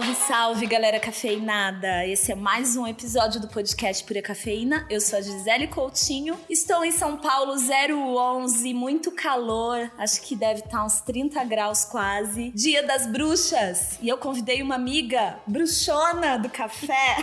[0.00, 2.06] Salve, salve, galera cafeinada!
[2.06, 4.86] Esse é mais um episódio do podcast Pura Cafeína.
[4.88, 6.38] Eu sou a Gisele Coutinho.
[6.48, 9.92] Estou em São Paulo 011, muito calor.
[9.98, 12.50] Acho que deve estar uns 30 graus quase.
[12.52, 13.98] Dia das bruxas.
[14.00, 17.16] E eu convidei uma amiga bruxona do café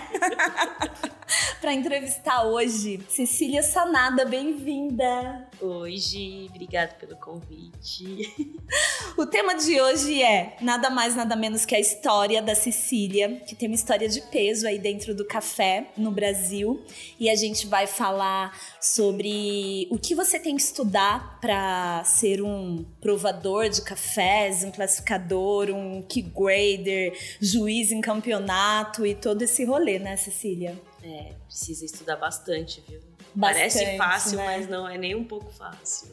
[1.59, 2.99] para entrevistar hoje.
[3.09, 5.47] Cecília Sanada, bem-vinda!
[5.89, 8.33] Gi, obrigada pelo convite.
[9.17, 13.55] O tema de hoje é nada mais, nada menos que a história da Cecília, que
[13.55, 16.83] tem uma história de peso aí dentro do café no Brasil.
[17.19, 22.85] E a gente vai falar sobre o que você tem que estudar para ser um
[23.01, 29.97] provador de cafés, um classificador, um key grader, juiz em campeonato e todo esse rolê,
[29.97, 30.79] né, Cecília?
[31.03, 32.99] É, precisa estudar bastante, viu?
[33.33, 34.45] Bastante, Parece fácil, né?
[34.45, 36.09] mas não é nem um pouco fácil.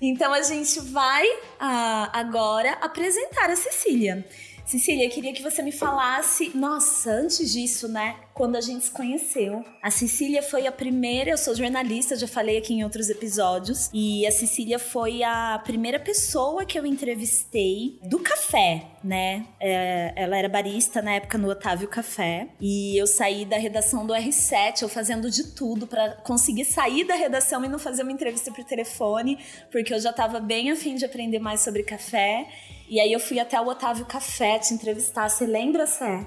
[0.00, 1.26] Então a gente vai
[1.58, 4.24] ah, agora apresentar a Cecília.
[4.64, 6.50] Cecília, eu queria que você me falasse.
[6.56, 8.16] Nossa, antes disso, né?
[8.32, 9.62] Quando a gente se conheceu.
[9.82, 11.30] A Cecília foi a primeira.
[11.30, 13.90] Eu sou jornalista, já falei aqui em outros episódios.
[13.92, 19.46] E a Cecília foi a primeira pessoa que eu entrevistei do café, né?
[19.60, 22.48] É, ela era barista na época no Otávio Café.
[22.58, 27.14] E eu saí da redação do R7, eu fazendo de tudo para conseguir sair da
[27.14, 29.38] redação e não fazer uma entrevista por telefone,
[29.70, 32.48] porque eu já tava bem afim de aprender mais sobre café.
[32.88, 35.28] E aí eu fui até o Otávio Café te entrevistar.
[35.28, 36.26] Você lembra, Sé?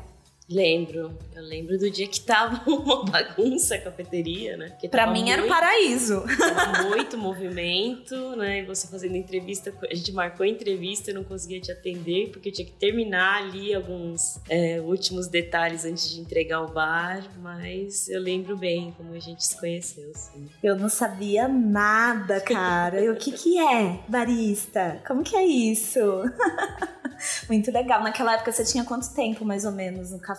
[0.50, 4.70] Lembro, eu lembro do dia que tava uma bagunça a cafeteria, né?
[4.70, 6.23] Porque Pra mim era o muito- paraíso.
[6.38, 8.59] Tava muito movimento, né?
[8.62, 12.48] E você fazendo entrevista, a gente marcou a entrevista, eu não conseguia te atender, porque
[12.48, 18.07] eu tinha que terminar ali alguns é, últimos detalhes antes de entregar o bar, mas
[18.07, 20.47] eu lembro bem como a gente se conheceu, sim.
[20.63, 23.02] Eu não sabia nada, cara.
[23.02, 25.02] Eu, O que que é barista?
[25.06, 26.00] Como que é isso?
[27.50, 28.02] Muito legal.
[28.03, 30.37] Naquela época você tinha quanto tempo, mais ou menos, no café?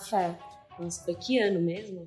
[0.79, 2.07] Nossa, foi que ano mesmo?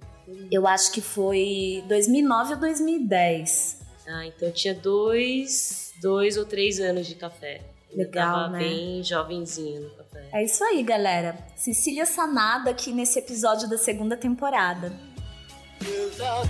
[0.51, 3.81] Eu acho que foi 2009 ou 2010.
[4.07, 7.61] Ah, então eu tinha dois, dois ou três anos de café.
[7.91, 8.59] Eu Legal, tava né?
[8.59, 10.29] bem jovenzinha no café.
[10.33, 11.37] É isso aí, galera.
[11.55, 14.91] Cecília Sanada aqui nesse episódio da segunda temporada.
[15.81, 16.47] without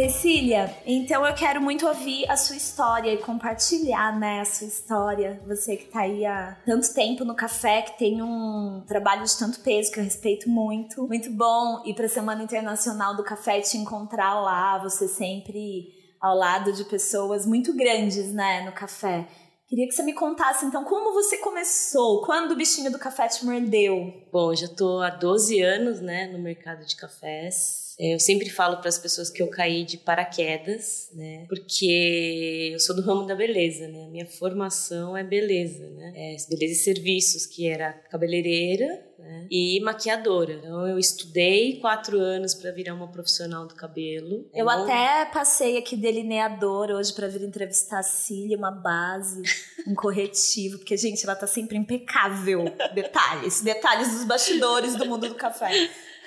[0.00, 5.38] Cecília, então eu quero muito ouvir a sua história e compartilhar, né, a sua história.
[5.46, 9.60] Você que tá aí há tanto tempo no café, que tem um trabalho de tanto
[9.60, 11.06] peso que eu respeito muito.
[11.06, 16.72] Muito bom ir pra Semana Internacional do Café te encontrar lá, você sempre ao lado
[16.72, 19.28] de pessoas muito grandes, né, no café.
[19.68, 22.22] Queria que você me contasse, então, como você começou?
[22.22, 24.12] Quando o bichinho do café te mordeu?
[24.32, 27.89] Bom, já tô há 12 anos, né, no mercado de cafés.
[28.02, 31.44] Eu sempre falo para as pessoas que eu caí de paraquedas, né?
[31.48, 34.08] Porque eu sou do ramo da beleza, né?
[34.10, 36.12] Minha formação é beleza, né?
[36.16, 38.86] É beleza e serviços, que era cabeleireira
[39.18, 39.46] né?
[39.50, 40.54] e maquiadora.
[40.54, 44.48] Então eu estudei quatro anos para virar uma profissional do cabelo.
[44.54, 49.42] Eu Não- até passei aqui delineador hoje pra vir entrevistar a Cília, uma base,
[49.86, 52.64] um corretivo, porque, gente, ela tá sempre impecável.
[52.94, 55.70] Detalhes, detalhes dos bastidores do mundo do café.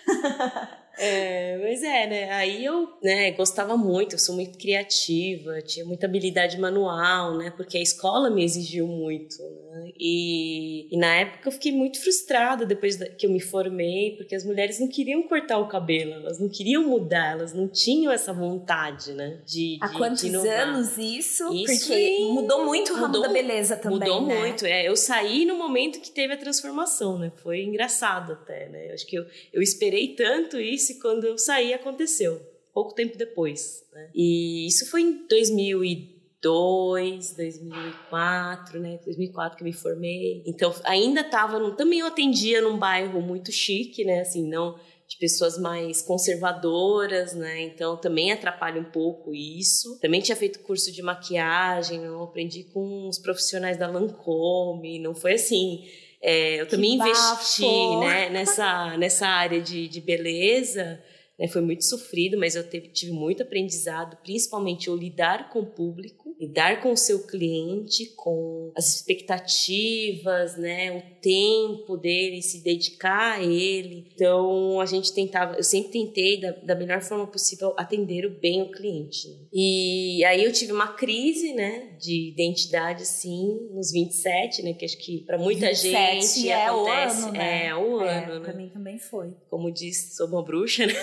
[0.97, 2.31] É, mas é, né?
[2.31, 7.51] Aí eu, né, gostava muito, eu sou muito criativa, tinha muita habilidade manual, né?
[7.55, 9.91] Porque a escola me exigiu muito, né?
[9.99, 14.45] E, e na época eu fiquei muito frustrada depois que eu me formei, porque as
[14.45, 19.13] mulheres não queriam cortar o cabelo, elas não queriam mudar, elas não tinham essa vontade,
[19.13, 19.41] né?
[19.47, 21.51] De, Há de- quantos de anos isso?
[21.53, 24.39] Isso Porque mudou muito o ramo mudou- da beleza também, Mudou né?
[24.39, 24.87] muito, é.
[24.87, 27.31] Eu saí no momento que teve a transformação, né?
[27.41, 28.89] Foi engraçado até, né?
[28.89, 32.41] Eu acho que eu, eu esperei tanto isso e quando eu saí aconteceu.
[32.74, 34.09] Pouco tempo depois, né?
[34.15, 39.00] E isso foi em 2002, 2004, né?
[39.06, 40.44] 2004 que eu me formei.
[40.45, 41.59] Então, ainda tava...
[41.59, 44.21] num- também eu atendia num bairro muito chique, né?
[44.21, 44.75] Assim, não
[45.07, 47.62] de pessoas mais conservadoras, né?
[47.63, 50.00] Então também atrapalha um pouco isso.
[50.00, 55.33] Também tinha feito curso de maquiagem, eu aprendi com os profissionais da Lancôme, não foi
[55.33, 55.83] assim.
[56.23, 57.11] É, eu Que também bafo!
[57.11, 61.03] investi né, nessa, nessa área de, de beleza.
[61.37, 61.47] né?
[61.49, 66.22] Foi muito sofrido, mas eu teve- tive muito aprendizado, principalmente o lidar com o público,
[66.39, 73.44] lidar com o seu cliente, com as expectativas, né, o tempo dele, se dedicar a
[73.44, 74.07] ele.
[74.13, 78.62] Então a gente tentava, eu sempre tentei da, da melhor forma possível atender o bem
[78.62, 79.30] o cliente.
[79.30, 79.35] né.
[79.53, 84.97] E aí eu tive uma crise, né, de identidade assim, nos 27, né, que acho
[84.97, 87.65] que para muita 27 gente é acontece, o ano, né?
[87.68, 88.57] é o É, ano, Pra né?
[88.63, 89.33] mim também foi.
[89.50, 90.94] Como diz, sou uma bruxa, né?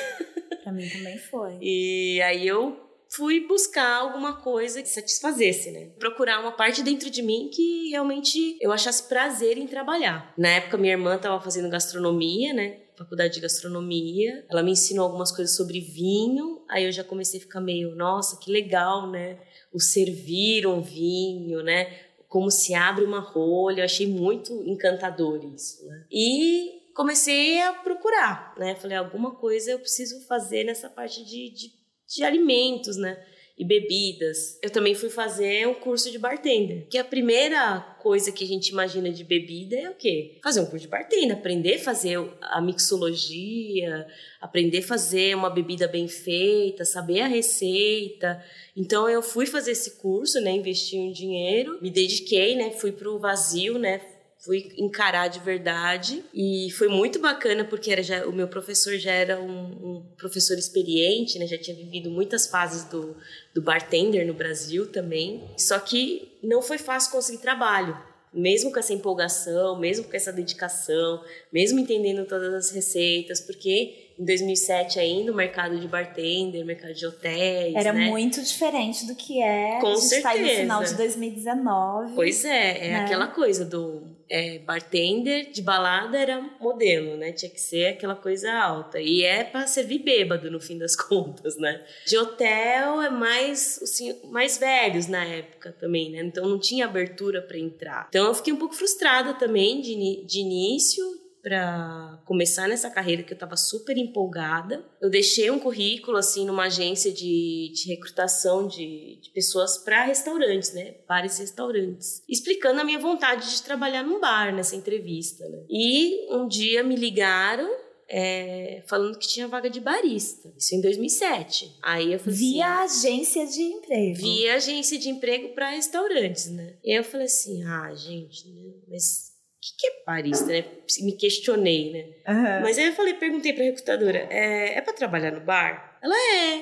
[0.62, 1.56] Pra mim também foi.
[1.62, 2.76] E aí eu
[3.10, 5.90] fui buscar alguma coisa que satisfazesse, né?
[5.98, 10.32] Procurar uma parte dentro de mim que realmente eu achasse prazer em trabalhar.
[10.38, 12.78] Na época, minha irmã estava fazendo gastronomia, né?
[12.96, 14.46] Faculdade de gastronomia.
[14.48, 16.62] Ela me ensinou algumas coisas sobre vinho.
[16.68, 19.38] Aí eu já comecei a ficar meio, nossa, que legal, né?
[19.72, 21.92] O servir um vinho, né?
[22.28, 23.80] Como se abre uma rolha.
[23.80, 26.04] Eu achei muito encantador isso, né?
[26.12, 28.76] E comecei a procurar, né?
[28.76, 31.79] Falei, alguma coisa eu preciso fazer nessa parte de, de
[32.10, 33.16] de alimentos, né?
[33.56, 34.58] E bebidas.
[34.62, 36.86] Eu também fui fazer um curso de bartender.
[36.88, 40.38] Que a primeira coisa que a gente imagina de bebida é o quê?
[40.42, 44.06] Fazer um curso de bartender, aprender a fazer a mixologia,
[44.40, 48.42] aprender a fazer uma bebida bem feita, saber a receita.
[48.74, 50.52] Então eu fui fazer esse curso, né?
[50.52, 52.70] Investi um dinheiro, me dediquei, né?
[52.70, 54.00] Fui pro vazio, né?
[54.40, 59.12] Fui encarar de verdade e foi muito bacana porque era já, o meu professor já
[59.12, 61.46] era um, um, professor experiente, né?
[61.46, 63.14] Já tinha vivido muitas fases do,
[63.54, 65.44] do bartender no Brasil também.
[65.58, 67.96] Só que não foi fácil conseguir trabalho,
[68.32, 71.22] mesmo com essa empolgação, mesmo com essa dedicação,
[71.52, 77.06] mesmo entendendo todas as receitas, porque em 2007 ainda o mercado de bartender, mercado de
[77.06, 78.06] hotéis, Era né?
[78.06, 79.78] muito diferente do que é.
[79.80, 80.22] Com certeza.
[80.22, 82.14] Tá aí no final de 2019.
[82.14, 83.00] Pois é, é né?
[83.00, 87.32] aquela coisa do é, bartender de balada era modelo, né?
[87.32, 89.00] Tinha que ser aquela coisa alta.
[89.00, 91.84] E é para servir bêbado, no fim das contas, né?
[92.06, 96.22] De hotel é mais, assim, mais velhos na época também, né?
[96.22, 98.06] Então não tinha abertura para entrar.
[98.08, 103.32] Então eu fiquei um pouco frustrada também de, de início para começar nessa carreira que
[103.32, 104.84] eu estava super empolgada.
[105.00, 110.72] Eu deixei um currículo assim numa agência de, de recrutação de, de pessoas para restaurantes,
[110.72, 115.48] né, bares e restaurantes, explicando a minha vontade de trabalhar num bar nessa entrevista.
[115.48, 115.64] Né?
[115.68, 117.70] E um dia me ligaram
[118.12, 120.52] é, falando que tinha vaga de barista.
[120.58, 121.76] Isso em 2007.
[121.80, 124.16] Aí eu falei Via assim, agência de emprego.
[124.16, 126.74] via agência de emprego para restaurantes, né?
[126.82, 128.72] E eu falei assim, ah, gente, né?
[128.88, 129.29] mas
[129.60, 130.64] que, que é barista, né?
[131.02, 132.32] Me questionei, né?
[132.32, 132.60] Aham.
[132.62, 135.98] Mas aí eu falei, perguntei pra recrutadora, é, é para trabalhar no bar?
[136.02, 136.56] Ela é,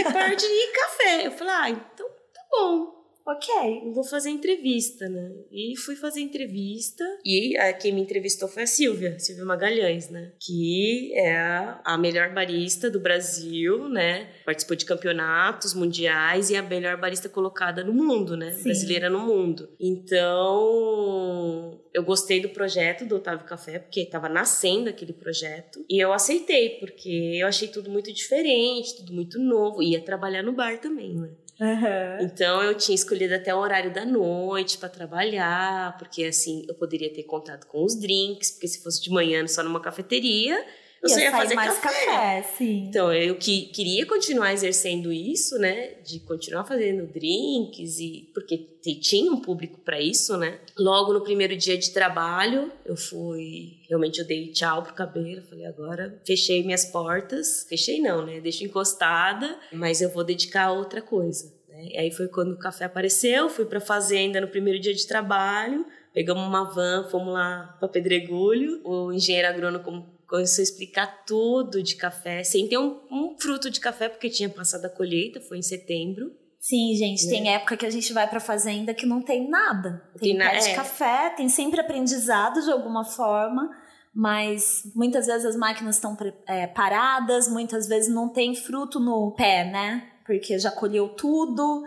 [0.00, 1.26] é parte de café.
[1.26, 2.99] Eu falei, ah, então tá bom.
[3.30, 3.92] Ok.
[3.94, 5.30] Vou fazer entrevista, né?
[5.52, 7.04] E fui fazer entrevista.
[7.24, 10.32] E a, quem me entrevistou foi a Silvia, Silvia Magalhães, né?
[10.40, 14.28] Que é a, a melhor barista do Brasil, né?
[14.44, 18.50] Participou de campeonatos mundiais e é a melhor barista colocada no mundo, né?
[18.50, 18.64] Sim.
[18.64, 19.68] Brasileira no mundo.
[19.78, 25.84] Então, eu gostei do projeto do Otávio Café, porque estava nascendo aquele projeto.
[25.88, 29.82] E eu aceitei, porque eu achei tudo muito diferente, tudo muito novo.
[29.82, 31.30] Ia trabalhar no bar também, né?
[31.60, 32.18] Aham.
[32.22, 37.12] Então eu tinha escolhido até o horário da noite para trabalhar, porque assim eu poderia
[37.12, 40.64] ter contato com os drinks, porque se fosse de manhã só numa cafeteria,
[41.02, 42.06] eu Ia só ia fazer mais café.
[42.06, 42.86] café, sim.
[42.88, 48.58] Então eu que queria continuar exercendo isso, né, de continuar fazendo drinks e porque
[49.00, 50.58] tinha um público para isso, né?
[50.78, 55.66] Logo no primeiro dia de trabalho, eu fui, realmente eu dei tchau pro cabelo, falei
[55.66, 58.40] agora fechei minhas portas, fechei não, né?
[58.40, 61.52] Deixo encostada, mas eu vou dedicar a outra coisa.
[61.68, 61.88] Né?
[61.92, 65.84] E aí foi quando o café apareceu, fui pra fazenda no primeiro dia de trabalho,
[66.12, 71.96] pegamos uma van, fomos lá para Pedregulho, o engenheiro agrônomo começou a explicar tudo de
[71.96, 75.62] café, sem ter um, um fruto de café, porque tinha passado a colheita, foi em
[75.62, 76.30] setembro.
[76.58, 77.30] Sim, gente, Né?
[77.30, 80.02] tem época que a gente vai pra fazenda que não tem nada.
[80.18, 80.74] Tem, Tem na- pé de é.
[80.74, 83.70] café, tem sempre aprendizado de alguma forma,
[84.14, 89.64] mas muitas vezes as máquinas estão é, paradas, muitas vezes não tem fruto no pé,
[89.70, 90.06] né?
[90.26, 91.82] Porque já colheu tudo,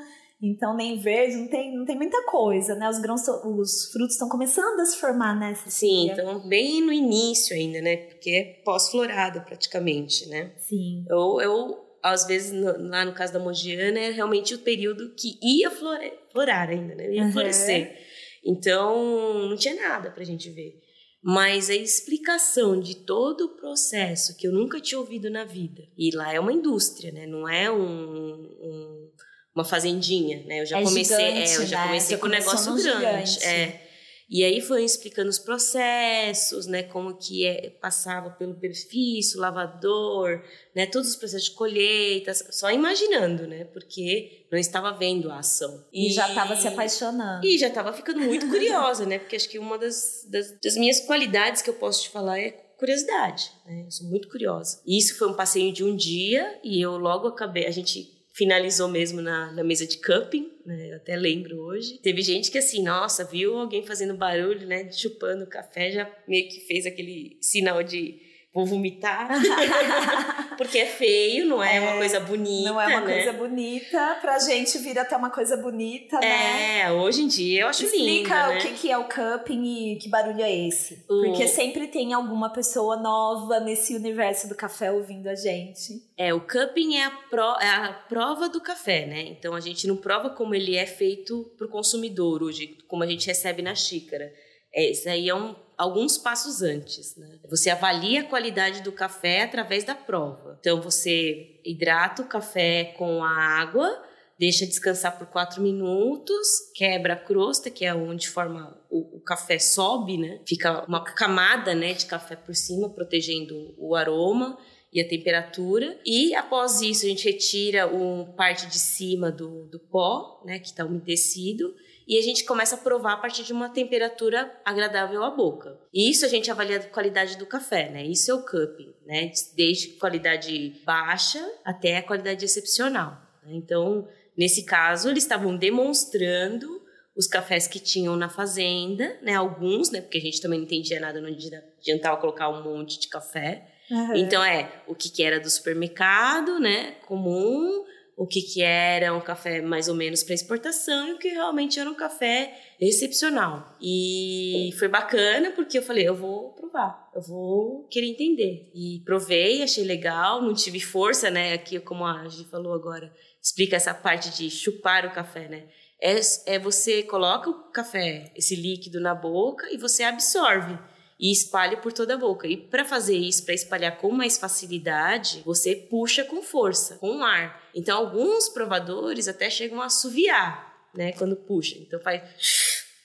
[0.45, 2.89] então nem verde, não tem, não tem muita coisa, né?
[2.89, 5.55] Os grãos, os frutos estão começando a se formar, né?
[5.55, 6.11] Sim, Cecília?
[6.13, 7.95] então bem no início ainda, né?
[7.97, 10.51] Porque é pós-florada praticamente, né?
[10.59, 11.05] Sim.
[11.09, 15.39] Eu, eu às vezes, no- lá no caso da Mogiana, é realmente o período que
[15.41, 17.09] ia flore- florar ainda, né?
[17.13, 17.31] Ia Uhum.
[17.31, 17.97] florescer.
[18.45, 20.81] Então, não tinha nada pra gente ver.
[21.23, 25.81] Mas a explicação de todo o processo que eu nunca tinha ouvido na vida.
[25.97, 27.25] E lá é uma indústria, né?
[27.25, 29.09] Não é um, um-
[29.55, 30.61] uma fazendinha, né?
[30.61, 31.87] Eu já É comecei, gigante, é, eu já né?
[31.87, 33.31] comecei com um negócio grande.
[33.31, 33.45] gigante.
[33.45, 33.83] É.
[34.29, 36.81] E aí foi explicando os processos, né?
[36.81, 40.41] Como que é, passava pelo perfil, lavador,
[40.75, 40.87] né?
[40.87, 43.65] Todos os processos de colheita, só imaginando, né?
[43.65, 45.85] Porque não estava vendo a ação.
[45.93, 47.45] E, já estava se apaixonando.
[47.45, 49.19] E já estava ficando muito curiosa, né?
[49.19, 52.51] Porque acho que uma das, das, das minhas qualidades que eu posso te falar é
[52.79, 53.83] curiosidade, né?
[53.85, 54.81] Eu sou muito curiosa.
[54.85, 57.67] E isso foi um passeio de um dia e eu logo acabei...
[57.67, 60.91] A gente finalizou mesmo na, na mesa de camping, né?
[60.91, 61.99] Eu até lembro hoje.
[61.99, 64.91] Teve gente que assim, nossa, viu alguém fazendo barulho, né?
[64.91, 68.19] Chupando café, já meio que fez aquele sinal de
[68.53, 69.29] vou vomitar.
[70.57, 72.69] Porque é feio, não é, uma coisa bonita.
[72.69, 73.13] Não é uma né?
[73.13, 74.17] coisa bonita.
[74.21, 76.81] Pra gente vira até uma coisa bonita, né?
[76.81, 78.03] É, hoje em dia eu acho Explica
[78.35, 78.57] linda, né?
[78.57, 81.03] o que, que é o cupping e que barulho é esse.
[81.09, 86.03] O- Porque sempre tem alguma pessoa nova nesse universo do café ouvindo a gente.
[86.15, 89.21] É, o cupping é a, pro- é a prova do café, né?
[89.23, 93.25] Então a gente não prova como ele é feito pro consumidor hoje, como a gente
[93.25, 94.31] recebe na xícara.
[94.75, 97.39] É, isso aí é um, alguns passos antes, né?
[97.49, 100.57] Você avalia a qualidade do café através da prova.
[100.59, 104.03] Então você hidrata o café com a água,
[104.37, 109.59] deixa descansar por quatro minutos, quebra a crosta, que é onde forma o, o café
[109.59, 110.39] sobe, né?
[110.47, 114.57] Fica uma camada, né, de café por cima, protegendo o aroma
[114.91, 115.99] e a temperatura.
[116.05, 120.67] E após isso, a gente retira o parte de cima do, do pó, né, que
[120.67, 121.73] está umedecido,
[122.07, 125.77] e a gente começa a provar a partir de uma temperatura agradável à boca.
[125.93, 128.03] E isso a gente avalia a qualidade do café, né?
[128.05, 129.31] Isso é o cupping, né?
[129.55, 133.11] Desde qualidade baixa até a qualidade excepcional.
[133.43, 133.53] né?
[133.53, 134.07] Então,
[134.37, 136.81] nesse caso, eles estavam demonstrando
[137.15, 139.35] os cafés que tinham na fazenda, né?
[139.35, 140.01] Alguns, né?
[140.01, 143.69] Porque a gente também não entendia nada, não adiantava colocar um monte de café.
[144.15, 146.95] Então é o que, que era do supermercado, né?
[147.05, 147.83] Comum,
[148.23, 151.77] o que, que era um café mais ou menos para exportação e o que realmente
[151.77, 153.75] era um café excepcional.
[153.81, 158.71] E foi bacana porque eu falei, eu vou provar, eu vou querer entender.
[158.73, 161.51] E provei, achei legal, não tive força, né?
[161.51, 165.65] Aqui, como a Gi falou agora, explica essa parte de chupar o café, né?
[166.01, 170.79] É, é você coloca o café, esse líquido na boca e você absorve
[171.23, 172.45] e espalha por toda a boca.
[172.45, 177.63] E para fazer isso, para espalhar com mais facilidade, você puxa com força, com ar.
[177.73, 181.77] Então, alguns provadores até chegam a assoviar, né, quando puxa.
[181.79, 182.21] Então faz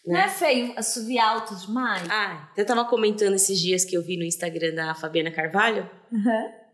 [0.05, 2.11] Não é feio assoviar alto demais?
[2.11, 5.89] Ah, eu tava comentando esses dias que eu vi no Instagram da Fabiana Carvalho,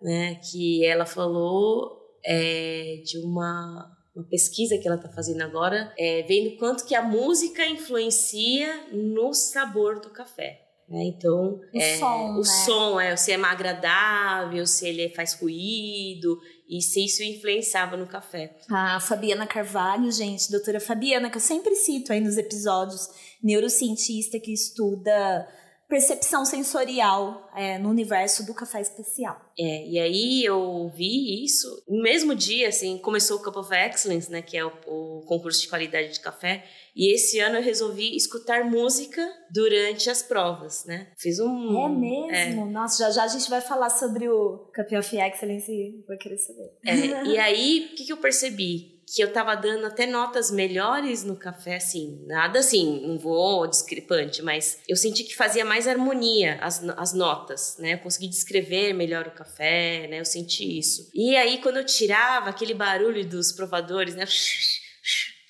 [0.00, 6.22] né, que ela falou é, de uma, uma pesquisa que ela tá fazendo agora, é,
[6.22, 10.63] vendo quanto que a música influencia no sabor do café.
[10.88, 11.04] Né?
[11.04, 12.44] Então, O é, som, o né?
[12.44, 16.38] som é se é mais agradável, se ele faz ruído
[16.68, 18.56] e se isso influenciava no café.
[18.70, 23.08] A Fabiana Carvalho, gente, doutora Fabiana, que eu sempre cito aí nos episódios,
[23.42, 25.48] neurocientista que estuda
[25.88, 29.38] percepção sensorial é, no universo do café especial.
[29.58, 31.68] É, e aí eu vi isso.
[31.86, 34.42] No mesmo dia, assim, começou o Cup of Excellence, né?
[34.42, 36.64] Que é o, o concurso de qualidade de café.
[36.94, 41.08] E esse ano eu resolvi escutar música durante as provas, né?
[41.18, 41.84] Fiz um...
[41.84, 42.66] É mesmo?
[42.66, 46.70] Nossa, já já a gente vai falar sobre o of Excellence e vou querer saber.
[46.84, 48.94] É, e aí, o que, que eu percebi?
[49.06, 52.24] Que eu tava dando até notas melhores no café, assim.
[52.26, 57.76] Nada assim, não vou discrepante, mas eu senti que fazia mais harmonia as, as notas,
[57.78, 57.94] né?
[57.94, 60.20] Eu consegui descrever melhor o café, né?
[60.20, 61.10] Eu senti isso.
[61.14, 64.24] E aí, quando eu tirava aquele barulho dos provadores, né?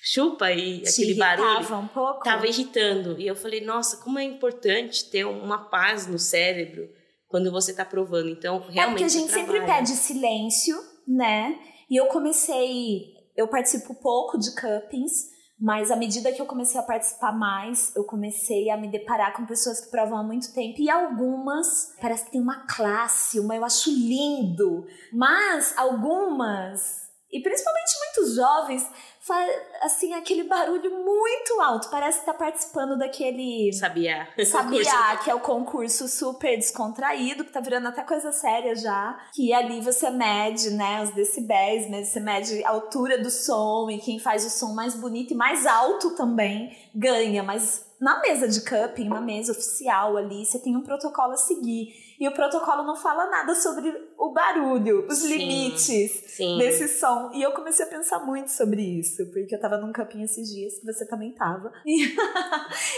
[0.07, 2.23] Chupa e Te aquele barulho um pouco?
[2.23, 3.19] tava irritando.
[3.19, 6.87] E eu falei, nossa, como é importante ter uma paz no cérebro
[7.27, 8.29] quando você tá provando.
[8.29, 9.03] Então, É porque realmente.
[9.03, 11.57] a gente sempre pede silêncio, né?
[11.89, 13.13] E eu comecei.
[13.35, 15.11] Eu participo pouco de cuppings,
[15.59, 19.45] mas à medida que eu comecei a participar mais, eu comecei a me deparar com
[19.45, 20.79] pessoas que provam há muito tempo.
[20.79, 24.85] E algumas, parece que tem uma classe, uma eu acho lindo.
[25.11, 28.87] Mas algumas, e principalmente muitos jovens,
[29.25, 29.51] faz
[29.81, 31.89] assim aquele barulho muito alto.
[31.89, 33.73] Parece que tá participando daquele.
[33.73, 34.27] Sabia.
[34.45, 39.17] Sabia que é o concurso super descontraído, que tá virando até coisa séria já.
[39.33, 43.97] Que ali você mede, né, os decibéis, mas você mede a altura do som e
[43.99, 47.41] quem faz o som mais bonito e mais alto também ganha.
[47.41, 52.04] Mas na mesa de cupping, na mesa oficial ali, você tem um protocolo a seguir.
[52.19, 55.37] E o protocolo não fala nada sobre o barulho, os Sim.
[55.37, 56.57] limites Sim.
[56.57, 57.31] desse som.
[57.33, 60.79] E eu comecei a pensar muito sobre isso, porque eu tava num campinho esses dias,
[60.79, 61.71] que você também tava.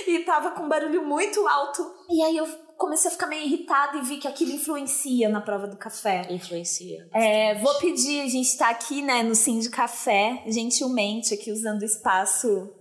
[0.08, 1.84] E, e tava com um barulho muito alto.
[2.10, 2.48] E aí eu
[2.78, 6.26] comecei a ficar meio irritada e vi que aquilo influencia na prova do café.
[6.30, 7.08] Influencia.
[7.14, 11.82] É, vou pedir, a gente tá aqui, né, no Sim de Café, gentilmente, aqui usando
[11.82, 12.74] o espaço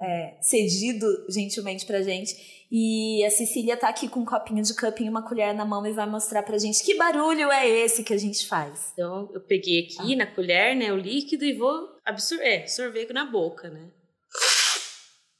[0.00, 2.59] é, cedido gentilmente pra gente.
[2.72, 5.84] E a Cecília tá aqui com um copinho de cupping e uma colher na mão
[5.86, 8.90] e vai mostrar pra gente que barulho é esse que a gente faz.
[8.92, 10.02] Então, eu peguei Ah.
[10.02, 13.88] aqui na colher, né, o líquido e vou absorver, é, sorver na boca, né?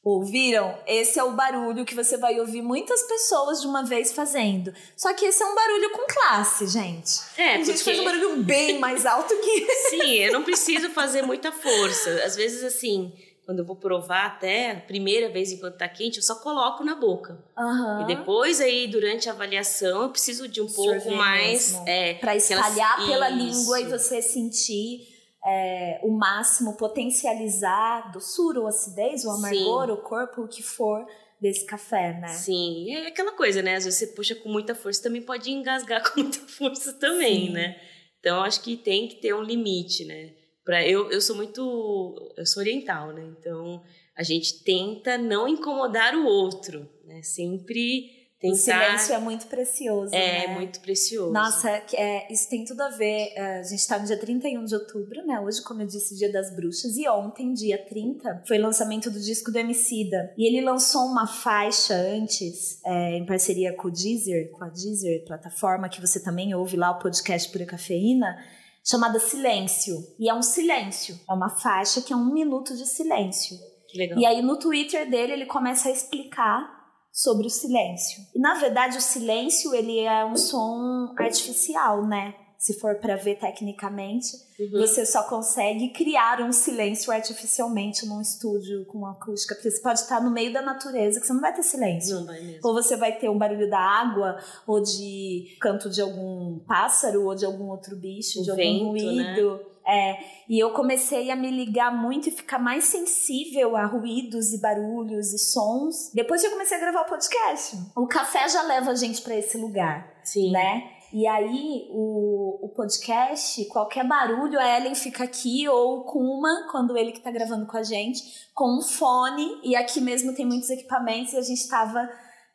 [0.02, 0.78] Ouviram?
[0.86, 4.72] Esse é o barulho que você vai ouvir muitas pessoas de uma vez fazendo.
[4.96, 7.20] Só que esse é um barulho com classe, gente.
[7.36, 10.88] É, a gente porque- faz um barulho bem mais alto que Sim, eu não preciso
[10.90, 12.24] fazer muita força.
[12.24, 13.12] Às vezes, assim,
[13.50, 16.94] quando eu vou provar até a primeira vez enquanto tá quente, eu só coloco na
[16.94, 17.36] boca.
[17.58, 18.02] Aham.
[18.02, 21.72] E depois aí, durante a avaliação, eu preciso de um pouco mais...
[21.72, 21.88] mesmo.
[21.88, 23.38] É, aquelas- espalhar pela Isso.
[23.58, 25.00] língua e você sentir
[25.44, 29.38] é, o máximo, potencializar doçura ou acidez, o Sim.
[29.38, 31.04] amargor, o corpo, o que for
[31.40, 32.28] desse café, né?
[32.28, 33.74] Sim, é aquela coisa, né?
[33.74, 37.52] Às vezes você puxa com muita força, também pode engasgar com muita força também, Sim.
[37.52, 37.80] né?
[38.20, 40.34] Então, acho que tem que ter um limite, né?
[40.64, 42.32] Pra, eu, eu sou muito...
[42.36, 43.22] Eu sou oriental, né?
[43.38, 43.82] Então,
[44.16, 47.22] a gente tenta não incomodar o outro, né?
[47.22, 48.54] Sempre tentar...
[48.54, 50.54] O silêncio é muito precioso, é né?
[50.54, 51.32] muito precioso.
[51.32, 53.32] Nossa, que- é, isso tem tudo a ver.
[53.34, 55.40] é, A gente tá no dia 31 de outubro, né?
[55.40, 56.96] Hoje, como eu disse, dia das bruxas.
[56.96, 60.32] E ontem, dia 30, foi o lançamento do disco do Emicida.
[60.38, 65.24] E ele lançou uma faixa antes, é, em parceria com o Deezer, com a Deezer,
[65.26, 68.36] plataforma que você também ouve lá, o podcast Pura Cafeína,
[68.84, 69.96] chamada Silêncio.
[70.18, 71.18] E é um silêncio.
[71.28, 73.56] É uma faixa que é um minuto de silêncio.
[73.88, 74.18] Que legal.
[74.18, 76.80] E aí no Twitter dele ele começa a explicar
[77.12, 78.22] sobre o silêncio.
[78.34, 82.34] E na verdade o silêncio ele é um som artificial, né?
[82.60, 84.80] Se for para ver tecnicamente, Uhum.
[84.86, 90.22] você só consegue criar um silêncio artificialmente num estúdio com acústica, porque você pode estar
[90.22, 92.16] no meio da natureza que você não vai ter silêncio.
[92.16, 92.60] Não vai mesmo.
[92.62, 94.36] Ou você vai ter um barulho da água,
[94.66, 99.06] ou de canto de algum pássaro, ou de algum outro bicho, O de algum vento,
[99.16, 99.32] né?
[99.34, 99.60] ruído.
[99.86, 104.58] É, e eu comecei a me ligar muito e ficar mais sensível a ruídos e
[104.60, 106.10] barulhos e sons.
[106.12, 107.78] Depois que eu comecei a gravar o podcast.
[107.96, 110.52] O café já leva a gente para esse lugar, Sim.
[110.52, 110.99] né?
[111.12, 116.96] E aí, o, o podcast, qualquer barulho, a Ellen fica aqui, ou com uma, quando
[116.96, 120.70] ele que tá gravando com a gente, com um fone, e aqui mesmo tem muitos
[120.70, 122.08] equipamentos, e a gente tava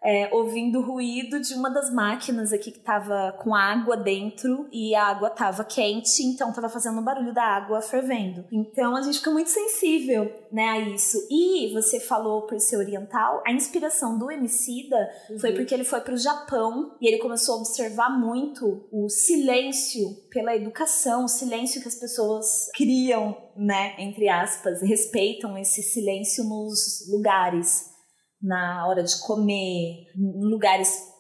[0.05, 4.93] é, ouvindo o ruído de uma das máquinas aqui que tava com água dentro, e
[4.93, 8.45] a água tava quente, então tava fazendo o barulho da água fervendo.
[8.51, 11.17] Então a gente fica muito sensível, né, a isso.
[11.29, 14.97] E você falou por ser oriental, a inspiração do Emicida
[15.39, 15.55] foi Uhum.
[15.55, 21.25] porque ele foi pro Japão e ele começou a observar muito o silêncio pela educação,
[21.25, 27.94] o silêncio que as pessoas criam, né, entre aspas, respeitam esse silêncio nos lugares,
[28.41, 31.15] na hora de comer, em lugares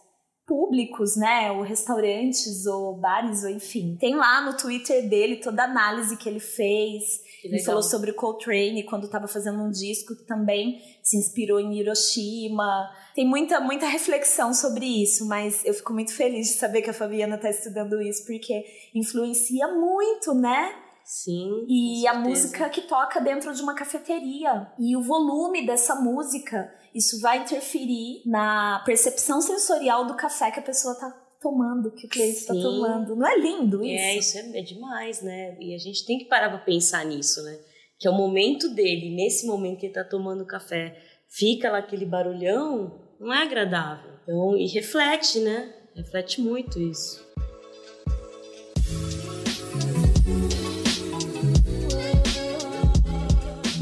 [0.45, 3.97] públicos, né, ou restaurantes, ou bares, ou enfim.
[3.99, 7.03] Tem lá no Twitter dele toda a análise que ele fez,
[7.41, 11.59] Que ele falou sobre o Coltrane quando estava fazendo um disco que também se inspirou
[11.59, 12.89] em Hiroshima.
[13.15, 16.93] Tem muita, muita reflexão sobre isso, mas eu fico muito feliz de saber que a
[16.93, 20.84] Fabiana está estudando isso, porque influencia muito, né?
[21.05, 21.65] Sim.
[21.69, 24.67] E a música que toca dentro de uma cafeteria.
[24.79, 30.63] E o volume dessa música, isso vai interferir na percepção sensorial do café que a
[30.63, 33.15] pessoa tá tomando, que o cliente está tomando.
[33.15, 34.03] Não é lindo isso?
[34.03, 35.55] É, isso é, é demais, né?
[35.59, 37.55] E a gente tem que parar pra pensar nisso, né?
[37.99, 40.97] Que é o momento dele, nesse momento que ele tá tomando café,
[41.29, 44.11] fica lá aquele barulhão, não é agradável.
[44.23, 45.71] Então, e reflete, né?
[45.95, 47.24] Reflete muito isso.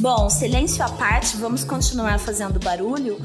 [0.04, 3.18] Bom, silêncio à parte, vamos continuar fazendo barulho.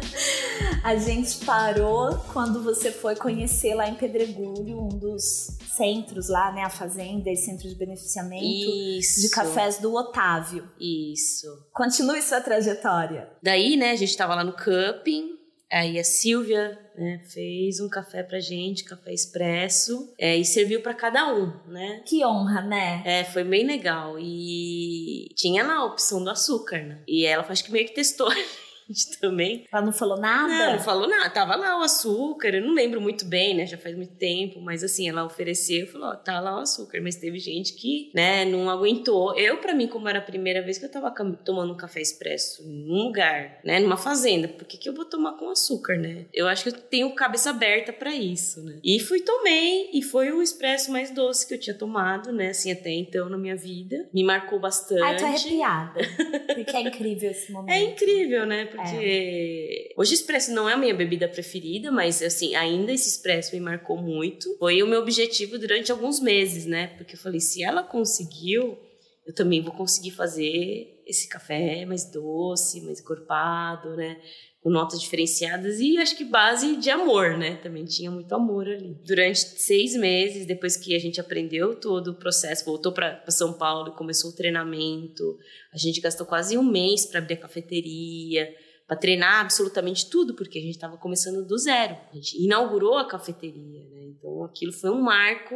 [0.84, 6.62] a gente parou quando você foi conhecer lá em Pedregulho, um dos centros lá, né?
[6.62, 9.22] A fazenda e centro de beneficiamento Isso.
[9.22, 10.68] de cafés do Otávio.
[10.78, 11.46] Isso.
[11.72, 13.30] Continue sua trajetória.
[13.42, 15.33] Daí, né, a gente tava lá no Cupping,
[15.74, 20.94] aí a Silvia né, fez um café pra gente, café expresso, é, e serviu pra
[20.94, 22.02] cada um, né?
[22.06, 23.02] Que honra, né?
[23.04, 24.16] É, foi bem legal.
[24.18, 26.98] E tinha lá a opção do açúcar, né?
[27.06, 28.30] E ela acho que meio que testou
[28.88, 29.66] gente também.
[29.72, 30.48] Ela não falou nada?
[30.48, 31.30] Não, não falou nada.
[31.30, 32.48] Tava lá o açúcar.
[32.48, 33.66] Eu não lembro muito bem, né?
[33.66, 34.60] Já faz muito tempo.
[34.60, 37.00] Mas assim, ela ofereceu e falou: ó, tá lá o açúcar.
[37.02, 39.36] Mas teve gente que, né, não aguentou.
[39.36, 41.10] Eu, pra mim, como era a primeira vez que eu tava
[41.44, 45.32] tomando um café expresso num lugar, né, numa fazenda, por que, que eu vou tomar
[45.32, 46.26] com açúcar, né?
[46.32, 48.78] Eu acho que eu tenho cabeça aberta pra isso, né?
[48.82, 49.90] E fui, tomei.
[49.92, 53.38] E foi o expresso mais doce que eu tinha tomado, né, assim, até então na
[53.38, 54.08] minha vida.
[54.12, 55.02] Me marcou bastante.
[55.02, 56.00] Ai, tô arrepiada.
[56.54, 57.72] Porque é incrível esse momento.
[57.72, 58.66] É incrível, né?
[58.76, 63.60] Porque hoje expresso não é a minha bebida preferida, mas assim, ainda esse expresso me
[63.60, 64.56] marcou muito.
[64.58, 66.88] Foi o meu objetivo durante alguns meses, né?
[66.96, 68.78] Porque eu falei, se ela conseguiu,
[69.26, 74.20] eu também vou conseguir fazer esse café mais doce, mais encorpado, né?
[74.62, 77.56] Com notas diferenciadas e acho que base de amor, né?
[77.56, 78.96] Também tinha muito amor ali.
[79.04, 83.88] Durante seis meses, depois que a gente aprendeu todo o processo, voltou para São Paulo
[83.88, 85.38] e começou o treinamento,
[85.72, 88.54] a gente gastou quase um mês para abrir a cafeteria,
[88.86, 91.96] para treinar absolutamente tudo, porque a gente estava começando do zero.
[92.12, 94.08] A gente inaugurou a cafeteria, né?
[94.18, 95.54] Então aquilo foi um marco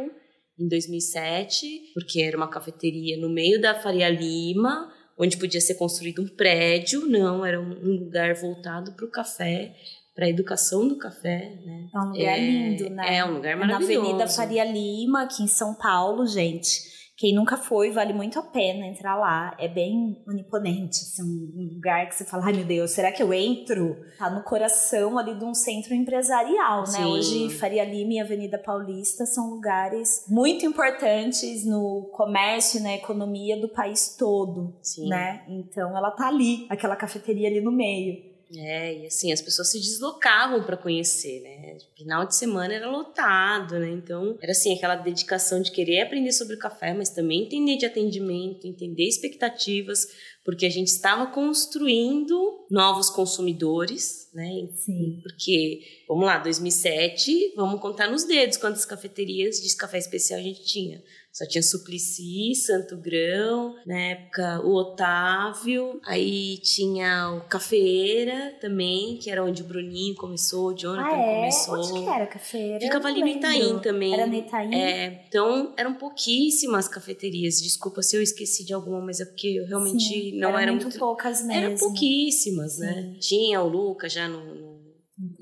[0.57, 6.21] em 2007, porque era uma cafeteria no meio da Faria Lima, onde podia ser construído
[6.21, 9.75] um prédio, não, era um, lugar voltado para o café,
[10.15, 11.87] para a educação do café, né?
[11.93, 13.17] É um lugar É- lindo, né?
[13.17, 13.99] é um lugar É na maravilhoso.
[14.07, 16.88] Avenida Faria Lima, aqui em São Paulo, gente.
[17.19, 19.53] Quem nunca foi, vale muito a pena entrar lá.
[19.59, 23.33] É bem imponente, assim, um lugar que você fala, ai meu Deus, será que eu
[23.33, 23.97] entro?
[24.17, 26.87] Tá no coração ali de um centro empresarial, né?
[26.87, 27.03] Sim.
[27.03, 33.59] Hoje, Faria Lima e Avenida Paulista são lugares muito importantes no comércio e na economia
[33.59, 35.09] do país todo, Sim.
[35.09, 35.43] né?
[35.49, 38.28] Então, ela tá ali, aquela cafeteria ali no meio.
[38.55, 41.77] É, e assim, as pessoas se deslocavam para conhecer, né?
[41.95, 43.89] Final de semana era lotado, né?
[43.89, 47.85] Então, era assim, aquela dedicação de querer aprender sobre o café, mas também entender de
[47.85, 50.07] atendimento, entender expectativas,
[50.43, 54.67] porque a gente estava construindo novos consumidores, né?
[54.73, 55.19] Sim.
[55.21, 60.65] Porque, vamos lá, 2007, vamos contar nos dedos quantas cafeterias de café especial a gente
[60.65, 61.03] tinha.
[61.31, 69.29] Só tinha Suplicy, Santo Grão, na época o Otávio, aí tinha o Cafeira também, que
[69.29, 71.35] era onde o Bruninho começou, o Jonathan Ah, é?
[71.35, 71.75] começou.
[71.79, 72.79] Onde que era cafeira?
[72.79, 73.79] Ficava ali não no Itaim lembro.
[73.81, 74.13] também.
[74.13, 74.73] Era no Itaim?
[74.75, 77.61] É, então eram pouquíssimas cafeterias.
[77.61, 80.71] Desculpa se eu esqueci de alguma, mas é porque eu realmente Sim, não era era
[80.71, 81.63] muito, muito poucas mesmo.
[81.63, 83.13] eram pouquíssimas, né?
[83.13, 83.19] Sim.
[83.19, 84.68] Tinha o Luca já no,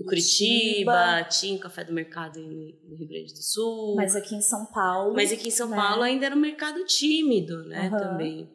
[0.08, 3.96] Curitiba, tinha o Café do Mercado no Rio Grande do Sul.
[3.96, 5.13] Mas aqui em São Paulo.
[5.13, 5.78] Mas aqui em São né?
[5.78, 7.88] Paulo ainda era um mercado tímido, né?
[7.88, 8.00] Aham.
[8.00, 8.50] Também.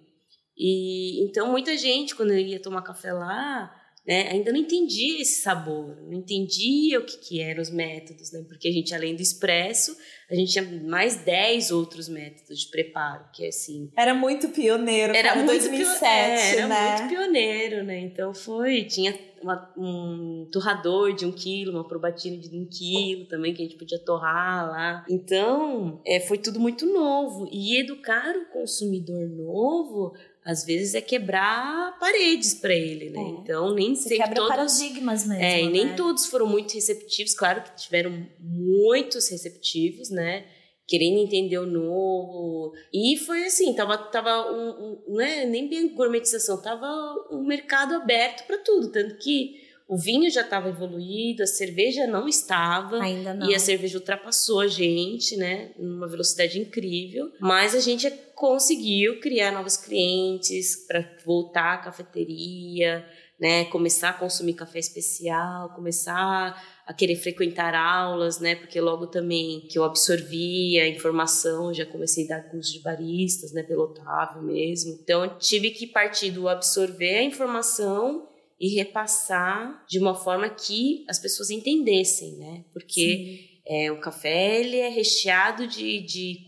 [0.56, 3.72] E então muita gente, quando ia tomar café lá,
[4.06, 8.44] né, ainda não entendia esse sabor, não entendia o que, que eram os métodos, né?
[8.48, 9.96] Porque a gente, além do expresso,
[10.30, 15.14] a gente tinha mais 10 outros métodos de preparo, que é assim, Era muito pioneiro,
[15.14, 16.96] era muito 2007, pio- é, era né?
[16.96, 18.00] muito pioneiro, né?
[18.00, 23.52] Então foi, tinha uma- um torrador de um quilo, uma probatina de um quilo também
[23.54, 25.04] que a gente podia torrar lá.
[25.08, 30.12] Então é, foi tudo muito novo e educar o consumidor novo
[30.44, 33.20] às vezes é quebrar paredes para ele, né?
[33.20, 33.28] É.
[33.40, 35.94] Então nem Você sempre quebra todos paradigmas mesmo, é, e nem né?
[35.94, 40.44] todos foram muito receptivos, claro que tiveram muitos receptivos, né?
[40.86, 42.72] Querendo entender o novo.
[42.92, 46.86] E foi assim, tava, tava um, um- não é nem bem gourmetização, tava
[47.30, 48.90] um mercado aberto para tudo.
[48.90, 53.02] Tanto que o vinho já estava evoluído, a cerveja não estava.
[53.02, 53.50] Ainda não.
[53.50, 55.72] E a cerveja ultrapassou a gente, né?
[55.78, 57.30] Numa velocidade incrível.
[57.40, 63.04] Mas a gente conseguiu criar novos clientes para voltar à cafeteria,
[63.38, 63.64] né?
[63.66, 68.54] Começar a consumir café especial, começar a querer frequentar aulas, né?
[68.54, 73.52] Porque logo também que eu absorvi a informação, já comecei a dar curso de baristas,
[73.52, 73.62] né?
[73.62, 74.96] Pelo Otávio mesmo.
[75.02, 78.28] Então eu tive que partir do absorver a informação
[78.62, 82.64] e repassar de uma forma que as pessoas entendessem, né?
[82.72, 86.44] Porque é, o café ele é recheado de, de,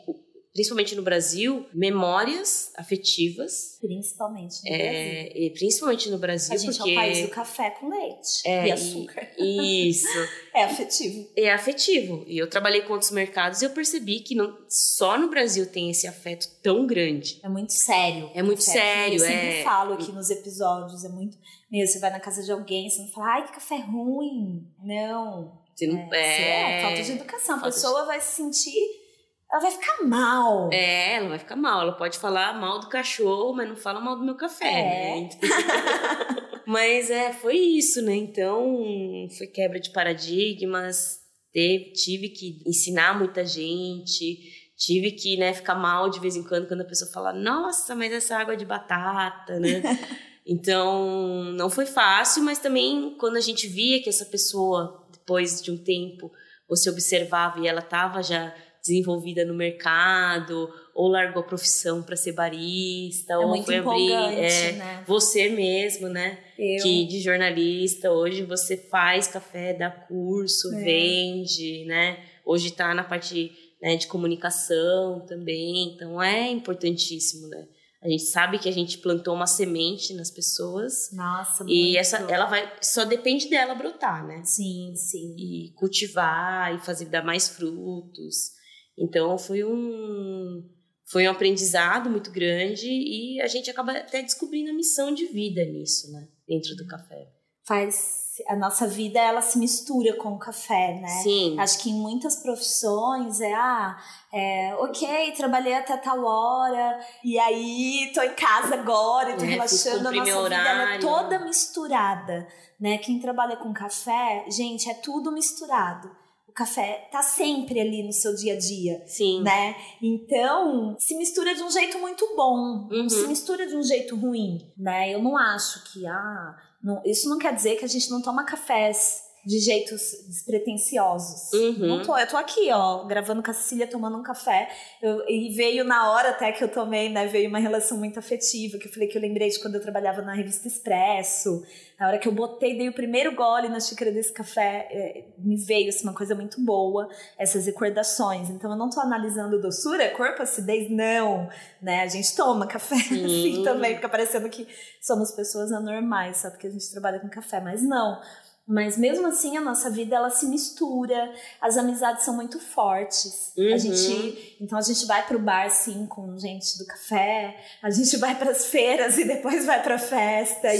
[0.52, 4.86] principalmente no Brasil, memórias afetivas, Principalmente no Brasil.
[4.86, 8.42] é, e principalmente no Brasil, A gente porque é o país do café com leite
[8.46, 9.28] É, e e- açúcar.
[9.38, 10.08] isso
[10.54, 11.28] É afetivo.
[11.36, 12.24] é afetivo.
[12.28, 15.90] E eu trabalhei com outros mercados e eu percebi que não, só no Brasil tem
[15.90, 17.40] esse afeto tão grande.
[17.42, 18.30] É muito sério.
[18.34, 18.72] É muito Café.
[18.72, 19.62] sério, Eu sempre é.
[19.64, 21.36] falo aqui nos episódios, é muito...
[21.70, 24.66] Meu, você vai na casa de alguém, você não fala, ai, que café ruim.
[24.82, 25.60] Não.
[25.74, 27.56] Você não, É, é falta de educação.
[27.56, 29.04] A falta de- pessoa vai se sentir...
[29.52, 30.68] Ela vai ficar mal.
[30.72, 31.80] É, ela vai ficar mal.
[31.82, 35.20] Ela pode falar mal do cachorro, mas não fala mal do meu café, É.
[35.20, 35.28] né?
[36.66, 38.14] mas é, foi isso, né?
[38.16, 41.20] Então, foi quebra de paradigmas.
[41.52, 44.38] Teve, tive que ensinar muita gente.
[44.76, 48.12] Tive que, né, ficar mal de vez em quando quando a pessoa fala, nossa, mas
[48.12, 49.80] essa água é de batata, né?
[50.46, 55.70] Então, não foi fácil, mas também quando a gente via que essa pessoa, depois de
[55.70, 56.30] um tempo,
[56.68, 58.54] você observava e ela estava já
[58.86, 64.72] desenvolvida no mercado, ou largou a profissão para ser barista, É ou foi abrir é,
[64.72, 65.04] né?
[65.06, 66.38] você mesmo, né?
[66.58, 66.82] Eu...
[66.82, 70.84] Que de jornalista, hoje você faz café, dá curso, É.
[70.84, 72.18] vende, né?
[72.44, 77.66] Hoje está na parte né, de comunicação também, então é importantíssimo, né?
[78.04, 81.98] A gente sabe que a gente plantou uma semente nas pessoas Nossa, e muito.
[81.98, 84.42] essa ela vai só depende dela brotar, né?
[84.44, 85.34] Sim, sim.
[85.38, 88.50] e cultivar e fazer dar mais frutos.
[88.98, 90.68] Então foi um
[91.06, 95.64] foi um aprendizado muito grande e a gente acaba até descobrindo a missão de vida
[95.64, 96.28] nisso, né?
[96.46, 97.32] Dentro do café.
[97.66, 98.23] Faz...
[98.48, 101.08] A nossa vida, ela se mistura com o café, né?
[101.22, 101.56] Sim.
[101.58, 103.96] Acho que em muitas profissões é, ah,
[104.32, 109.48] é, ok, trabalhei até tal hora, e aí tô em casa agora, e tô É,
[109.48, 110.08] relaxando.
[110.08, 111.00] A nossa meu vida ela é horário.
[111.00, 112.48] toda misturada,
[112.80, 112.98] né?
[112.98, 116.10] Quem trabalha com café, gente, é tudo misturado.
[116.48, 119.42] O café tá sempre ali no seu dia a dia, Sim.
[119.42, 119.74] né?
[120.00, 123.02] Então, se mistura de um jeito muito bom, Uhum.
[123.02, 125.12] não se mistura de um jeito ruim, né?
[125.12, 128.44] Eu não acho que, ah, não- isso não quer dizer que a gente não toma
[128.44, 131.52] cafés de jeitos despretensiosos.
[131.52, 131.86] Uhum.
[131.86, 134.68] Não tô, eu tô aqui, ó, gravando com a Cecília, tomando um café.
[135.02, 137.26] Eu- e veio na hora até que eu tomei, né?
[137.26, 140.22] Veio uma relação muito afetiva, que eu falei que eu lembrei de quando eu trabalhava
[140.22, 141.62] na revista Expresso.
[141.98, 145.56] Na hora que eu botei, dei o primeiro gole na xícara desse café, é, me
[145.56, 148.50] veio assim, uma coisa muito boa, essas recordações.
[148.50, 151.48] Então eu não tô analisando doçura, corpo, acidez, não.
[151.80, 152.02] Né?
[152.02, 153.24] A gente toma café Sim.
[153.24, 154.66] assim também, fica parecendo que
[155.00, 158.20] somos pessoas anormais, só porque a gente trabalha com café, mas não.
[158.66, 163.52] Mas mesmo assim, a nossa vida ela se mistura, as amizades são muito fortes.
[163.58, 163.74] Uhum.
[163.74, 168.16] A gente, então a gente vai pro bar sim com gente do café, a gente
[168.16, 170.78] vai pras feiras e depois vai pra festa e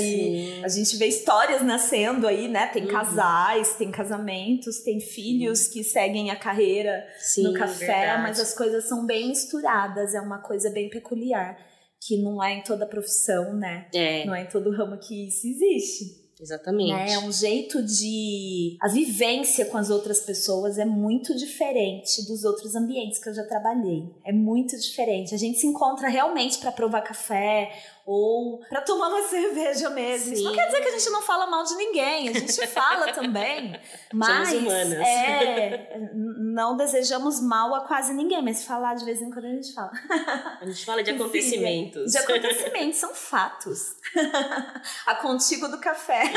[0.56, 0.64] Sim.
[0.64, 2.68] a gente vê histórias nascendo aí, né?
[2.68, 2.90] Tem Uhum.
[2.90, 8.22] casais, tem casamentos, tem filhos que seguem a carreira Sim, no café, verdade.
[8.22, 11.54] mas as coisas são bem misturadas, é uma coisa bem peculiar,
[12.00, 13.88] que não é em toda profissão, né?
[13.94, 16.23] É, Não é em todo ramo que isso existe.
[16.44, 16.92] Exatamente.
[16.92, 17.12] Né?
[17.12, 18.76] É um jeito de.
[18.80, 23.44] A vivência com as outras pessoas é muito diferente dos outros ambientes que eu já
[23.44, 24.04] trabalhei.
[24.24, 25.34] É muito diferente.
[25.34, 27.72] A gente se encontra realmente para provar café
[28.06, 30.34] ou para tomar uma cerveja mesmo.
[30.34, 30.56] Isso não Sim.
[30.56, 33.78] quer dizer que a gente não fala mal de ninguém, a gente fala também.
[34.12, 34.92] Mas humanas.
[34.92, 39.72] é, não desejamos mal a quase ninguém, mas falar de vez em quando a gente
[39.72, 39.92] fala.
[40.60, 42.12] A gente fala de acontecimentos.
[42.12, 43.96] De acontecimentos, são fatos.
[45.06, 46.32] a contigo do café.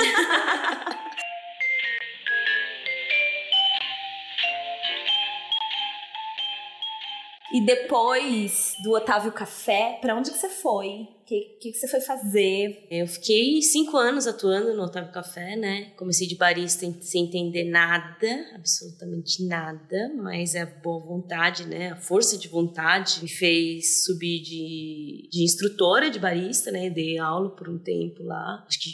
[7.58, 10.88] E depois do Otávio Café, pra onde que você foi?
[11.22, 12.88] O que, que, que você foi fazer?
[12.92, 15.92] Eu fiquei cinco anos atuando no Otávio Café, né?
[15.98, 21.90] Comecei de barista em- sem entender nada, absolutamente nada, mas a boa vontade, né?
[21.92, 26.90] A força de vontade me fez subir de, de instrutora de barista, né?
[26.92, 28.64] Dei aula por um tempo lá.
[28.68, 28.92] Acho que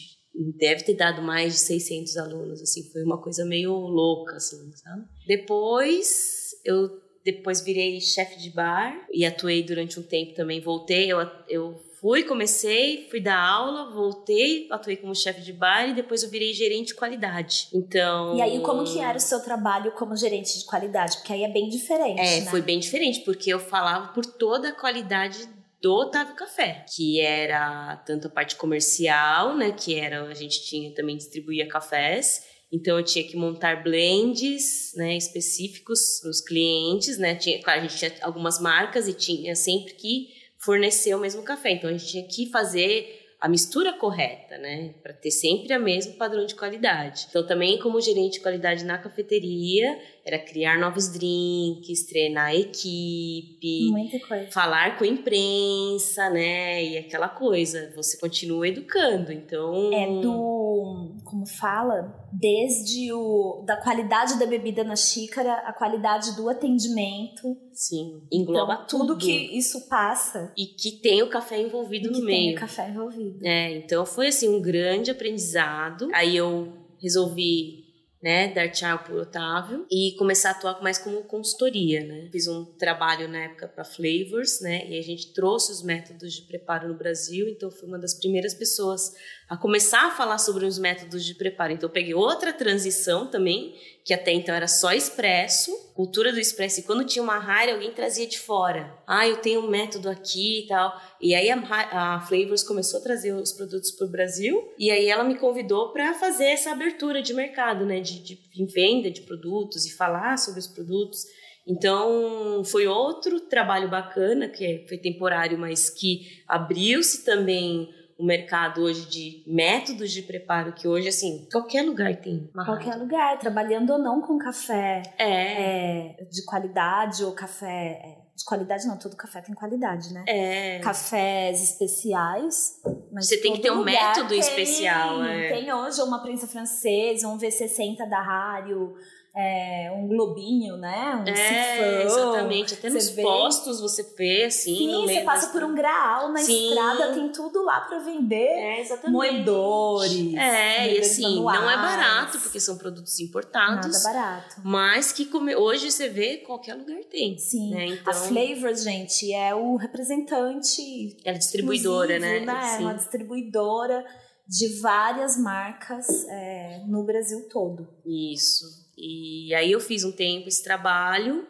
[0.58, 2.90] deve ter dado mais de 600 alunos, assim.
[2.92, 5.04] Foi uma coisa meio louca, assim, sabe?
[5.28, 10.60] Depois, eu depois virei chefe de bar e atuei durante um tempo também.
[10.60, 15.94] Voltei, eu, eu fui, comecei, fui dar aula, voltei, atuei como chefe de bar e
[15.94, 17.70] depois eu virei gerente de qualidade.
[17.74, 18.36] Então.
[18.36, 21.18] E aí, como que era o seu trabalho como gerente de qualidade?
[21.18, 22.52] Porque aí é bem diferente, É, né?
[22.52, 25.48] foi bem diferente, porque eu falava por toda a qualidade
[25.82, 30.90] do Otávio Café, que era tanto a parte comercial, né, que era a gente tinha
[30.92, 37.36] também distribuía cafés, então eu tinha que montar blends, né, específicos para os clientes, né,
[37.36, 41.74] tinha, claro, a gente tinha algumas marcas e tinha sempre que fornecer o mesmo café,
[41.74, 46.14] então a gente tinha que fazer a mistura correta, né, para ter sempre o mesmo
[46.14, 47.28] padrão de qualidade.
[47.30, 53.90] Então também como gerente de qualidade na cafeteria, era criar novos drinks, treinar a equipe,
[53.92, 54.52] Muita coisa.
[54.52, 56.84] falar com a imprensa, né?
[56.84, 59.92] E aquela coisa, você continua educando, então...
[59.94, 61.12] É do.
[61.24, 62.14] Como fala?
[62.32, 63.64] Desde o.
[63.66, 67.58] Da qualidade da bebida na xícara, a qualidade do atendimento.
[67.72, 69.08] Sim, engloba Então, tudo.
[69.08, 70.52] tudo que isso passa.
[70.58, 72.58] E que tem o café envolvido no que tem meio.
[72.58, 73.40] o café envolvido.
[73.46, 76.10] É, então foi assim um grande aprendizado.
[76.14, 77.83] Aí eu resolvi,
[78.24, 82.30] né, dar tchau pro Otávio e começar a atuar mais como consultoria, né?
[82.32, 84.88] Fiz um trabalho na época para Flavors, né?
[84.88, 88.54] E a gente trouxe os métodos de preparo no Brasil, então fui uma das primeiras
[88.54, 89.14] pessoas
[89.50, 91.74] a começar a falar sobre os métodos de preparo.
[91.74, 96.80] Então eu peguei outra transição também, que até então era só expresso, cultura do expresso.
[96.80, 98.98] E quando tinha uma rara, alguém trazia de fora.
[99.06, 101.00] Ah, eu tenho um método aqui e tal.
[101.22, 104.74] E aí a, a Flavors começou a trazer os produtos para o Brasil.
[104.78, 108.00] E aí ela me convidou para fazer essa abertura de mercado, né?
[108.00, 111.26] De, de, de venda de produtos e falar sobre os produtos.
[111.66, 119.06] Então, foi outro trabalho bacana, que foi temporário, mas que abriu-se também o mercado hoje
[119.08, 122.50] de métodos de preparo, que hoje, assim, qualquer lugar tem.
[122.54, 123.00] Qualquer rádio.
[123.04, 128.02] lugar, trabalhando ou não com café É, é, de qualidade ou café.
[128.04, 130.24] é, de qualidade não, todo café tem qualidade, né?
[130.28, 130.80] é.
[130.80, 132.82] Cafés especiais.
[133.12, 135.50] Mas Você tem que ter um método tem, especial, é.
[135.50, 138.96] Tem hoje uma prensa francesa, um V60 da Rário,
[139.36, 141.16] é, um globinho, né?
[141.26, 142.02] Um É, sifão.
[142.24, 142.74] exatamente.
[142.76, 146.70] Até nos vê- postos você vê, assim, Sim, você passa por um graal na Sim.
[146.70, 148.36] estrada, tem tudo lá pra vender.
[148.36, 149.12] É, exatamente.
[149.12, 150.34] Moedores.
[150.36, 151.82] É, e assim, não é manuais.
[151.82, 154.04] barato, porque são produtos importados.
[154.04, 154.56] Nada barato.
[154.64, 157.38] Mas que come- hoje você vê, qualquer lugar tem.
[157.38, 157.72] Sim.
[157.72, 157.86] Né?
[157.88, 162.76] Então, A Flavors, gente, é o representante é distribuidora, exclusivo, né?
[162.76, 164.06] É uma distribuidora
[164.48, 167.88] de várias marcas é, no Brasil todo.
[168.06, 168.83] Isso.
[168.98, 171.48] E aí eu fiz um tempo esse trabalho.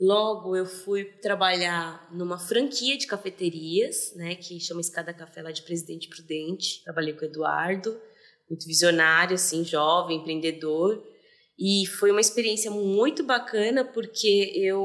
[0.00, 5.62] Logo eu fui trabalhar numa franquia de cafeterias, né, que chama Escada Café lá de
[5.62, 6.82] Presidente Prudente.
[6.82, 7.98] Trabalhei com o Eduardo,
[8.50, 11.02] muito visionário, assim, jovem, empreendedor.
[11.58, 14.82] E foi uma experiência muito bacana porque eu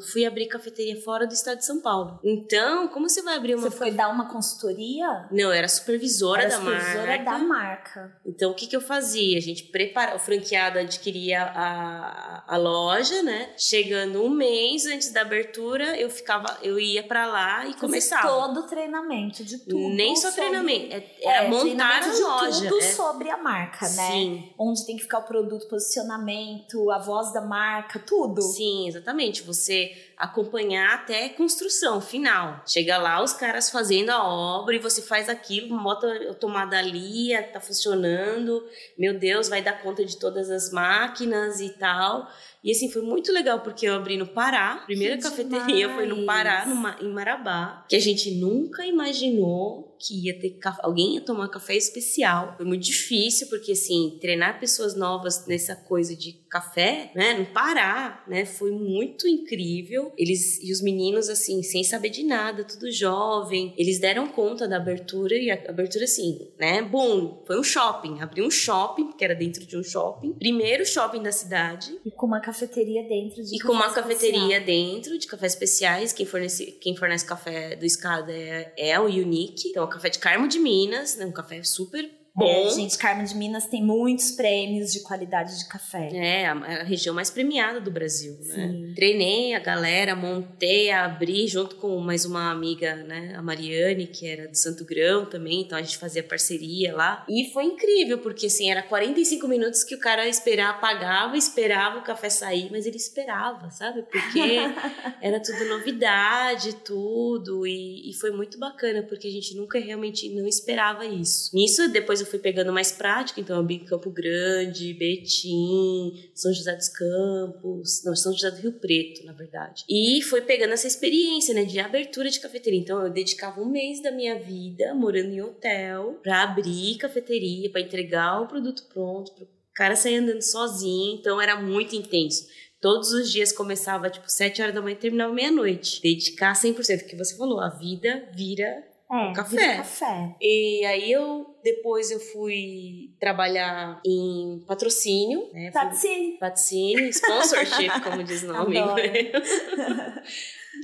[0.00, 2.18] fui abrir cafeteria fora do estado de São Paulo.
[2.24, 5.26] Então, como você vai abrir uma Você foi dar uma consultoria?
[5.30, 7.24] Não, eu era supervisora Era da supervisora marca.
[7.24, 8.16] da marca.
[8.26, 9.36] Então, o que, que eu fazia?
[9.38, 13.50] A gente preparava, o franqueado adquiria a, a loja, né?
[13.58, 18.28] Chegando um mês antes da abertura, eu ficava, eu ia pra lá e Fazer começava.
[18.28, 19.88] todo o treinamento de tudo.
[19.90, 21.60] Nem só sobre- treinamento, é, É, era montar
[22.00, 22.68] treinamento a loja.
[22.68, 22.92] tudo é.
[22.92, 24.10] sobre a marca, né?
[24.10, 28.40] Sim, Onde tem que ficar o produto, posicionamento, a voz da marca, tudo.
[28.42, 29.42] sim, exatamente.
[29.42, 32.62] Você say acompanhar até a construção final.
[32.64, 37.30] Chega lá, os caras fazendo a obra e você faz aquilo, bota a tomada ali,
[37.52, 38.64] tá funcionando.
[38.96, 42.28] Meu Deus, vai dar conta de todas as máquinas e tal.
[42.62, 44.74] E assim, foi muito legal, porque eu abri no Pará.
[44.74, 46.26] A primeira Que cafeteria foi no demais.
[46.26, 47.84] Pará, numa, em Marabá.
[47.88, 52.54] Que a gente nunca imaginou que ia ter alguém ia tomar café especial.
[52.56, 58.22] Foi muito difícil, porque assim, treinar pessoas novas nessa coisa de café, né, no Pará,
[58.28, 60.11] né, foi muito incrível.
[60.16, 64.76] Eles e os meninos assim, sem saber de nada, tudo jovem, eles deram conta da
[64.76, 69.34] abertura e a abertura assim, né, boom, foi um shopping, abriu um shopping, que era
[69.34, 71.98] dentro de um shopping, primeiro shopping da cidade.
[72.04, 74.64] E com uma cafeteria dentro de E com uma café cafeteria especial.
[74.64, 76.12] dentro de cafés especiais.
[76.12, 79.68] Quem fornece, quem fornece café do Escada é, é o Unique.
[79.68, 81.26] Então, é um café de Carmo de Minas, né?
[81.26, 82.66] Um café super bom.
[82.66, 86.08] É, gente, Carmo de Minas tem muitos prêmios de qualidade de café.
[86.12, 88.54] É, a, a região mais premiada do Brasil, né?
[88.54, 88.92] Sim.
[88.94, 93.34] Treinei a galera, montei, abri junto com mais uma amiga, né?
[93.36, 97.24] A Mariane, que era do Santo Grão também, então a gente fazia parceria lá.
[97.28, 102.02] E foi incrível, porque assim, era 45 minutos que o cara esperava, pagava, esperava o
[102.02, 104.02] café sair, mas ele esperava, sabe?
[104.02, 104.40] Porque
[105.20, 110.46] era tudo novidade, tudo, e, e foi muito bacana, porque a gente nunca realmente não
[110.46, 111.54] esperava isso.
[111.54, 116.74] Nisso, depois eu fui pegando mais prática, então eu abri Campo Grande, Betim, São José
[116.74, 119.84] dos Campos, não, São José do Rio Preto, na verdade.
[119.88, 122.80] E foi pegando essa experiência, né, de abertura de cafeteria.
[122.80, 127.80] Então eu dedicava um mês da minha vida morando em hotel pra abrir cafeteria, pra
[127.80, 132.46] entregar o produto pronto, pro cara sair andando sozinho, então era muito intenso.
[132.80, 136.02] Todos os dias começava, tipo, 7 horas da manhã e terminava meia-noite.
[136.02, 139.76] Dedicar 100%, que você falou, a vida vira É, Café.
[139.76, 140.34] café.
[140.40, 145.70] e aí eu depois eu fui trabalhar em patrocínio, né?
[145.70, 146.38] Patrocínio.
[146.38, 148.76] Patrocínio, sponsorship, como diz o nome.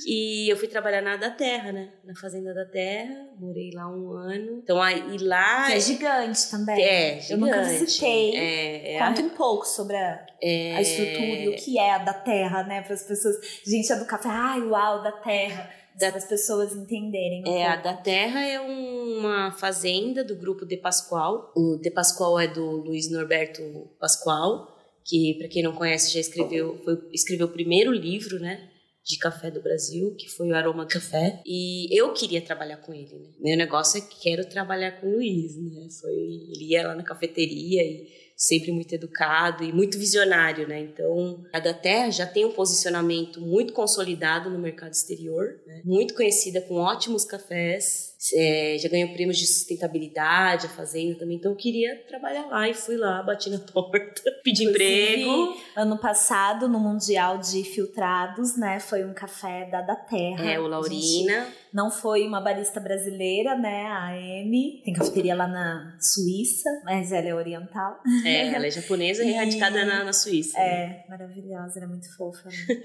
[0.06, 1.88] E eu fui trabalhar na da Terra, né?
[2.04, 4.60] Na Fazenda da Terra, morei lá um ano.
[4.62, 6.80] Então aí lá Que é gigante também.
[6.84, 7.84] é Eu nunca gigante.
[7.84, 8.36] visitei.
[8.36, 11.98] É, é, Conta um pouco sobre a, é, a estrutura e o que é a
[11.98, 12.82] da terra, né?
[12.82, 13.36] Para as pessoas.
[13.66, 14.28] Gente, é do café.
[14.30, 15.68] Ai, uau, da terra.
[15.98, 17.42] Da- Para as pessoas entenderem.
[17.46, 17.84] um É, a pouco.
[17.84, 21.52] da Terra é uma fazenda do grupo De Pascoal.
[21.56, 23.62] O De Pascoal é do Luiz Norberto
[23.98, 24.68] Pascoal,
[25.04, 28.68] que para quem não conhece já escreveu, foi, escreveu o primeiro livro, né,
[29.04, 31.42] de café do Brasil, que foi o Aroma Café.
[31.46, 33.30] E eu queria trabalhar com ele, né?
[33.40, 35.88] Meu negócio é que quero trabalhar com o Luiz, né?
[36.00, 38.06] Foi ele ia lá na cafeteria e
[38.38, 40.78] sempre muito educado e muito visionário, né?
[40.78, 45.82] Então, a da Terra já tem um posicionamento muito consolidado no mercado exterior, né?
[45.84, 51.36] muito conhecida com ótimos cafés, é, já ganhou prêmios de sustentabilidade, a fazenda também.
[51.36, 55.54] Então, eu queria trabalhar lá e fui lá, bati na porta, pedi emprego.
[55.76, 58.80] Ano passado, no Mundial de Filtrados, né?
[58.80, 60.44] Foi um café da da terra.
[60.44, 61.46] É, o Laurina.
[61.72, 63.86] não foi uma barista brasileira, né?
[63.86, 64.82] A Amy.
[64.84, 68.00] Tem cafeteria lá na Suíça, mas ela é oriental.
[68.24, 70.58] É, ela é japonesa e radicada na, na Suíça.
[70.58, 70.64] né?
[70.66, 72.48] É, maravilhosa, era muito fofa.
[72.48, 72.82] Né?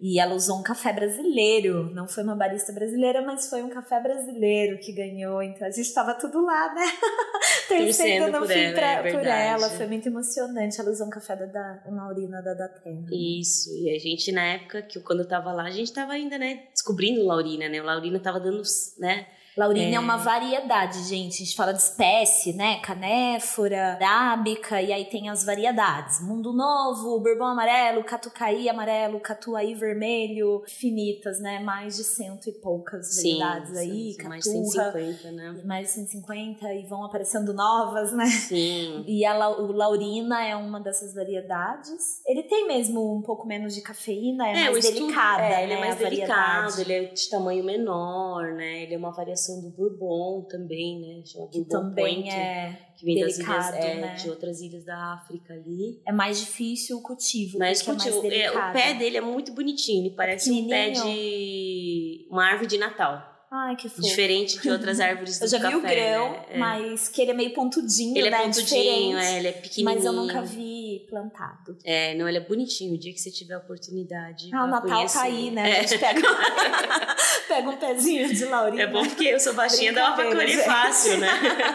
[0.00, 1.88] e ela usou um café brasileiro.
[1.94, 5.42] Não foi uma barista brasileira, mas foi um café brasileiro que ganhou.
[5.42, 6.82] Então a gente tava tudo lá, né?
[7.68, 9.70] Torcendo no fim ela, pra- é por ela.
[9.70, 10.80] Foi muito emocionante.
[10.80, 13.06] Ela usou um café da, da uma urina da da terra.
[13.10, 16.12] Isso, e a gente na época, que eu- quando eu tava lá, a gente tava
[16.12, 17.80] ainda, né, descobrindo Laurina, né?
[17.80, 18.62] O Laurina tava dando,
[18.98, 19.26] né?
[19.56, 19.94] Laurina é.
[19.94, 20.00] É.
[20.00, 21.34] uma variedade, gente.
[21.34, 22.80] A gente fala de espécie, né?
[22.80, 26.20] Canéfora, arábica, e aí tem as variedades.
[26.20, 31.58] Mundo Novo, Bourbon Amarelo, Catucaí Amarelo, Catuaí Vermelho, finitas, né?
[31.60, 34.14] Mais de cento e poucas Sim, variedades aí.
[34.14, 35.62] são mais de Caturra, 150, né?
[35.64, 38.26] mais de 150 e vão aparecendo novas, né?
[38.26, 39.04] Sim.
[39.06, 42.22] E a, o Laurina é uma dessas variedades.
[42.26, 45.74] Ele tem mesmo um pouco menos de cafeína, é, o mais estudo- delicada, é, ele
[45.74, 45.78] né?
[45.78, 46.80] é mais a delicado, variedade.
[46.80, 48.82] ele é de tamanho menor, né?
[48.84, 51.22] Ele é uma variação criação do Bourbon também, né?
[51.24, 54.14] Chama Que Bourbon também Point, é, que vem das delicado, ilhas, é, né?
[54.14, 56.00] de outras ilhas da África ali.
[56.06, 57.58] é mais difícil o cultivo.
[57.58, 60.90] Mas porque é mais é, o pé dele é muito bonitinho, ele parece um pé
[60.90, 63.30] de uma árvore de Natal.
[63.54, 64.00] Ai, que fofo.
[64.00, 66.46] Diferente de outras árvores do Eu já café, vi o grão, né?
[66.52, 66.58] É.
[66.58, 68.38] mas que ele é meio pontudinho, Ele né?
[68.38, 69.26] é pontudinho, Diferente.
[69.26, 69.94] é, ele é pequenininho.
[69.94, 71.76] Mas eu nunca vi plantado.
[71.84, 72.94] É, não, ele é bonitinho.
[72.94, 74.48] O dia que você tiver a oportunidade.
[74.54, 75.18] Ah, o Natal conhecer.
[75.18, 75.70] tá aí, né?
[75.70, 75.80] É.
[75.80, 76.20] A gente pega,
[77.62, 78.82] pega um pezinho de laurina.
[78.82, 80.64] É bom porque eu sou baixinha, dá colher gente.
[80.64, 81.28] fácil, né?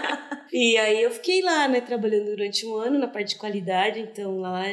[0.51, 3.99] e aí eu fiquei lá, né, trabalhando durante um ano na parte de qualidade.
[3.99, 4.63] Então lá,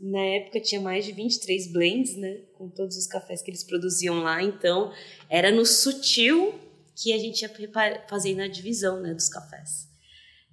[0.00, 2.38] na época, tinha mais de 23 blends, né?
[2.56, 4.42] Com todos os cafés que eles produziam lá.
[4.42, 4.92] Então
[5.28, 6.54] era no sutil
[6.96, 7.50] que a gente ia
[8.08, 9.88] fazendo a divisão, né, dos cafés.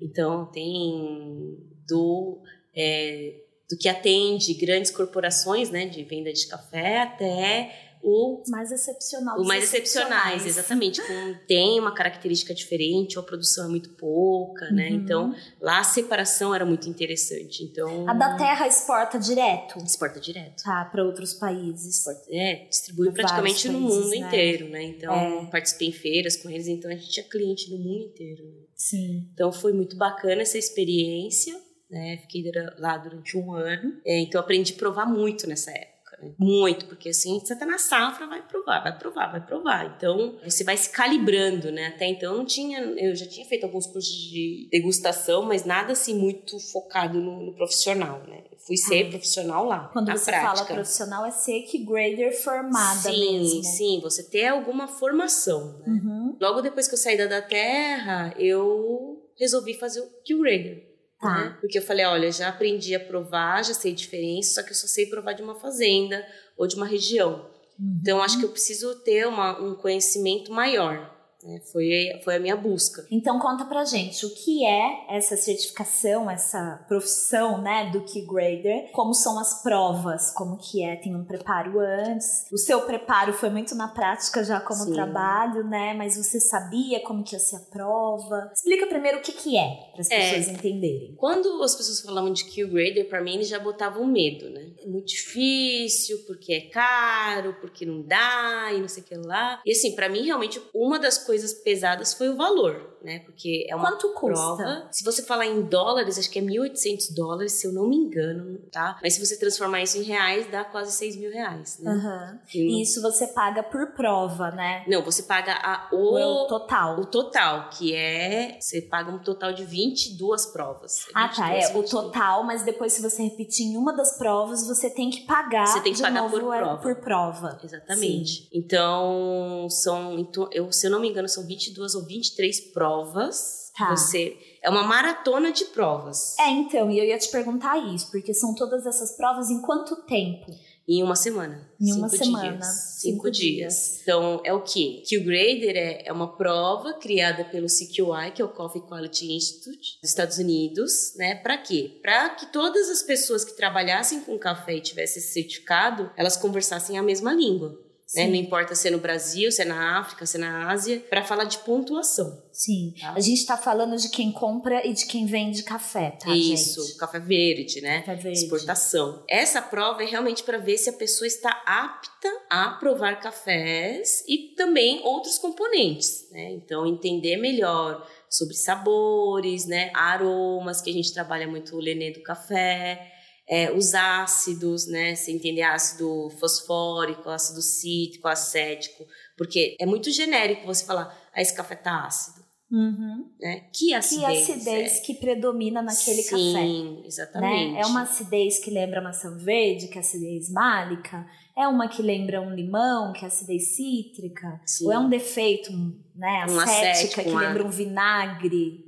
[0.02, 2.42] Então tem do,
[2.76, 3.36] é,
[3.70, 9.40] do que atende grandes corporações, né, de venda de café até o mais excepcional.
[9.40, 11.02] o mais excepcionais, exatamente.
[11.02, 14.90] Com, tem uma característica diferente, ou a produção é muito pouca, né?
[14.90, 14.96] Uhum.
[14.96, 17.64] Então, lá a separação era muito interessante.
[17.64, 20.64] Então, A da terra exporta direto, exporta direto.
[20.64, 20.86] tá?
[20.86, 21.98] Para outros países.
[21.98, 24.18] Exporta- É, distribui praticamente no países, mundo né?
[24.18, 24.84] inteiro, né?
[24.84, 25.46] Então, É.
[25.52, 28.44] participei em feiras com eles, então a gente tinha cliente no mundo inteiro.
[28.46, 28.52] né?
[28.76, 29.28] Sim.
[29.34, 32.18] Então, foi muito bacana essa experiência, né?
[32.22, 32.44] Fiquei
[32.78, 34.00] lá durante um ano.
[34.06, 35.97] É, então, aprendi a provar muito nessa época.
[36.40, 39.94] Muito, porque assim, você tá na safra, vai provar, vai provar, vai provar.
[39.96, 41.88] Então, você vai se calibrando, né?
[41.88, 45.94] Até então, eu não tinha, eu já tinha feito alguns cursos de degustação, mas nada
[45.94, 48.44] assim muito focado no, no profissional, né?
[48.52, 49.10] Eu fui ser Ah.
[49.10, 50.56] profissional lá, Quando na você prática.
[50.56, 53.64] fala profissional, é ser que grader formada sim, mesmo.
[53.64, 55.86] sim, você ter alguma formação, né?
[55.88, 56.36] Uhum.
[56.42, 60.87] Logo depois que eu saí da da Terra, eu resolvi fazer o Q-Grader.
[61.20, 61.36] Tá.
[61.36, 61.58] né?
[61.60, 64.88] Porque eu falei, olha, já aprendi a provar, já sei diferença, só que eu só
[64.88, 67.50] sei provar de uma fazenda ou de uma região.
[67.80, 68.00] Uhum.
[68.02, 71.17] Então, acho que eu preciso ter uma, um conhecimento maior.
[71.48, 71.62] Né?
[71.72, 71.88] Foi,
[72.24, 73.06] foi a minha busca.
[73.10, 78.92] Então conta pra gente o que é essa certificação, essa profissão, né, do Key Grader,
[78.92, 82.46] como são as provas, como que é, tem um preparo antes.
[82.52, 84.94] O seu preparo foi muito na prática já como Sim.
[84.94, 88.52] trabalho, né, mas você sabia como que ia ser a prova.
[88.54, 90.18] Explica primeiro o que que é, para as É.
[90.34, 91.16] pessoas entenderem.
[91.18, 94.72] Quando as pessoas falavam de Q-Grader, para mim eles já botavam medo, né?
[94.84, 99.62] É muito difícil, porque é caro, porque não dá e não sei o que lá.
[99.66, 103.20] E assim, para mim realmente uma das coisas pesadas foi o valor, né?
[103.20, 104.34] Porque é uma Quanto custa?
[104.56, 104.88] prova.
[104.92, 108.58] Se você falar em dólares, acho que é 1.800 dólares, se eu não me engano,
[108.72, 108.98] tá?
[109.02, 111.94] Mas se você transformar isso em reais, dá quase 6 mil reais, né?
[111.94, 114.84] Não- E isso você paga por prova, né?
[114.88, 117.00] Não, você paga a, Ou é o o, total?
[117.00, 118.58] o total, que é...
[118.60, 121.06] Você paga um total de 22 provas.
[121.14, 121.44] Ah, tá.
[121.48, 121.90] 22, É o 22.
[121.92, 125.66] total, mas depois, se você repetir em uma das provas, você tem que pagar.
[125.68, 126.78] Você tem que pagar por é, prova.
[126.82, 127.60] por prova.
[127.64, 128.48] Exatamente.
[128.54, 133.72] Então, são, então, eu, se eu não me engano, são 22 ou 23 provas.
[133.78, 133.96] Tá.
[133.96, 136.38] Você é uma maratona de provas.
[136.40, 139.96] É, então, e eu ia te perguntar isso, porque são todas essas provas em quanto
[140.04, 140.52] tempo?
[140.88, 141.70] Em uma semana.
[141.80, 142.66] Em uma Cinco semana, Dias.
[142.66, 144.02] cinco Cinco, dias.
[144.02, 145.04] Então, é o quê?
[145.06, 150.10] Q-Grader é, é uma prova criada pelo CQI, que é o Coffee Quality Institute, dos
[150.10, 151.36] Estados Unidos, né?
[151.36, 152.00] Para quê?
[152.02, 156.98] Para que todas as pessoas que trabalhassem com café e tivessem esse certificado, elas conversassem
[156.98, 157.78] a mesma língua.
[158.16, 158.28] Né?
[158.28, 161.26] Não importa se é no Brasil, se é na África, se é na Ásia, para
[161.26, 162.42] falar de pontuação.
[162.54, 162.94] Sim.
[163.00, 163.14] Tá.
[163.14, 166.98] A gente tá falando de quem compra e de quem vende café, tá, Isso, gente?
[166.98, 168.00] café verde, né?
[168.00, 168.40] Café verde.
[168.40, 169.24] Exportação.
[169.30, 174.54] Essa prova é realmente para ver se a pessoa está apta a provar cafés e
[174.56, 176.52] também outros componentes, né?
[176.54, 179.92] Então, entender melhor sobre sabores, né?
[179.94, 183.17] Aromas, que a gente trabalha muito o lenê do café.
[183.50, 185.16] É, os ácidos, né?
[185.16, 189.06] Você entender ácido fosfórico, ácido cítrico, acético,
[189.38, 193.32] porque é muito genérico você falar, ah, esse café tá ácido, Uhum.
[193.40, 193.62] né?
[193.74, 195.02] Que acidez, Que acidez é?
[195.02, 196.36] que predomina naquele café.
[196.36, 197.74] Sim, exatamente.
[197.74, 197.80] Né?
[197.82, 201.26] É uma acidez que lembra maçã verde, que é acidez málica.
[201.58, 204.60] É uma que lembra um limão, que é acidez cítrica.
[204.66, 204.86] Sim.
[204.88, 205.72] Ou é um defeito,
[206.14, 206.46] né?
[206.50, 208.87] Um Acética, acético, que um lembra um vinagre,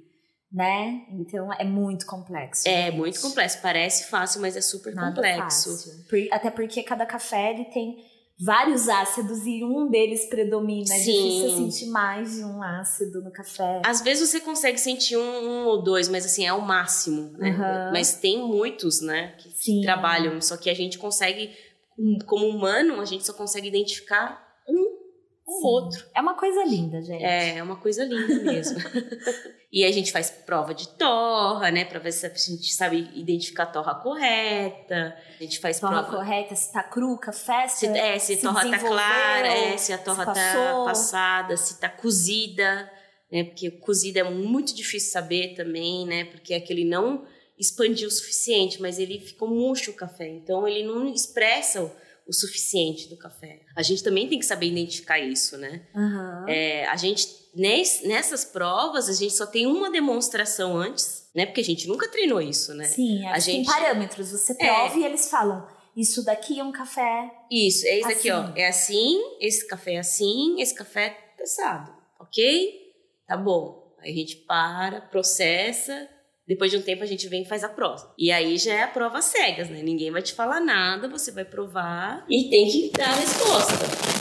[0.52, 1.06] né?
[1.12, 2.68] Então é muito complexo.
[2.68, 2.98] É gente.
[2.98, 3.60] muito complexo.
[3.62, 5.70] Parece fácil, mas é super Nada complexo.
[5.72, 6.06] fácil.
[6.10, 7.98] Por- até porque cada café ele tem
[8.42, 10.94] vários ácidos e um deles predomina.
[10.94, 11.12] É Sim.
[11.12, 13.82] difícil sentir mais de um ácido no café.
[13.86, 17.50] Às vezes você consegue sentir um, um ou dois, mas assim, é o máximo, né?
[17.52, 17.92] Aham.
[17.92, 19.82] Mas tem muitos, né, que Sim.
[19.82, 20.40] trabalham.
[20.42, 21.52] Só que a gente consegue,
[22.26, 24.49] como humano, a gente só consegue identificar
[25.50, 25.68] o Sim.
[25.68, 26.06] outro.
[26.16, 27.24] É uma coisa linda, gente.
[27.24, 28.78] É, é uma coisa linda mesmo.
[29.72, 31.86] e a gente faz prova de torra, né?
[31.86, 35.16] Pra ver se a gente sabe identificar a torra correta.
[35.40, 36.18] A gente faz Torra prova.
[36.18, 39.98] correta, se tá cru, café, Se, é, se a torra tá clara, é, se a
[39.98, 40.86] torra tá passou.
[40.86, 42.92] passada, se tá cozida,
[43.32, 43.44] né?
[43.44, 46.26] Porque cozida é muito difícil saber também, né?
[46.26, 47.26] Porque aquele não
[47.58, 50.28] expandiu o suficiente, mas ele ficou murcho o café.
[50.28, 51.92] Então ele não expressa
[52.30, 53.62] o, suficiente do café.
[53.76, 55.88] A gente também tem que saber identificar isso, né?
[55.96, 56.46] Aham.
[56.48, 61.46] É, a gente, nes- nessas provas, a gente só tem uma demonstração antes, né?
[61.46, 62.86] Porque a gente nunca treinou isso, né?
[62.86, 63.66] Sim, A a gente...
[63.66, 64.32] tem parâmetros.
[64.32, 67.32] Você prova e eles falam, isso daqui é um café.
[67.52, 68.42] Isso, é isso aqui, ó.
[68.42, 68.54] Assim.
[68.60, 72.94] É assim, esse café é assim, esse café é testado, ok?
[73.28, 73.96] Tá bom.
[74.02, 76.08] Aí a gente para, processa,
[76.50, 78.12] depois de um tempo a gente vem e faz a prova.
[78.18, 79.84] E aí já é a prova cegas, né?
[79.84, 83.74] Ninguém vai te falar nada, você vai provar e tem que dar a resposta.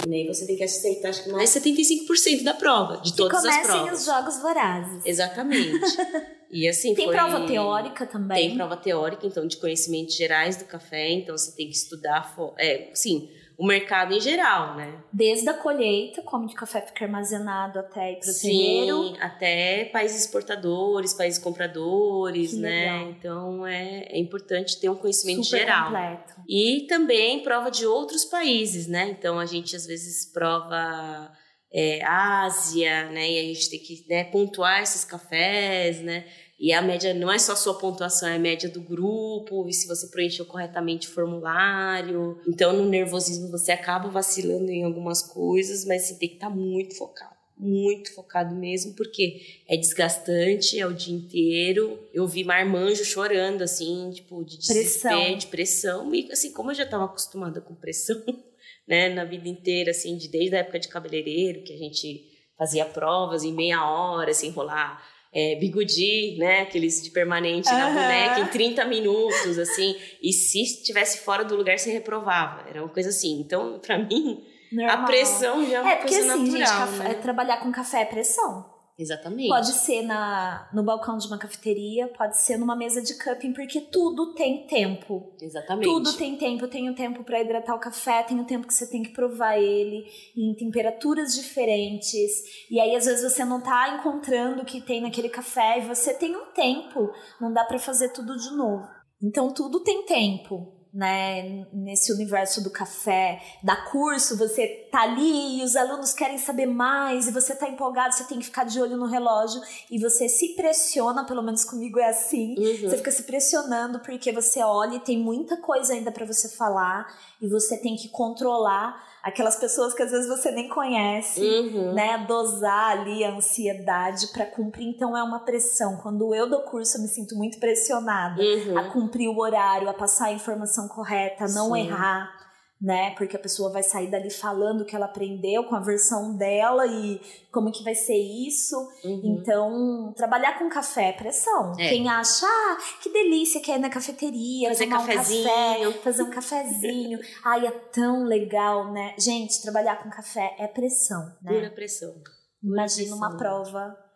[0.06, 3.42] E aí você tem que aceitar, acho que mais 75% da prova, de Que todas
[3.42, 4.00] as comecem provas.
[4.00, 5.06] os jogos vorazes.
[5.06, 5.80] Exatamente.
[6.50, 7.14] E assim Tem foi...
[7.14, 8.48] prova teórica também.
[8.48, 11.10] Tem prova teórica, então, de conhecimentos gerais do café.
[11.10, 13.28] Então, você tem que estudar, é, sim,
[13.58, 15.02] o mercado em geral, né?
[15.12, 18.30] Desde a colheita, como o café fica armazenado até ir pro.
[18.30, 22.92] Sim, até países exportadores, países compradores, Que né?
[22.92, 23.10] legal.
[23.10, 25.84] Então, é, é importante ter um conhecimento Super geral.
[25.86, 26.34] completo.
[26.48, 29.08] E também prova de outros países, né?
[29.10, 31.32] Então a gente às vezes prova
[31.72, 33.28] é, Ásia, né?
[33.28, 36.24] E a gente tem que né, pontuar esses cafés, né?
[36.58, 39.72] E a média não é só a sua pontuação, é a média do grupo, e
[39.72, 42.40] se você preencheu corretamente o formulário.
[42.48, 46.96] Então, no nervosismo, você acaba vacilando em algumas coisas, mas você tem que estar muito
[46.96, 47.36] focado.
[47.56, 51.98] Muito focado mesmo, porque é desgastante, é o dia inteiro.
[52.12, 54.82] Eu vi marmanjo chorando, assim, tipo, de Pressão.
[54.82, 56.14] desespero, de pressão.
[56.14, 58.20] E assim, como eu já estava acostumada com pressão,
[58.86, 62.84] né, na vida inteira, assim, de, desde a época de cabeleireiro, que a gente fazia
[62.84, 65.00] provas em meia hora, assim, enrolar
[65.32, 67.94] é, bigudi, né, aqueles de permanente na Aham.
[67.94, 72.88] boneca, em 30 minutos, assim, e se estivesse fora do lugar, você reprovava, era uma
[72.88, 73.40] coisa assim.
[73.40, 74.96] Então, pra mim, Normal.
[74.98, 77.14] a pressão já é uma É, porque coisa assim, gente, natural, café- né?
[77.14, 78.77] trabalhar com café é pressão.
[78.98, 79.48] Exatamente.
[79.48, 83.80] Pode ser na, no balcão de uma cafeteria, pode ser numa mesa de cupping, porque
[83.80, 85.32] tudo tem tempo.
[85.40, 85.84] Exatamente.
[85.84, 86.64] Tudo tem tempo.
[86.64, 90.04] Eu tenho tempo para hidratar o café, tenho tempo que você tem que provar ele
[90.36, 92.66] em temperaturas diferentes.
[92.68, 96.12] E aí, às vezes, você não tá encontrando o que tem naquele café e você
[96.12, 97.12] tem um tempo.
[97.40, 98.84] Não dá para fazer tudo de novo.
[99.22, 100.77] Então, tudo tem tempo.
[100.90, 106.64] Né, nesse universo do café, da curso, você tá ali e os alunos querem saber
[106.64, 109.60] mais e você tá empolgado, você tem que ficar de olho no relógio
[109.90, 112.88] e você se pressiona, pelo menos comigo é assim, Uhum.
[112.88, 117.06] você fica se pressionando porque você olha e tem muita coisa ainda pra você falar
[117.40, 118.96] e você tem que controlar
[119.28, 121.92] aquelas pessoas que às vezes você nem conhece, Uhum.
[121.94, 122.24] né?
[122.26, 124.86] Dosar ali a ansiedade pra cumprir.
[124.88, 125.96] Então é uma pressão.
[125.98, 128.78] Quando eu dou curso, eu me sinto muito pressionada Uhum.
[128.78, 131.80] a cumprir o horário, a passar a informação correta, a não Sim.
[131.86, 132.37] errar.
[132.80, 133.10] Né?
[133.16, 136.86] Porque a pessoa vai sair dali falando o que ela aprendeu com a versão dela
[136.86, 137.20] e
[137.50, 138.76] como que vai ser isso.
[139.04, 139.20] Uhum.
[139.24, 141.72] Então, trabalhar com café é pressão.
[141.76, 141.88] É.
[141.88, 145.44] Quem acha, ah, que delícia que é ir na cafeteria, Fazer tomar um cafezinho.
[145.44, 147.18] café, fazer um cafezinho.
[147.44, 149.12] Ai, é tão legal, né?
[149.18, 151.70] Gente, trabalhar com café é pressão, Dura né?
[151.70, 152.14] pressão.
[152.62, 153.38] Imagina uma pressão.
[153.64, 154.07] prova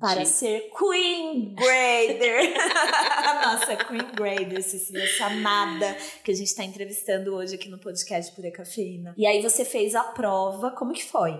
[0.00, 2.54] para De- ser Queen Grader.
[3.44, 8.50] Nossa, Queen Grader, Cecília Samada, que a gente tá entrevistando hoje aqui no podcast Pura
[8.50, 9.14] Cafeína.
[9.16, 11.32] E aí você fez a prova, como que foi?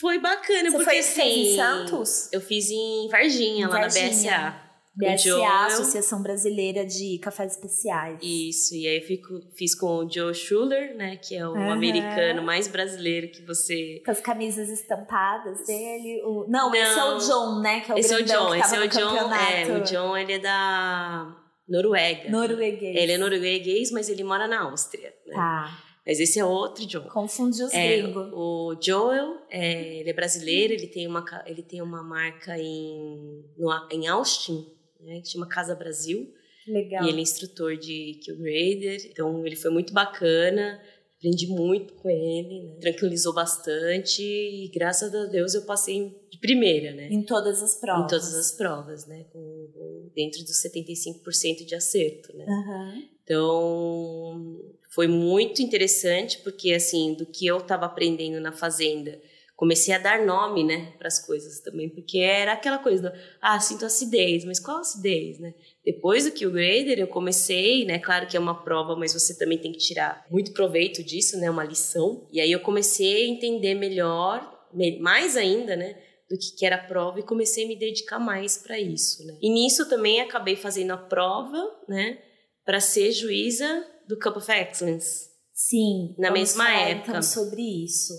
[0.00, 1.14] Foi bacana, Você porque foi, assim...
[1.14, 2.28] fez em Santos?
[2.32, 4.06] Eu fiz em Varginha, Em lá Varginha.
[4.40, 4.65] na BSA.
[4.96, 5.44] BSA, Joel.
[5.66, 8.18] Associação Brasileira de Cafés Especiais.
[8.22, 11.16] Isso, e aí fico- fiz com o Joe Schuller, né?
[11.16, 11.72] Que é o Aham.
[11.72, 14.00] americano mais brasileiro que você.
[14.04, 16.22] Com as camisas estampadas dele.
[16.24, 16.46] O...
[16.48, 16.74] Não, Não.
[16.74, 17.80] esse é o John, né?
[17.80, 19.00] Que é o esse é o John, que esse é o John.
[19.00, 19.52] campeonato.
[19.52, 21.36] É, o John ele é da
[21.68, 22.30] Noruega.
[22.30, 22.96] Norueguês.
[22.96, 25.12] Ele é norueguês, mas ele mora na Áustria.
[25.26, 25.34] Né?
[25.34, 27.02] Tá, Mas esse é outro John.
[27.08, 28.30] confundi os É, gringos.
[28.32, 33.70] o Joel, é, ele é brasileiro, ele tem uma, ele tem uma marca em, no,
[33.90, 34.64] em Austin,
[35.00, 36.32] né, que chama Casa Brasil.
[36.66, 37.04] Legal.
[37.04, 40.80] E ele é instrutor de Kill Grader, então ele foi muito bacana.
[41.18, 42.76] Aprendi muito com ele, né?
[42.78, 47.08] tranquilizou bastante e graças a Deus eu passei de primeira, né?
[47.10, 48.04] Em todas as provas.
[48.04, 49.24] Em todas as provas, né?
[49.32, 52.44] Com, com- dentro dos 75% de acerto, né?
[52.46, 53.02] Aham.
[53.24, 59.18] Então, foi muito interessante porque, assim, do que eu estava aprendendo na fazenda
[59.56, 63.58] comecei a dar nome, né, para as coisas também, porque era aquela coisa, do, ah,
[63.58, 65.54] sinto acidez, mas qual acidez, né?
[65.82, 69.36] Depois do que o grader eu comecei, né, claro que é uma prova, mas você
[69.36, 72.28] também tem que tirar muito proveito disso, né, uma lição.
[72.30, 74.68] E aí eu comecei a entender melhor,
[75.00, 75.96] mais ainda, né,
[76.28, 79.38] do que, que era a prova e comecei a me dedicar mais para isso, né?
[79.40, 82.18] E nisso também acabei fazendo a prova, né,
[82.64, 85.30] para ser juíza do Cup of Excellence.
[85.54, 86.14] Sim.
[86.18, 87.10] Na mesma falar, época.
[87.10, 88.12] Então, sobre isso.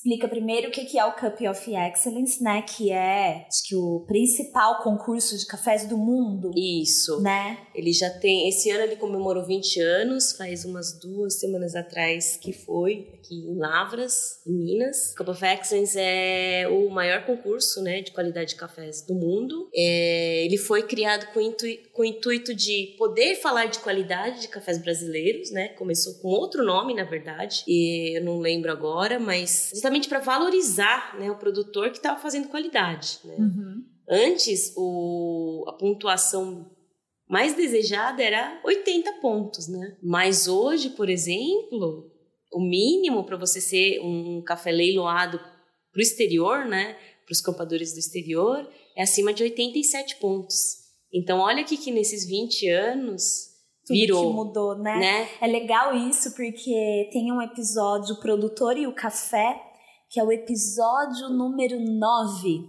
[0.00, 2.62] Explica primeiro o que é o Cup of Excellence, né?
[2.62, 7.20] Que é, acho que o principal concurso de cafés do mundo, Isso.
[7.20, 7.58] né?
[7.74, 8.48] Ele já tem.
[8.48, 13.58] Esse ano ele comemorou 20 anos, faz umas duas semanas atrás que foi, aqui em
[13.58, 15.14] Lavras, em Minas.
[15.14, 19.68] Cup of Excellence é o maior concurso né, de qualidade de cafés do mundo.
[19.74, 24.48] É, ele foi criado com, intui, com o intuito de poder falar de qualidade de
[24.48, 25.68] cafés brasileiros, né?
[25.74, 31.18] Começou com outro nome, na verdade, e eu não lembro agora, mas justamente para valorizar
[31.20, 33.20] né, o produtor que estava fazendo qualidade.
[33.22, 33.36] Né?
[33.38, 33.84] Uhum.
[34.08, 36.70] Antes, o, a pontuação
[37.28, 39.98] mais desejada era 80 pontos, né?
[40.02, 42.10] Mas hoje, por exemplo,
[42.50, 46.94] o mínimo para você ser um café leiloado para o exterior, né?
[47.26, 50.80] Para os campadores do exterior, é acima de 87 pontos.
[51.12, 53.48] Então, olha aqui que nesses 20 anos
[53.86, 54.98] Tudo virou, que mudou, né?
[54.98, 55.28] né?
[55.40, 59.60] É legal isso porque tem um episódio o Produtor e o Café,
[60.08, 62.64] que é o episódio número 9,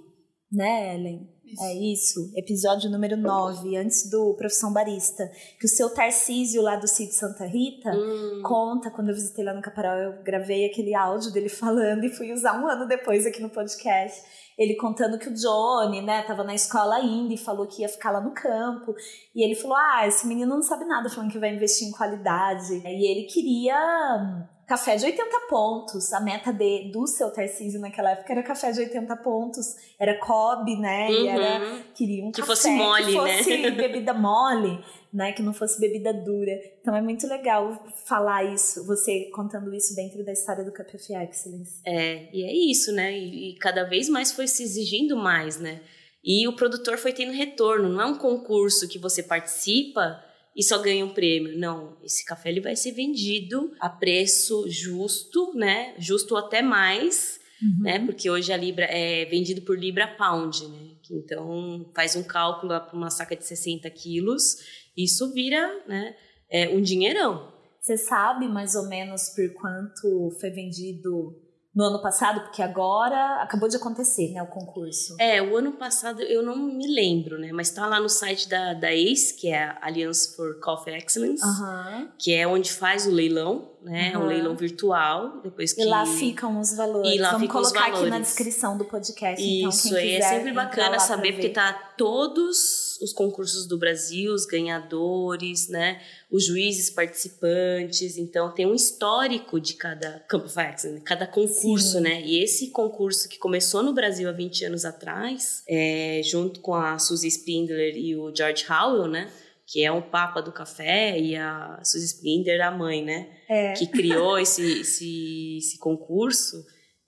[0.52, 1.30] né, Ellen?
[1.60, 5.30] É isso, episódio número 9, antes do Profissão Barista.
[5.60, 9.54] Que o seu Tarcísio lá do Cid Santa Rita Hum, conta, quando eu visitei lá
[9.54, 13.42] no Caparol, eu gravei aquele áudio dele falando e fui usar um ano depois aqui
[13.42, 14.22] no podcast.
[14.58, 18.12] Ele contando que o Johnny, né, tava na escola ainda e falou que ia ficar
[18.12, 18.94] lá no campo.
[19.34, 22.74] E ele falou: Ah, esse menino não sabe nada, falando que vai investir em qualidade.
[22.86, 26.14] E ele queria hum, café de 80 pontos.
[26.14, 29.76] A meta de, do seu Tarcísio naquela época era café de 80 pontos.
[30.00, 31.12] Era Kobe, né?
[31.12, 31.84] E era uhum.
[31.94, 33.72] queria um Que café fosse mole, que fosse né?
[33.76, 34.82] bebida mole,
[35.14, 35.34] né?
[35.34, 36.58] Que não fosse bebida dura.
[36.80, 41.82] Então é muito legal falar isso, você contando isso dentro da história do of Excellence.
[41.86, 43.12] É, e é isso, né?
[43.12, 45.82] E, e cada vez mais foi se exigindo mais, né?
[46.24, 47.90] E o produtor foi tendo retorno.
[47.90, 50.24] Não é um concurso que você participa
[50.56, 51.58] e só ganha um prêmio.
[51.58, 55.94] Não, esse café ele vai ser vendido a preço justo, né?
[55.98, 57.40] Justo até mais,
[57.80, 58.00] né?
[58.06, 60.92] Porque hoje a libra é vendido por libra pound, né?
[61.12, 64.58] Então faz um cálculo para uma saca de 60 quilos,
[64.96, 66.16] isso vira, né?
[66.50, 67.52] É um dinheirão.
[67.80, 71.36] Você sabe mais ou menos por quanto foi vendido
[71.74, 72.42] no ano passado?
[72.42, 75.16] Porque agora acabou de acontecer, né, o concurso.
[75.20, 77.52] É, o ano passado eu não me lembro, né?
[77.52, 81.44] Mas tá lá no site da, da ACE, que é a Alliance for Coffee Excellence,
[81.44, 82.12] Aham.
[82.20, 84.12] que é onde faz o leilão, né?
[84.14, 85.82] É um leilão virtual, depois que...
[85.82, 87.14] E lá ficam os valores.
[87.14, 89.42] E lá Vamos colocar aqui na descrição do podcast.
[89.42, 94.46] Isso, então, quem é sempre bacana saber, porque tá todos os concursos do Brasil, os
[94.46, 96.00] ganhadores, né?
[96.30, 102.02] Os juízes participantes, então tem um histórico de cada Camp of Excellence, cada concurso, Sim.
[102.02, 102.22] né?
[102.22, 107.00] E esse concurso que começou no Brasil há 20 anos atrás, é, junto com a
[107.00, 109.30] Suzy Spindler e o George Howell, né?
[109.72, 113.30] Que é o papa do café e a Suzy Spindler, a mãe, né?
[113.50, 113.74] É.
[113.74, 116.58] que criou esse, esse, esse concurso,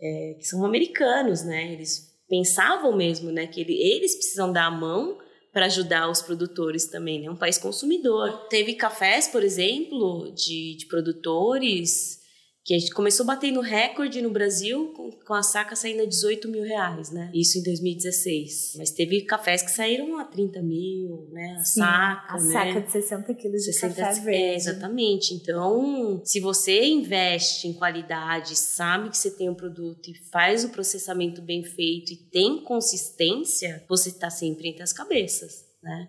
[0.02, 1.74] é, que são americanos, né?
[1.74, 5.18] Eles pensavam mesmo, né, que ele- eles precisam dar a mão
[5.52, 7.30] para ajudar os produtores também, né?
[7.30, 8.48] Um país consumidor.
[8.50, 12.20] Teve cafés, por exemplo, de, de produtores
[12.66, 16.48] que a gente começou batendo recorde no Brasil com, com a saca saindo a 18
[16.48, 17.30] mil reais, né?
[17.34, 18.76] Isso em 2016.
[18.78, 21.58] Mas teve cafés que saíram a 30 mil, né?
[21.60, 22.54] A Sim, saca, a né?
[22.54, 24.56] saca de 60 quilos de 60 café é, verde.
[24.56, 25.34] exatamente.
[25.34, 30.70] Então, se você investe em qualidade, sabe que você tem um produto e faz o
[30.70, 36.08] processamento bem feito e tem consistência, você está sempre entre as cabeças, né?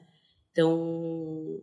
[0.52, 0.72] Então,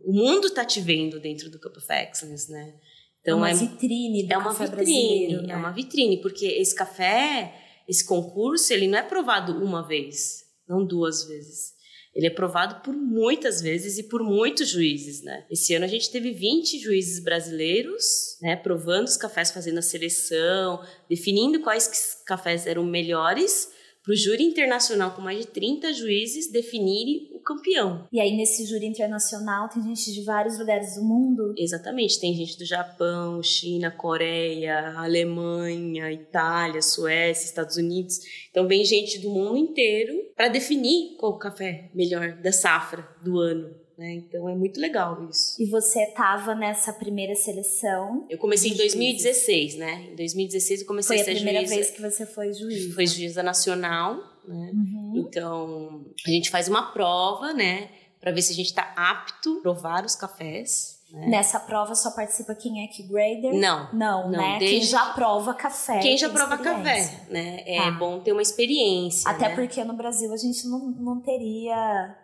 [0.04, 2.74] o mundo está te vendo dentro do Cup of Excellence, né?
[3.22, 5.54] Então, uma é, vitrine do é uma vitrine, brasileiro, né?
[5.54, 7.54] é uma vitrine, porque esse café,
[7.88, 11.72] esse concurso, ele não é provado uma vez, não duas vezes.
[12.14, 15.46] Ele é provado por muitas vezes e por muitos juízes, né?
[15.50, 20.84] Esse ano a gente teve 20 juízes brasileiros, né, provando os cafés, fazendo a seleção,
[21.08, 23.70] definindo quais cafés eram melhores
[24.02, 28.06] para o júri internacional com mais de 30 juízes definirem o campeão.
[28.12, 31.54] E aí, nesse júri internacional, tem gente de vários lugares do mundo.
[31.56, 38.18] Exatamente, tem gente do Japão, China, Coreia, Alemanha, Itália, Suécia, Estados Unidos.
[38.50, 43.38] Então vem gente do mundo inteiro para definir qual o café melhor da safra do
[43.38, 43.81] ano.
[43.96, 44.14] Né?
[44.14, 45.60] Então é muito legal isso.
[45.62, 48.26] E você estava nessa primeira seleção.
[48.30, 50.08] Eu comecei em 2016, né?
[50.12, 51.74] Em 2016 eu comecei Foi a ser a primeira juíza.
[51.74, 52.94] vez que você foi juiz.
[52.94, 54.16] Foi juíza nacional,
[54.46, 54.70] né?
[54.74, 55.12] Uhum.
[55.16, 57.88] Então, a gente faz uma prova, né,
[58.20, 61.00] Pra ver se a gente tá apto a provar os cafés.
[61.12, 61.26] Né?
[61.26, 63.52] Nessa prova só participa quem é que grader?
[63.52, 63.92] Não.
[63.92, 64.58] Não, Não, né?
[64.60, 65.98] desde- Quem já prova café.
[65.98, 67.64] Quem já prova café, né?
[67.66, 67.90] É Tá.
[67.90, 69.28] bom ter uma experiência.
[69.28, 69.54] Até né?
[69.56, 72.16] porque no Brasil a gente não, não teria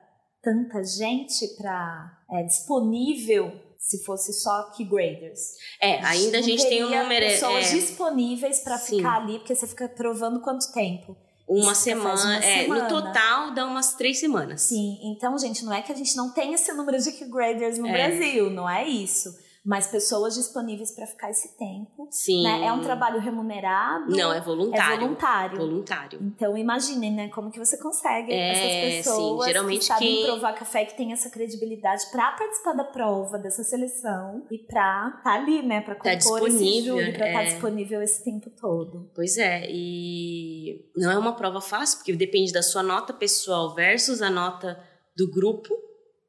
[0.48, 5.40] tanta gente para disponível se fosse só key graders.
[5.80, 7.24] É, ainda a Não gente tem um número.
[7.24, 11.16] é, pessoas disponíveis para ficar ali, porque você fica provando quanto tempo.
[11.48, 12.14] uma semana.
[12.22, 12.82] uma é, semana.
[12.82, 14.62] no total dá umas três semanas.
[14.62, 17.78] Sim, então, gente, não é que a gente não tem esse número de key graders
[17.78, 17.92] no É.
[17.92, 19.34] Brasil, não é isso.
[19.68, 22.08] Mas pessoas disponíveis para ficar esse tempo.
[22.10, 22.42] Sim.
[22.42, 22.64] né?
[22.68, 24.16] É um trabalho remunerado?
[24.16, 24.94] Não, é voluntário.
[24.94, 25.58] É voluntário.
[25.58, 26.18] Voluntário.
[26.22, 28.48] Então imaginem, né, como que você consegue É,
[28.96, 32.72] essas pessoas sim, geralmente que sabem quem- provar café que tem essa credibilidade pra participar
[32.72, 37.12] da prova dessa seleção e pra estar ali, né, pra Tá compor esse disponível, júri,
[37.12, 37.44] pra estar é.
[37.44, 39.10] disponível esse tempo todo.
[39.14, 44.22] Pois é, e não é uma prova fácil, porque depende da sua nota pessoal versus
[44.22, 44.82] a nota
[45.14, 45.74] do grupo,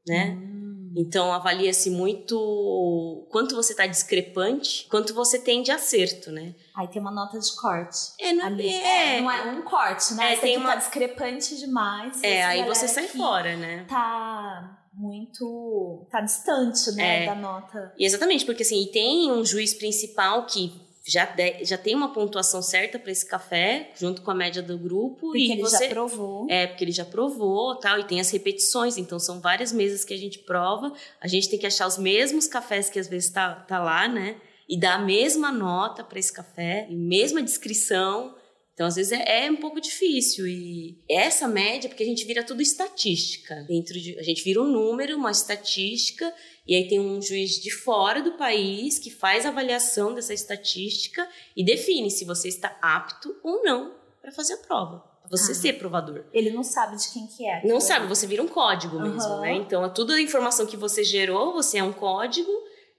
[0.06, 0.38] né?
[0.38, 0.59] Hum.
[0.96, 6.54] Então avalia-se muito quanto você está discrepante, quanto você tem de acerto, né?
[6.76, 7.98] Aí tem uma nota de corte.
[8.20, 8.74] É, não Ali.
[8.74, 10.34] é, não é um corte, né?
[10.34, 12.22] É, tem uma- estar discrepante demais.
[12.24, 13.86] é, aí você sai fora, né?
[13.88, 16.06] Tá muito.
[16.12, 17.26] tá distante, né, É.
[17.28, 17.94] da nota.
[17.98, 20.74] E exatamente, porque assim, e tem um juiz principal que
[21.10, 24.78] já, de- já tem uma pontuação certa para esse café, junto com a média do
[24.78, 26.46] grupo, Porque e ele você já provou.
[26.50, 30.14] É, porque ele já provou tal, e tem as repetições, então são várias mesas que
[30.14, 30.94] a gente prova.
[31.20, 34.38] A gente tem que achar os mesmos cafés que às vezes tá, tá lá, né?
[34.68, 38.36] E dar a mesma nota para esse café, mesma descrição.
[38.76, 40.48] Então, às vezes, é, é um pouco difícil.
[40.48, 43.56] E essa média, porque a gente vira tudo estatística.
[43.68, 46.32] Dentro de, a gente vira um número, uma estatística,
[46.70, 51.28] e aí tem um juiz de fora do país que faz a avaliação dessa estatística
[51.58, 55.00] e define se você está apto ou não para fazer a prova.
[55.00, 55.56] Pra você Ah.
[55.56, 56.26] ser provador.
[56.32, 57.66] Ele não sabe de quem que é.
[57.68, 59.42] Não sabe, você vira um código mesmo, Aham.
[59.42, 59.54] né?
[59.56, 62.52] Então, é tudo a informação que você gerou, você é um código,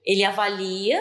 [0.04, 1.00] ele avalia,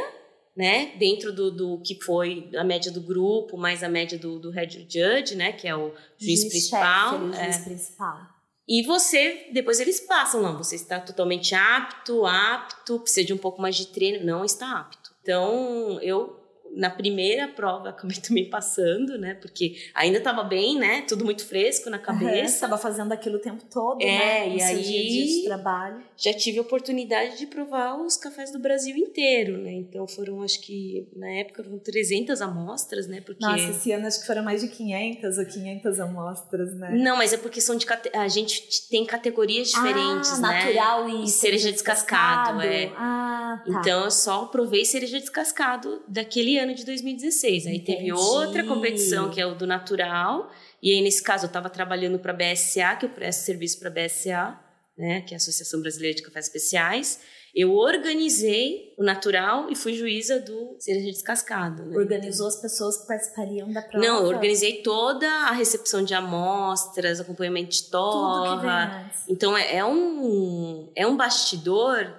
[0.55, 0.93] né?
[0.99, 4.85] Dentro do, do que foi a média do grupo, mais a média do, do head
[4.87, 5.51] judge, né?
[5.53, 7.11] Que é o juiz, principal.
[7.13, 7.43] Chefe, ele, o é.
[7.45, 8.38] juiz principal.
[8.69, 13.59] E você, depois eles passam, não, você está totalmente apto, apto, precisa de um pouco
[13.59, 15.11] mais de treino, não está apto.
[15.23, 16.38] Então, eu,
[16.75, 19.33] na primeira prova, acabei também passando, né?
[19.35, 21.01] Porque ainda estava bem, né?
[21.07, 22.55] Tudo muito fresco na cabeça.
[22.55, 24.55] Estava fazendo aquilo o tempo todo, É, né?
[24.55, 26.03] e aí- dia dia de trabalho.
[26.17, 29.71] já tive a oportunidade de provar os cafés do Brasil inteiro, né?
[29.73, 33.21] Então foram, acho que, na época, foram 300 amostras, né?
[33.21, 33.43] Porque...
[33.45, 36.91] Nossa, esse ano acho que foram mais de 500 ou 500 amostras, né?
[36.97, 40.63] Não, mas é porque são de cate- a gente tem categorias diferentes, ah, né?
[40.65, 42.91] natural e, E cereja descascado, é.
[42.95, 43.79] Ah, tá.
[43.79, 47.67] Então eu só provei cereja descascado daquele ano de 2016.
[47.67, 48.11] Aí teve Entendi.
[48.11, 50.51] outra competição que é o do natural.
[50.81, 53.89] E aí nesse caso eu estava trabalhando para a BSA, que eu presto serviço para
[53.89, 54.59] a BSA,
[54.97, 57.19] né, que é a Associação Brasileira de Cafés Especiais.
[57.55, 61.83] Eu organizei o natural e fui juíza do cereja descascado.
[61.83, 61.97] Né?
[61.97, 64.05] Organizou as pessoas que participariam da prova.
[64.05, 69.11] Não, eu organizei toda a recepção de amostras, acompanhamento de torra.
[69.27, 72.13] Então é, é um é um bastidor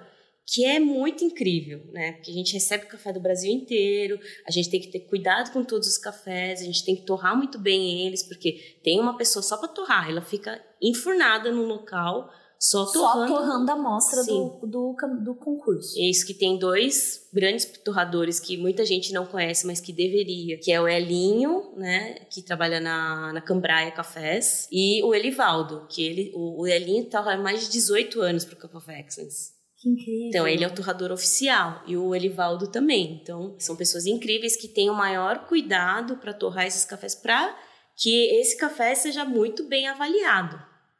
[0.51, 2.11] que é muito incrível, né?
[2.11, 5.63] Porque a gente recebe café do Brasil inteiro, a gente tem que ter cuidado com
[5.63, 9.41] todos os cafés, a gente tem que torrar muito bem eles, porque tem uma pessoa
[9.41, 12.29] só para torrar, ela fica enfurnada no local
[12.59, 13.33] só Só torrando.
[13.33, 15.97] torrando a amostra do, do, do concurso.
[15.97, 20.59] É isso que tem dois grandes torradores que muita gente não conhece, mas que deveria,
[20.59, 26.03] que é o Elinho, né, que trabalha na, na Cambraia Cafés, e o Elivaldo, que
[26.03, 29.60] ele, o, o Elinho torra há mais de 18 anos para o Cup of Excellence.
[29.81, 30.27] Que incrível.
[30.27, 33.19] Então, ele é o torrador oficial e o Elivaldo também.
[33.21, 37.57] Então, são pessoas incríveis que têm o maior cuidado para torrar esses cafés para
[37.97, 40.55] que esse café seja muito bem avaliado,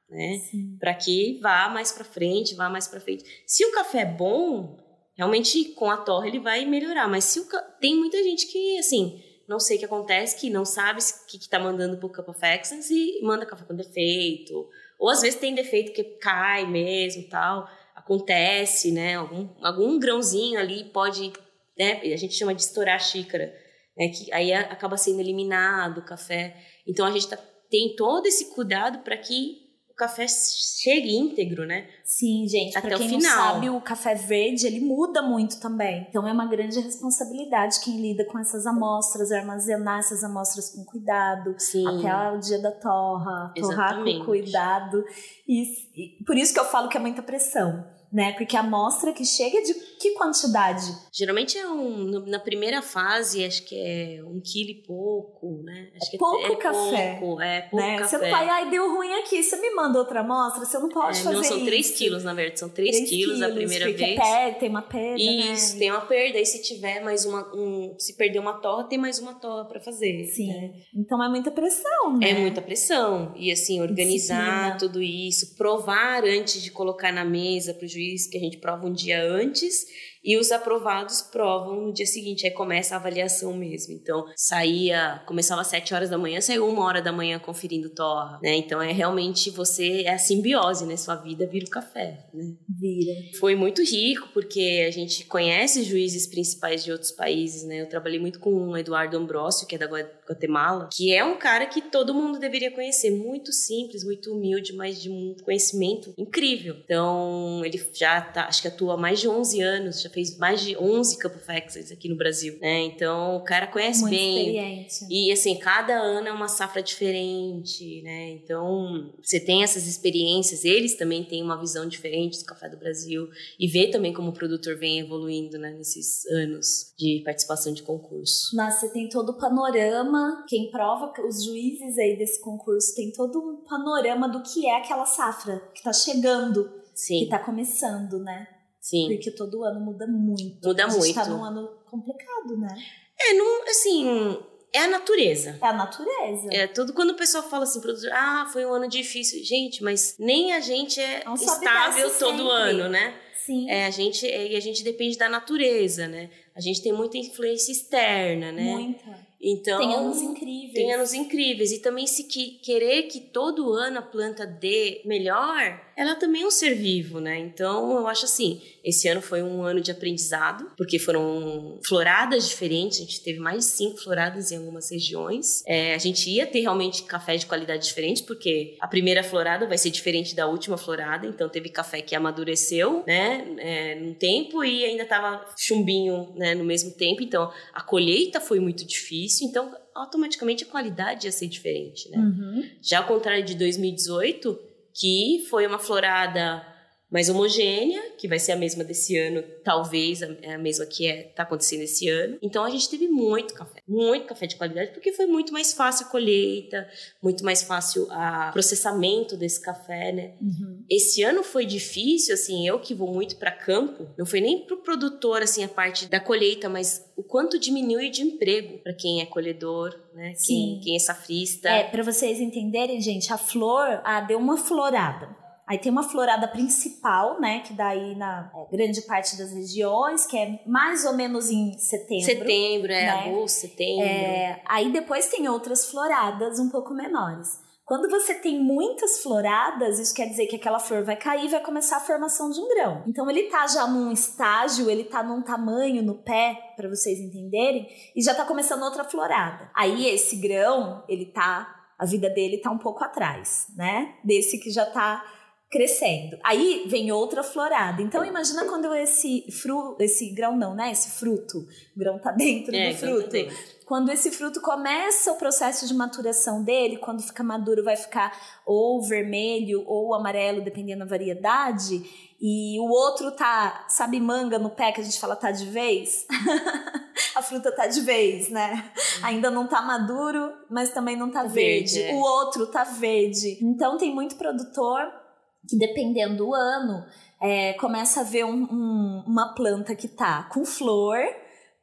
[0.10, 0.42] né?
[0.80, 3.24] Para que vá mais para frente, vá mais para frente.
[3.46, 4.78] Se o café é bom,
[5.16, 7.62] realmente com a torre ele vai melhorar, mas se o ca...
[7.80, 11.40] tem muita gente que assim, não sei o que acontece, que não sabe o que,
[11.40, 14.68] que tá mandando pro Cup of Excellence e manda café com defeito.
[15.00, 17.68] Ou às vezes tem defeito que cai mesmo, tal
[18.04, 19.16] acontece, né?
[19.16, 21.32] Algum, algum grãozinho ali pode,
[21.78, 22.02] né?
[22.02, 23.54] A gente chama de estourar a xícara,
[23.98, 24.10] né?
[24.10, 26.56] Que aí acaba sendo eliminado o café.
[26.88, 27.38] Então a gente tá,
[27.70, 31.88] tem todo esse cuidado para que o café chegue íntegro, né?
[32.04, 33.22] Sim, gente, Até pra o quem final.
[33.22, 36.08] não sabe, o café verde, ele muda muito também.
[36.10, 41.56] Então é uma grande responsabilidade quem lida com essas amostras, armazenar essas amostras com cuidado,
[41.58, 41.86] Sim.
[41.88, 44.20] até o dia da torra, torrar Exatamente.
[44.20, 45.04] com cuidado.
[45.48, 45.64] E,
[45.96, 47.86] e por isso que eu falo que é muita pressão.
[48.12, 48.34] Né?
[48.34, 50.86] Porque a amostra que chega é de que quantidade?
[51.14, 52.26] Geralmente é um.
[52.28, 55.90] Na primeira fase, acho que é um quilo e pouco, né?
[56.02, 57.98] Acho que pouco café, Pouco, é pouco né?
[58.00, 58.30] Você café.
[58.30, 61.22] não vai, ai, deu ruim aqui, você me manda outra amostra, você não pode É,
[61.24, 61.66] fazer não, são isso.
[61.66, 62.60] 3 quilos, na verdade.
[62.60, 64.20] São 3, Três quilos, a primeira porque vez.
[64.20, 65.80] perde, tem uma perda, Isso, né?
[65.80, 66.40] tem uma perda.
[66.40, 67.42] E se tiver mais uma.
[67.56, 70.26] Um, se perder uma torra, tem mais uma torra pra fazer.
[70.26, 70.48] Sim.
[70.48, 70.74] né?
[70.96, 72.32] Então é muita pressão, né?
[72.32, 73.34] É muita pressão.
[73.36, 74.78] E assim, organizar Disciplina.
[74.80, 78.94] tudo isso, provar antes de colocar na mesa pro juiz, que a gente prova um
[78.94, 79.86] dia antes,
[80.24, 82.46] e os aprovados provam no dia seguinte.
[82.46, 83.94] Aí começa a avaliação mesmo.
[83.94, 88.40] Então, saía, começava às 7 horas da manhã, saiu uma hora da manhã conferindo torra,
[88.44, 88.56] né?
[88.56, 90.96] Então é realmente você, é a simbiose, né?
[90.98, 92.54] Sua vida vira o café, né?
[92.70, 93.14] Vira.
[93.40, 97.82] Foi muito rico, porque a gente conhece juízes principais de outros países, né?
[97.82, 101.38] Eu trabalhei muito com o Eduardo Ambrosio, que é da Gua- Guatemala, que é um
[101.38, 103.12] cara que todo mundo deveria conhecer.
[103.12, 106.76] Muito simples, muito humilde, mas de um conhecimento incrível.
[106.84, 110.62] Então, ele já tá, acho que atua há mais de 11 anos, já fez mais
[110.62, 112.82] de 11 Campo Fexes aqui no Brasil, né?
[112.82, 114.38] Então, o cara conhece Muito bem.
[114.38, 115.06] experiente.
[115.10, 118.32] E assim, cada ano é uma safra diferente, né?
[118.32, 123.30] Então, você tem essas experiências, eles também têm uma visão diferente do café do Brasil
[123.60, 128.56] e vê também como o produtor vem evoluindo, né, nesses anos de participação de concurso.
[128.56, 130.44] Nossa, você tem todo o panorama.
[130.48, 135.06] Quem prova, os juízes aí desse concurso, tem todo um panorama do que é aquela
[135.06, 138.48] safra que tá chegando, que Sim, tá começando, né?
[138.82, 139.08] Sim.
[139.08, 140.68] Porque todo ano muda muito.
[140.68, 141.38] Muda a gente tá muito.
[141.38, 142.76] num ano complicado, né?
[143.20, 144.38] É, não, assim,
[144.74, 145.58] é a natureza.
[145.62, 146.50] É a natureza.
[146.52, 149.44] É tudo quando o pessoal fala assim, produtor, ah, foi um ano difícil.
[149.44, 152.52] Gente, mas nem a gente é Não estável todo sempre.
[152.52, 153.14] ano, né?
[153.46, 153.70] Sim.
[153.70, 156.30] É, a gente, é, e a gente depende da natureza, né?
[156.56, 158.64] A gente tem muita influência externa, né?
[158.64, 159.32] Muita.
[159.44, 160.74] Então, Tem anos incríveis.
[160.74, 161.72] tem anos incríveis.
[161.72, 166.48] E também se que, querer que todo ano a planta dê melhor, ela também é
[166.48, 167.40] um ser vivo, né?
[167.40, 173.00] Então, eu acho assim, esse ano foi um ano de aprendizado, porque foram floradas diferentes,
[173.00, 175.64] a gente teve mais de cinco floradas em algumas regiões.
[175.68, 179.78] É, a gente ia ter realmente café de qualidade diferente, porque a primeira florada vai
[179.78, 184.84] ser diferente da última florada, então teve café que amadureceu, né, é, num tempo e
[184.84, 190.64] ainda tava chumbinho, né, no mesmo tempo, então a colheita foi muito difícil, então automaticamente
[190.64, 192.18] a qualidade ia ser diferente, né?
[192.18, 192.70] Uhum.
[192.82, 196.66] Já ao contrário de 2018, que foi uma florada
[197.12, 201.24] mais homogênea, que vai ser a mesma desse ano, talvez a, a mesma que é,
[201.24, 202.38] tá acontecendo esse ano.
[202.42, 206.08] Então a gente teve muito café, muito café de qualidade, porque foi muito mais fácil
[206.08, 206.88] a colheita,
[207.22, 210.32] muito mais fácil o processamento desse café, né?
[210.42, 210.84] Uhum.
[210.90, 214.78] Esse ano foi difícil, assim, eu que vou muito para campo, não foi nem pro
[214.78, 219.26] produtor, assim, a parte da colheita, mas o quanto diminui de emprego para quem é
[219.26, 220.34] colhedor, né?
[220.36, 220.54] Sim.
[220.54, 221.70] Quem, quem é safrista.
[221.70, 225.41] É, pra vocês entenderem, gente, a flor, ah, deu uma florada.
[225.72, 230.38] Aí tem uma florada principal, né, que daí na é, grande parte das regiões, que
[230.38, 232.26] é mais ou menos em setembro.
[232.26, 233.10] Setembro, é né?
[233.10, 234.04] agosto, setembro.
[234.04, 237.58] É, aí depois tem outras floradas um pouco menores.
[237.86, 241.62] Quando você tem muitas floradas, isso quer dizer que aquela flor vai cair e vai
[241.62, 243.06] começar a formação de um grão.
[243.08, 247.88] Então ele tá já num estágio, ele tá num tamanho no pé, para vocês entenderem,
[248.14, 249.72] e já tá começando outra florada.
[249.74, 254.16] Aí esse grão, ele tá, a vida dele tá um pouco atrás, né?
[254.22, 255.24] Desse que já tá
[255.72, 256.38] crescendo.
[256.44, 258.02] Aí vem outra florada.
[258.02, 260.92] Então imagina quando esse fru, esse grão não, né?
[260.92, 261.60] Esse fruto,
[261.96, 263.30] o grão tá dentro É, do tá fruto.
[263.30, 263.56] dentro.
[263.86, 269.02] Quando esse fruto começa o processo de maturação dele, quando fica maduro, vai ficar ou
[269.02, 272.04] vermelho ou amarelo, dependendo da variedade.
[272.40, 276.26] E o outro tá, sabe, manga no pé que a gente fala tá de vez?
[277.36, 278.92] a fruta tá de vez, né?
[279.24, 281.94] Ainda não tá maduro, mas também não tá verde.
[282.00, 282.14] Verde, é.
[282.14, 283.58] O outro tá verde.
[283.62, 285.21] Então tem muito produtor
[285.68, 287.06] que, dependendo do ano,
[287.42, 291.18] é, começa a ver um- um- uma planta que tá com flor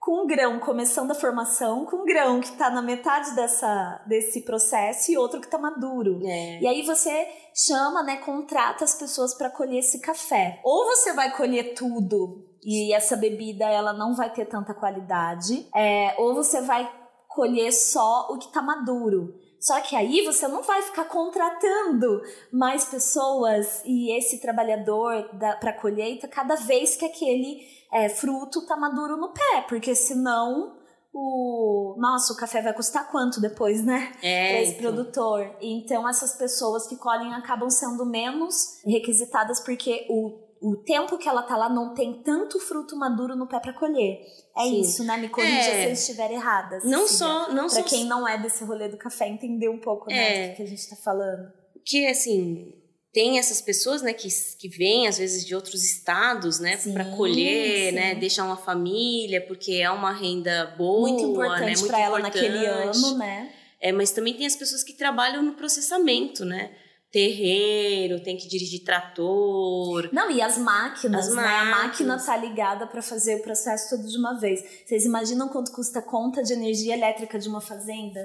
[0.01, 5.19] com grão começando a formação, com grão que tá na metade dessa, desse processo e
[5.19, 6.21] outro que tá maduro.
[6.25, 6.61] É.
[6.63, 10.61] E aí você chama, né, contrata as pessoas para colher esse café.
[10.65, 16.15] Ou você vai colher tudo e essa bebida ela não vai ter tanta qualidade, é,
[16.19, 16.91] ou você vai
[17.29, 19.35] colher só o que tá maduro.
[19.61, 25.29] Só que aí você não vai ficar contratando mais pessoas e esse trabalhador
[25.61, 30.77] para colheita cada vez que aquele é, fruto tá maduro no pé, porque senão
[31.13, 34.13] o nossa, o café vai custar quanto depois, né?
[34.23, 34.83] É, para esse então.
[34.93, 35.57] produtor.
[35.61, 41.43] Então essas pessoas que colhem acabam sendo menos requisitadas porque o, o tempo que ela
[41.43, 44.19] tá lá não tem tanto fruto maduro no pé para colher.
[44.57, 44.81] É Sim.
[44.81, 45.17] isso, né?
[45.17, 45.83] Me corrija É.
[45.83, 46.79] se eu estiver errada.
[46.85, 47.07] Não Cecília.
[47.09, 50.47] só, não Pra só quem não é desse rolê do café entender um pouco né,
[50.47, 50.49] É.
[50.51, 51.53] do que a gente tá falando.
[51.85, 52.75] que assim
[53.13, 54.29] tem essas pessoas, né, que,
[54.59, 57.95] que vêm às vezes de outros estados, né, para colher, sim.
[57.95, 62.19] né, deixar uma família, porque é uma renda boa, muito né, importante muito para ela
[62.19, 62.99] naquele importante.
[62.99, 63.51] ano, né?
[63.81, 66.71] É, mas também tem as pessoas que trabalham no processamento, né?
[67.11, 70.11] Terreiro, tem que dirigir trator.
[70.13, 71.43] Não, e as máquinas, As né?
[71.43, 71.87] A máquina
[72.17, 72.27] máquinas.
[72.27, 74.63] tá ligada para fazer o processo todo de uma vez.
[74.87, 78.21] Vocês imaginam quanto custa a conta de energia elétrica de uma fazenda,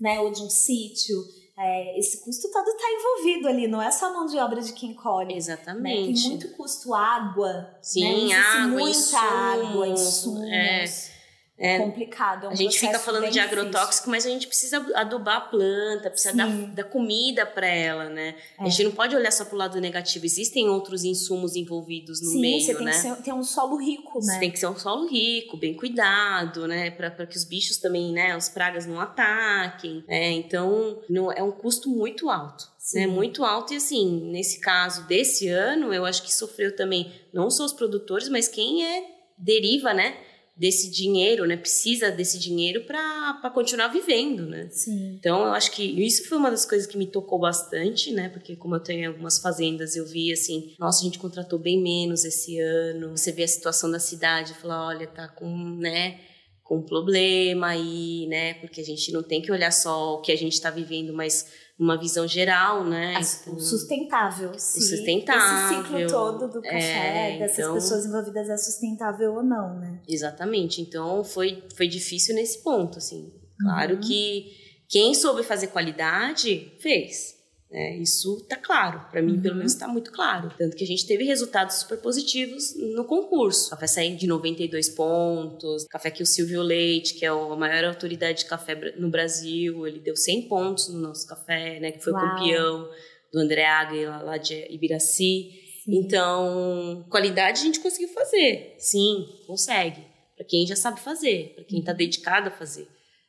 [0.00, 0.20] né?
[0.20, 1.16] Ou de um sítio?
[1.60, 4.72] É, esse custo todo tá envolvido ali, não é só a mão de obra de
[4.72, 5.32] quem colhe.
[5.32, 5.36] Né?
[5.36, 6.20] Exatamente.
[6.22, 7.76] Tem muito custo, água.
[7.82, 8.34] Sim, né?
[8.36, 10.48] Água, muita insumos, água, insumos.
[10.48, 11.17] é.
[11.58, 11.78] É.
[11.78, 12.44] complicado.
[12.44, 13.58] é um a gente fica falando de difícil.
[13.58, 18.36] agrotóxico, mas a gente precisa adubar a planta, precisa dar, dar comida para ela, né?
[18.58, 18.62] É.
[18.64, 20.24] A gente não pode olhar só pro lado negativo.
[20.24, 22.92] Existem outros insumos envolvidos no Sim, meio, você tem né?
[22.92, 24.34] que ser- ter um solo rico, né?
[24.34, 26.90] Você tem que ser um solo rico, bem cuidado, né?
[26.92, 28.32] Para que os bichos também, né?
[28.32, 30.04] As pragas não ataquem.
[30.06, 30.30] Né?
[30.32, 32.68] Então, não, é um custo muito alto.
[32.78, 33.00] Sim.
[33.00, 33.06] Né?
[33.08, 33.72] Muito alto.
[33.74, 38.28] E assim, nesse caso desse ano, eu acho que sofreu também não só os produtores,
[38.28, 39.04] mas quem é
[39.36, 40.16] deriva, né?
[40.58, 41.56] Desse dinheiro, né?
[41.56, 44.68] Precisa desse dinheiro para continuar vivendo, né?
[44.70, 45.14] Sim.
[45.14, 48.28] Então, eu acho que isso foi uma das coisas que me tocou bastante, né?
[48.28, 52.24] Porque como eu tenho algumas fazendas, eu vi assim, nossa, a gente contratou bem menos
[52.24, 53.16] esse ano.
[53.16, 56.18] Você vê a situação da cidade, fala, olha, tá com, né,
[56.64, 58.54] com um problema aí, né?
[58.54, 61.46] Porque a gente não tem que olhar só o que a gente tá vivendo, mas
[61.78, 63.14] uma visão geral, né?
[63.20, 64.52] Então, o sustentável.
[64.58, 69.42] se sustentável, Esse ciclo todo do café, é, dessas então- pessoas envolvidas é sustentável ou
[69.42, 70.00] não, né?
[70.08, 70.80] Exatamente.
[70.82, 73.32] Então foi, foi difícil nesse ponto, assim.
[73.60, 74.00] Claro Uhum.
[74.00, 74.46] que
[74.88, 77.37] quem soube fazer qualidade fez.
[77.70, 77.96] Né?
[77.98, 79.00] isso tá claro.
[79.10, 79.58] Para mim, pelo Uhum.
[79.58, 80.50] menos, tá muito claro.
[80.56, 83.70] Tanto que a gente teve resultados super positivos no concurso.
[83.70, 85.84] Café saiu de 92 pontos.
[85.88, 90.00] Café que o Silvio Leite, que é a maior autoridade de café no Brasil, ele
[90.00, 91.92] deu 100 pontos no nosso café, né?
[91.92, 92.26] Que foi o Uau.
[92.36, 92.90] campeão
[93.32, 95.50] do André Águila, lá de Ibiraci.
[95.84, 95.96] Sim.
[95.98, 98.74] Então, qualidade a gente conseguiu fazer.
[98.78, 100.02] Sim, consegue.
[100.36, 101.98] Para quem já sabe fazer, para quem está Uhum.
[101.98, 102.86] dedicado a fazer.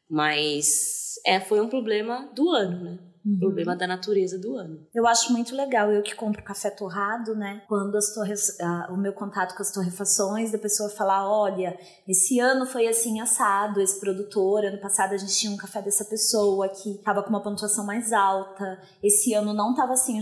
[0.10, 3.00] Mas é, foi um problema do ano, né?
[3.30, 3.38] Uhum.
[3.38, 4.80] Problema da natureza do ano.
[4.94, 7.62] Eu acho muito legal, eu que compro café torrado, né?
[7.68, 11.78] Quando as torres, ah, o meu contato com as torrefações, da pessoa falar: olha,
[12.08, 16.04] esse ano foi assim assado, esse produtor, ano passado a gente tinha um café dessa
[16.06, 20.20] pessoa que tava com uma pontuação mais alta, esse ano não tava assim,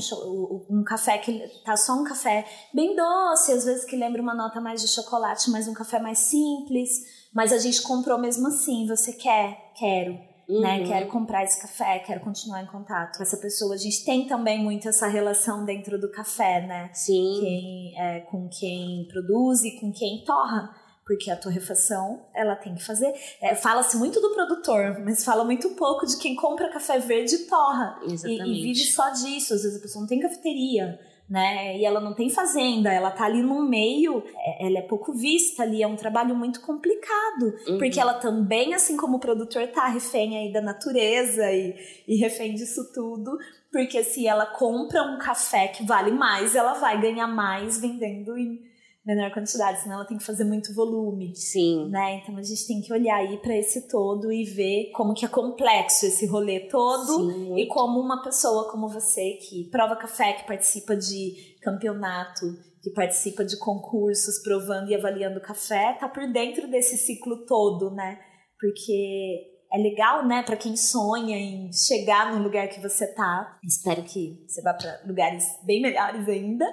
[0.69, 4.59] um café que tá só um café bem doce, às vezes que lembra uma nota
[4.59, 6.89] mais de chocolate, mas um café mais simples,
[7.33, 9.71] mas a gente comprou mesmo assim, você quer?
[9.77, 10.79] Quero né?
[10.79, 10.87] Uhum.
[10.87, 13.75] Quero comprar esse café, quero continuar em contato com essa pessoa.
[13.75, 16.89] A gente tem também muito essa relação dentro do café, né?
[16.93, 20.73] Sim, Quem, é, com quem produz e com quem torra.
[21.05, 23.13] Porque a torrefação, ela tem que fazer.
[23.41, 27.45] é, Fala-se muito do produtor, mas fala muito pouco de quem compra café verde e
[27.45, 27.97] torra.
[28.05, 28.49] E, exatamente.
[28.49, 29.53] e vive só disso.
[29.53, 30.99] Às vezes a pessoa não tem cafeteria,
[31.29, 31.77] né?
[31.77, 35.63] E ela não tem fazenda, ela tá ali no meio, é- ela é pouco vista
[35.63, 37.53] ali, é um trabalho muito complicado.
[37.67, 37.77] Uhum.
[37.77, 41.75] Porque ela também, assim como o produtor, tá refém aí da natureza e,
[42.07, 43.37] e refém disso tudo.
[43.71, 48.66] Porque se ela compra um café que vale mais, ela vai ganhar mais vendendo em
[49.07, 51.33] menor quantidade, senão ela tem que fazer muito volume.
[51.33, 52.17] Sim, Né?
[52.17, 55.29] Então a gente tem que olhar aí para esse todo e ver como que é
[55.29, 60.45] complexo esse rolê todo sim, e como uma pessoa como você que prova café, que
[60.45, 62.45] participa de campeonato,
[62.83, 68.19] que participa de concursos provando e avaliando café, tá por dentro desse ciclo todo, né?
[68.59, 73.59] Porque é legal, né, para quem sonha em chegar no lugar que você tá.
[73.63, 76.65] Espero que você vá para lugares bem melhores ainda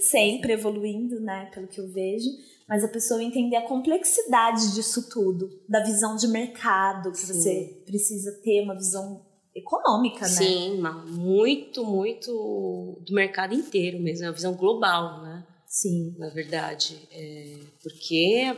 [0.00, 2.28] sempre evoluindo, né, pelo que eu vejo,
[2.68, 7.34] mas a pessoa entender a complexidade disso tudo, da visão de mercado, que Sim.
[7.34, 9.24] você precisa ter uma visão
[9.54, 10.28] econômica, né?
[10.28, 15.46] Sim, muito, muito do mercado inteiro mesmo, é uma visão global, né?
[15.66, 16.14] Sim.
[16.18, 16.98] Na verdade.
[17.10, 18.56] É, porque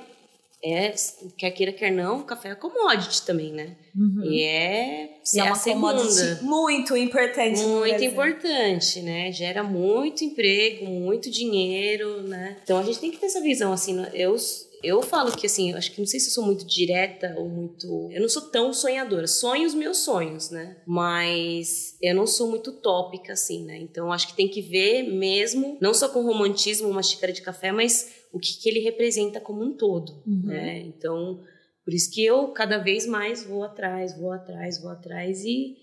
[0.65, 0.95] é,
[1.37, 3.77] quer queira, quer não, café é commodity também, né?
[3.95, 4.25] Uhum.
[4.25, 5.93] E é, E é a uma segunda.
[5.93, 7.61] commodity muito importante.
[7.61, 9.31] Muito importante, né?
[9.31, 12.57] Gera muito emprego, muito dinheiro, né?
[12.63, 14.35] Então a gente tem que ter essa visão, assim, eu,
[14.83, 17.47] eu falo que, assim, eu acho que não sei se eu sou muito direta ou
[17.47, 18.09] muito...
[18.11, 20.79] Eu não sou tão sonhadora, sonho os meus sonhos, né?
[20.87, 23.77] Mas eu não sou muito utópica, assim, né?
[23.79, 27.71] Então acho que tem que ver mesmo, não só com romantismo, uma xícara de café,
[27.71, 30.43] mas o que, que ele representa como um todo, Uhum.
[30.45, 30.81] né?
[30.81, 31.41] Então,
[31.85, 35.77] por isso que eu cada vez mais vou atrás, vou atrás, vou atrás e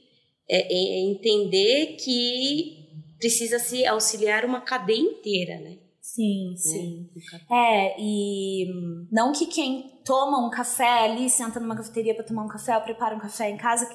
[0.50, 5.78] é, é- é entender que precisa se auxiliar uma cadeia inteira, né?
[6.02, 7.10] Sim, sim.
[7.16, 8.66] Um ca- É, e
[9.12, 12.82] não que quem toma um café ali, senta numa cafeteria para tomar um café ou
[12.84, 13.88] prepara um café em casa,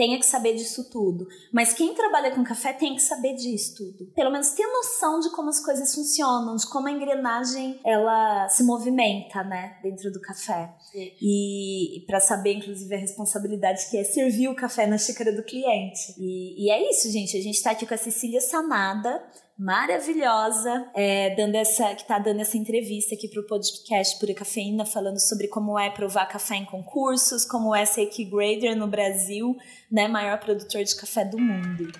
[0.00, 1.28] tenha que saber disso tudo.
[1.52, 4.10] Mas quem trabalha com café tem que saber disso tudo.
[4.14, 8.62] Pelo menos ter noção de como as coisas funcionam, de como a engrenagem ela se
[8.62, 10.74] movimenta, né, dentro do café.
[10.90, 11.12] Sim.
[11.20, 15.42] E, e para saber, inclusive, a responsabilidade que é servir o café na xícara do
[15.42, 16.14] cliente.
[16.18, 17.36] E, e é isso, gente.
[17.36, 19.22] A gente tá aqui com a Cecília Sanada,
[19.60, 25.20] maravilhosa, é, dando essa, que tá dando essa entrevista aqui pro podcast Pura Cafeína, falando
[25.20, 29.54] sobre como é provar café em concursos, como é ser key grader no Brasil,
[29.92, 31.92] né, maior produtor de café do mundo.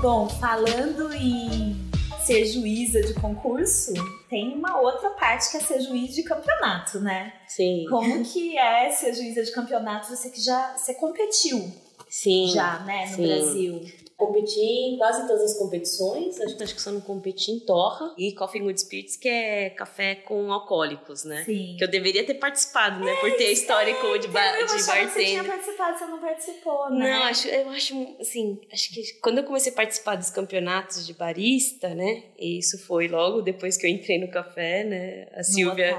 [0.00, 1.87] Bom, falando em
[2.28, 3.94] ser juíza de concurso,
[4.28, 7.32] tem uma outra parte que é ser juiz de campeonato, né?
[7.46, 7.86] Sim.
[7.88, 10.14] Como que é ser juíza de campeonato?
[10.14, 11.72] Você que já você competiu
[12.10, 12.48] Sim.
[12.48, 13.26] já, né, no sim.
[13.26, 13.80] Brasil.
[14.18, 16.40] Competi em quase todas as competições.
[16.40, 20.16] Acho, acho que só não competi em Torra e Coffee Good Spirits, que é café
[20.16, 21.44] com alcoólicos, né?
[21.44, 21.76] Sim.
[21.78, 23.14] Que eu deveria ter participado, né?
[23.20, 25.44] Por ter histórico de, ba eu de que você tinha bartender.
[25.46, 27.10] participado, você não participou, né?
[27.10, 31.14] Não, acho, eu acho, assim, acho que quando eu comecei a participar dos campeonatos de
[31.14, 32.24] barista, né?
[32.36, 35.28] E isso foi logo depois que eu entrei no café, né?
[35.32, 35.96] A Silvia.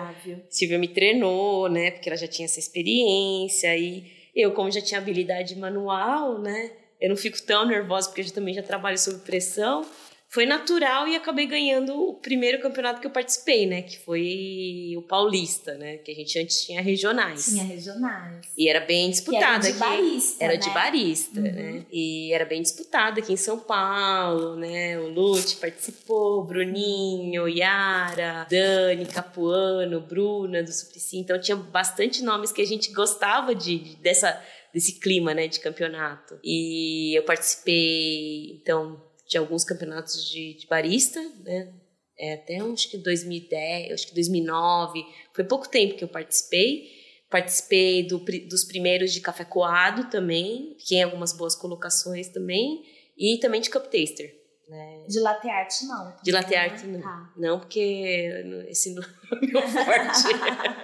[0.50, 1.92] Silvia me treinou, né?
[1.92, 4.04] Porque ela já tinha essa experiência e
[4.36, 6.72] eu, como já tinha habilidade manual, né?
[7.00, 9.86] Eu não fico tão nervosa porque eu também já trabalho sob pressão.
[10.32, 13.82] Foi natural e acabei ganhando o primeiro campeonato que eu participei, né?
[13.82, 15.98] Que foi o Paulista, né?
[15.98, 17.46] Que a gente antes tinha regionais.
[17.46, 18.46] Tinha regionais.
[18.56, 20.60] E era bem Que era disputada de barista, Era né?
[20.60, 21.46] de barista, Uhum.
[21.52, 21.86] né?
[21.92, 25.00] E era bem disputada aqui em São Paulo, né?
[25.00, 31.18] O Lute participou, Bruninho, Yara, Dani, Capuano, Bruna do Suplicy.
[31.18, 34.40] Então tinha bastante nomes que a gente gostava de, de- dessa,
[34.74, 35.48] desse clima, né?
[35.48, 36.40] De campeonato.
[36.44, 41.74] E eu participei, então, de alguns campeonatos de, de barista, né?
[42.18, 45.06] É, até acho que 2010, acho que 2009.
[45.34, 47.00] Foi pouco tempo que eu participei.
[47.30, 52.84] Participei do dos primeiros de café coado também, que tem algumas boas colocações também,
[53.18, 54.36] e também de cup taster.
[54.68, 55.06] Né?
[55.08, 56.16] De latte art, não.
[56.24, 57.02] De latte art, não.
[57.02, 57.34] Tá.
[57.38, 58.94] Não, porque esse
[59.42, 60.24] meu forte.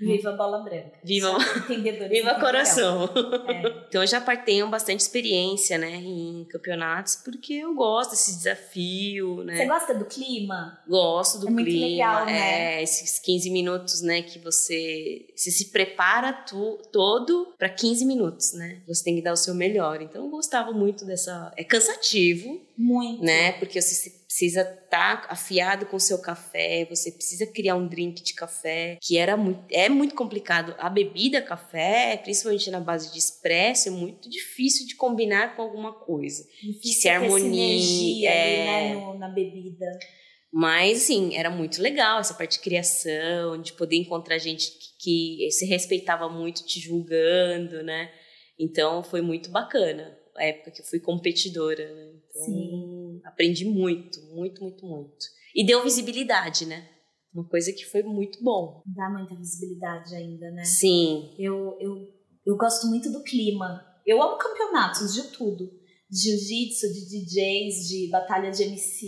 [0.00, 0.92] Viva a bola branca.
[1.02, 1.38] Viva-
[2.08, 3.08] Viva coração!
[3.48, 3.84] É.
[3.88, 9.56] Então eu já tenho bastante experiência, né, em campeonatos, porque eu gosto desse desafio, né?
[9.56, 10.78] Você gosta do clima?
[10.86, 12.76] Gosto do É muito clima, legal, né?
[12.78, 18.52] é, esses 15 minutos, né, que você, você se prepara tu, todo para 15 minutos,
[18.52, 18.80] né?
[18.86, 20.00] Você tem que dar o seu melhor.
[20.02, 23.22] Então eu gostava muito dessa, é cansativo, Muito.
[23.24, 23.52] né?
[23.52, 23.94] Porque você
[24.38, 29.18] precisa estar afiado com o seu café, você precisa criar um drink de café, que
[29.18, 30.76] era muito, é muito complicado.
[30.78, 35.92] A bebida café, principalmente na base de expresso, é muito difícil de combinar com alguma
[35.92, 36.44] coisa.
[36.62, 38.64] Difícil que se harmonie, ali, é.
[38.64, 39.86] né, no- na bebida.
[40.52, 44.70] Mas, assim, era muito legal essa parte de criação, de poder encontrar gente
[45.00, 48.08] que, que se respeitava muito te julgando, né?
[48.58, 52.12] Então, foi muito bacana a época que eu fui competidora, né?
[52.30, 52.97] Então, Sim.
[53.24, 55.26] Aprendi muito, muito, muito, muito.
[55.54, 56.88] E deu visibilidade, né?
[57.34, 58.82] Uma coisa que foi muito bom.
[58.86, 60.64] Dá muita visibilidade ainda, né?
[60.64, 62.08] Sim, Eu, eu,
[62.46, 63.84] eu gosto muito do clima.
[64.06, 65.70] Eu amo campeonatos de tudo.
[66.10, 69.06] De jiu-jitsu, de DJs, de batalha de MC,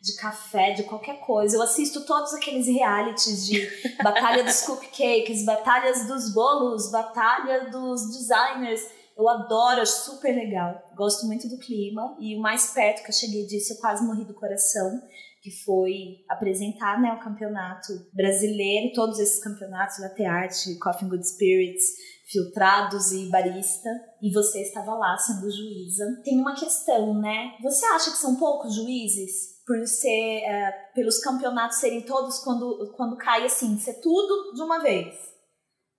[0.00, 1.56] de café, de qualquer coisa.
[1.56, 3.68] Eu assisto todos aqueles realities de
[4.02, 8.80] batalha dos cupcakes, batalhas dos bolos, batalha dos designers.
[9.20, 10.82] Eu adoro, acho super legal.
[10.96, 12.16] Gosto muito do clima.
[12.18, 14.98] E o mais perto que eu cheguei disso, eu quase morri do coração,
[15.42, 21.28] que foi apresentar né, o campeonato brasileiro, todos esses campeonatos, Latte Art, Coffee and Good
[21.28, 21.84] Spirits,
[22.30, 23.90] filtrados e barista,
[24.22, 26.04] e você estava lá sendo juíza.
[26.24, 27.58] Tem uma questão, né?
[27.62, 29.60] Você acha que são poucos juízes?
[29.66, 34.78] Por ser, é, pelos campeonatos serem todos quando, quando cai assim, ser tudo de uma
[34.78, 35.14] vez.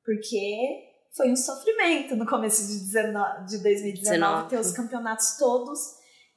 [0.03, 5.79] Porque foi um sofrimento no começo de, 19, de 2019 ter os campeonatos todos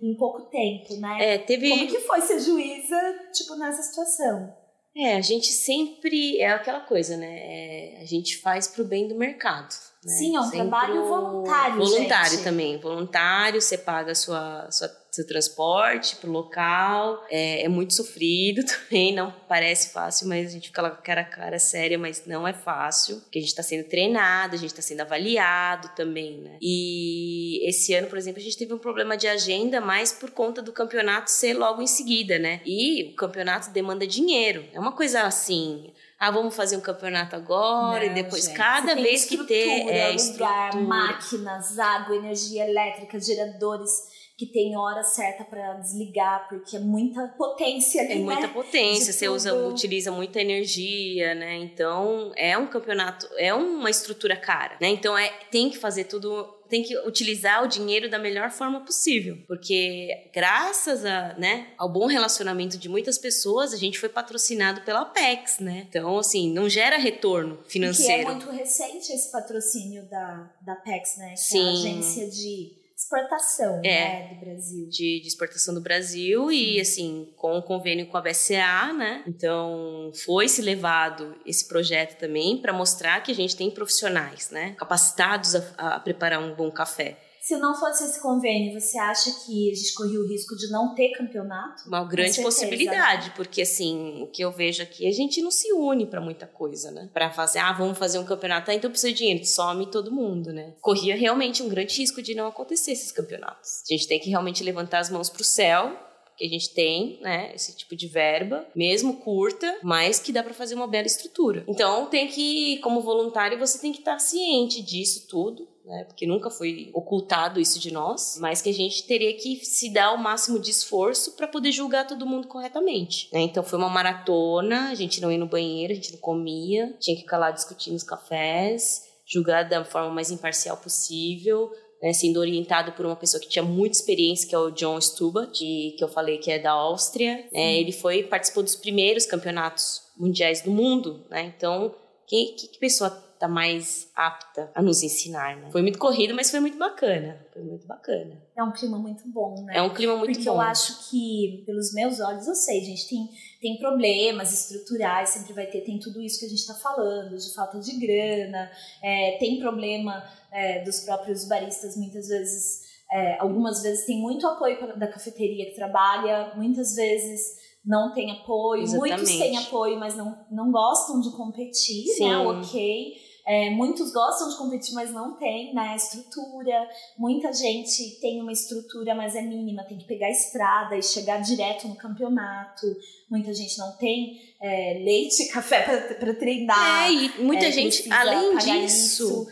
[0.01, 1.35] em pouco tempo, né?
[1.35, 1.71] é, teve...
[1.71, 2.97] Como que foi ser juíza,
[3.33, 4.53] tipo, nessa situação?
[4.97, 6.39] É, a gente sempre...
[6.41, 7.27] É aquela coisa, né?
[7.27, 9.75] É, a gente faz pro bem do mercado.
[10.05, 10.13] Né?
[10.13, 12.45] Sim, é um Sempre trabalho voluntário, Voluntário gente.
[12.45, 12.79] também.
[12.81, 17.25] Voluntário, você paga a sua, sua- seu transporte pro local.
[17.31, 21.03] É, é muito sofrido também, não parece fácil, mas a gente fica lá com a
[21.03, 23.21] cara, cara séria, mas não é fácil.
[23.21, 26.59] Porque a gente tá sendo treinado, a gente tá sendo avaliado também, né?
[26.61, 30.61] E esse ano, por exemplo, a gente teve um problema de agenda, mais por conta
[30.61, 32.61] do campeonato ser logo em seguida, né?
[32.67, 34.65] E o campeonato demanda dinheiro.
[34.73, 38.95] É uma coisa assim ah, vamos fazer um campeonato agora Não, e depois gente, cada
[38.95, 40.85] vez que ter é, lugar, estrutura.
[40.85, 48.03] máquinas, água, energia elétrica, geradores que tem hora certa para desligar, porque é muita potência
[48.03, 48.53] ali, É muita né?
[48.53, 51.57] potência, você usa, utiliza muita energia, né?
[51.59, 54.89] Então é um campeonato, é uma estrutura cara, né?
[54.89, 59.39] Então é, tem que fazer tudo, tem que utilizar o dinheiro da melhor forma possível,
[59.47, 65.03] porque graças a, né, ao bom relacionamento de muitas pessoas, a gente foi patrocinado pela
[65.03, 65.87] Apex, né?
[65.89, 68.27] Então assim, não gera retorno Que é financeiro.
[68.31, 71.27] muito recente esse patrocínio da, da PEX, né?
[71.27, 71.69] Que é a Sim.
[71.73, 74.09] agência de exportação É.
[74.09, 74.89] né, do Brasil.
[74.89, 79.23] de, de exportação do Brasil e assim com o convênio com a BCA, né?
[79.27, 84.75] Então foi-se levado esse projeto também para mostrar que a gente tem profissionais, né?
[84.79, 87.19] Capacitados a, a preparar um bom café.
[87.45, 90.95] Se não fosse esse convênio, você acha que a gente corria o risco de não
[90.95, 91.87] ter campeonato?
[91.87, 95.71] Uma grande certeza, possibilidade, porque assim, o que eu vejo aqui, a gente não se
[95.71, 97.11] une para muita coisa, né?
[97.13, 100.55] Para fazer, ah, vamos fazer um campeonato, ah, então precisa de dinheiro, some todo mundo,
[100.55, 100.73] né?
[100.81, 103.83] Corria realmente um grande risco de não acontecer esses campeonatos.
[103.91, 105.95] A gente tem que realmente levantar as mãos pro céu
[106.37, 110.55] que a gente tem, né, esse tipo de verba, mesmo curta, mas que dá para
[110.55, 111.65] fazer uma bela estrutura.
[111.69, 116.51] Então tem que, como voluntário, você tem que estar ciente disso tudo, né, porque nunca
[116.51, 120.59] foi ocultado isso de nós, mas que a gente teria que se dar o máximo
[120.59, 123.29] de esforço para poder julgar todo mundo corretamente.
[123.33, 123.41] né?
[123.43, 127.15] Então foi uma maratona, a gente não ia no banheiro, a gente não comia, tinha
[127.15, 131.71] que ficar lá discutindo os cafés, julgar da forma mais imparcial possível,
[132.05, 135.47] né, sendo orientado por uma pessoa que tinha muita experiência, que é o John Stuba,
[135.47, 137.49] de, que eu falei que é da Áustria.
[137.51, 141.51] né, ele foi participou dos primeiros campeonatos mundiais do mundo, né?
[141.57, 141.95] Então,
[142.27, 145.69] quem, que, que pessoa tá mais apta a nos ensinar, né?
[145.71, 147.39] Foi muito corrido, mas foi muito bacana.
[147.53, 148.41] Foi muito bacana.
[148.57, 149.77] É um clima muito bom, né?
[149.77, 150.55] É um clima muito Porque bom.
[150.55, 153.29] eu acho que, pelos meus olhos, eu sei, gente, tem,
[153.61, 157.53] tem problemas estruturais, sempre vai ter, tem tudo isso que a gente tá falando, de
[157.55, 158.71] falta de grana,
[159.03, 162.83] é, tem problema é, dos próprios baristas, muitas vezes,
[163.13, 168.89] é, algumas vezes tem muito apoio da cafeteria que trabalha, muitas vezes não tem apoio,
[168.89, 169.39] muitos Exatamente.
[169.39, 172.29] têm apoio, mas não, não gostam de competir, Sim.
[172.29, 172.39] né?
[172.39, 173.15] Ok.
[173.47, 175.95] É, muitos gostam de competir, mas não tem, né?
[175.95, 176.89] Estrutura.
[177.19, 181.43] Muita gente tem uma estrutura, mas é mínima, tem que pegar a estrada e chegar
[181.43, 182.87] direto no campeonato.
[183.31, 187.07] Muita gente não tem é, leite e café para treinar.
[187.07, 189.47] É, e muita é, gente, além disso, isso.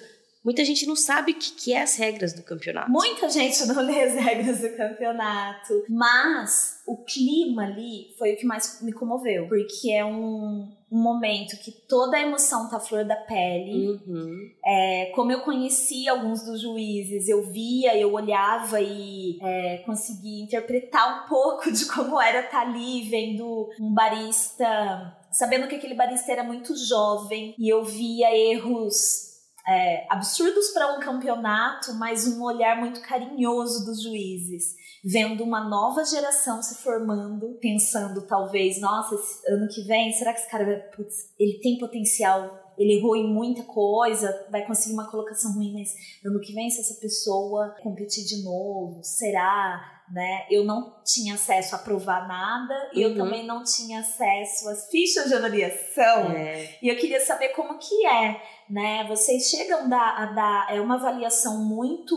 [0.45, 2.91] Muita gente não sabe o que, que é as regras do campeonato.
[2.91, 5.85] Muita gente não lê as regras do campeonato.
[5.89, 9.47] Mas o clima ali foi o que mais me comoveu.
[9.49, 14.01] Porque é um, um momento que toda a emoção tá à flor da pele.
[14.07, 14.51] Uhum.
[14.65, 21.25] É, como eu conhecia alguns dos juízes, eu via, eu olhava e é, conseguia interpretar
[21.25, 26.43] um pouco de como era estar ali vendo um barista, sabendo que aquele barista era
[26.43, 29.32] muito jovem e eu via erros
[29.67, 34.75] é, absurdos para um campeonato, mas um olhar muito carinhoso dos juízes.
[35.05, 39.17] Vendo uma nova geração se formando, pensando talvez, nossa,
[39.49, 43.63] ano que vem, será que esse cara putz, ele tem potencial ele errou em muita
[43.65, 45.95] coisa, vai conseguir uma colocação ruim, mas
[46.25, 50.03] ano que vem, se essa pessoa competir de novo, será?
[50.11, 50.47] Né?
[50.51, 53.17] Eu não tinha acesso a provar nada, e eu Uhum.
[53.17, 56.33] também não tinha acesso às fichas de avaliação.
[56.33, 56.79] É.
[56.83, 59.07] E eu queria saber como que é, né?
[59.09, 62.17] Vocês chegam a dar, a dar é uma avaliação muito,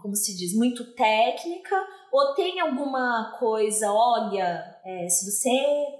[0.00, 1.76] como se diz, muito técnica,
[2.10, 5.48] ou tem alguma coisa, olha, é, se você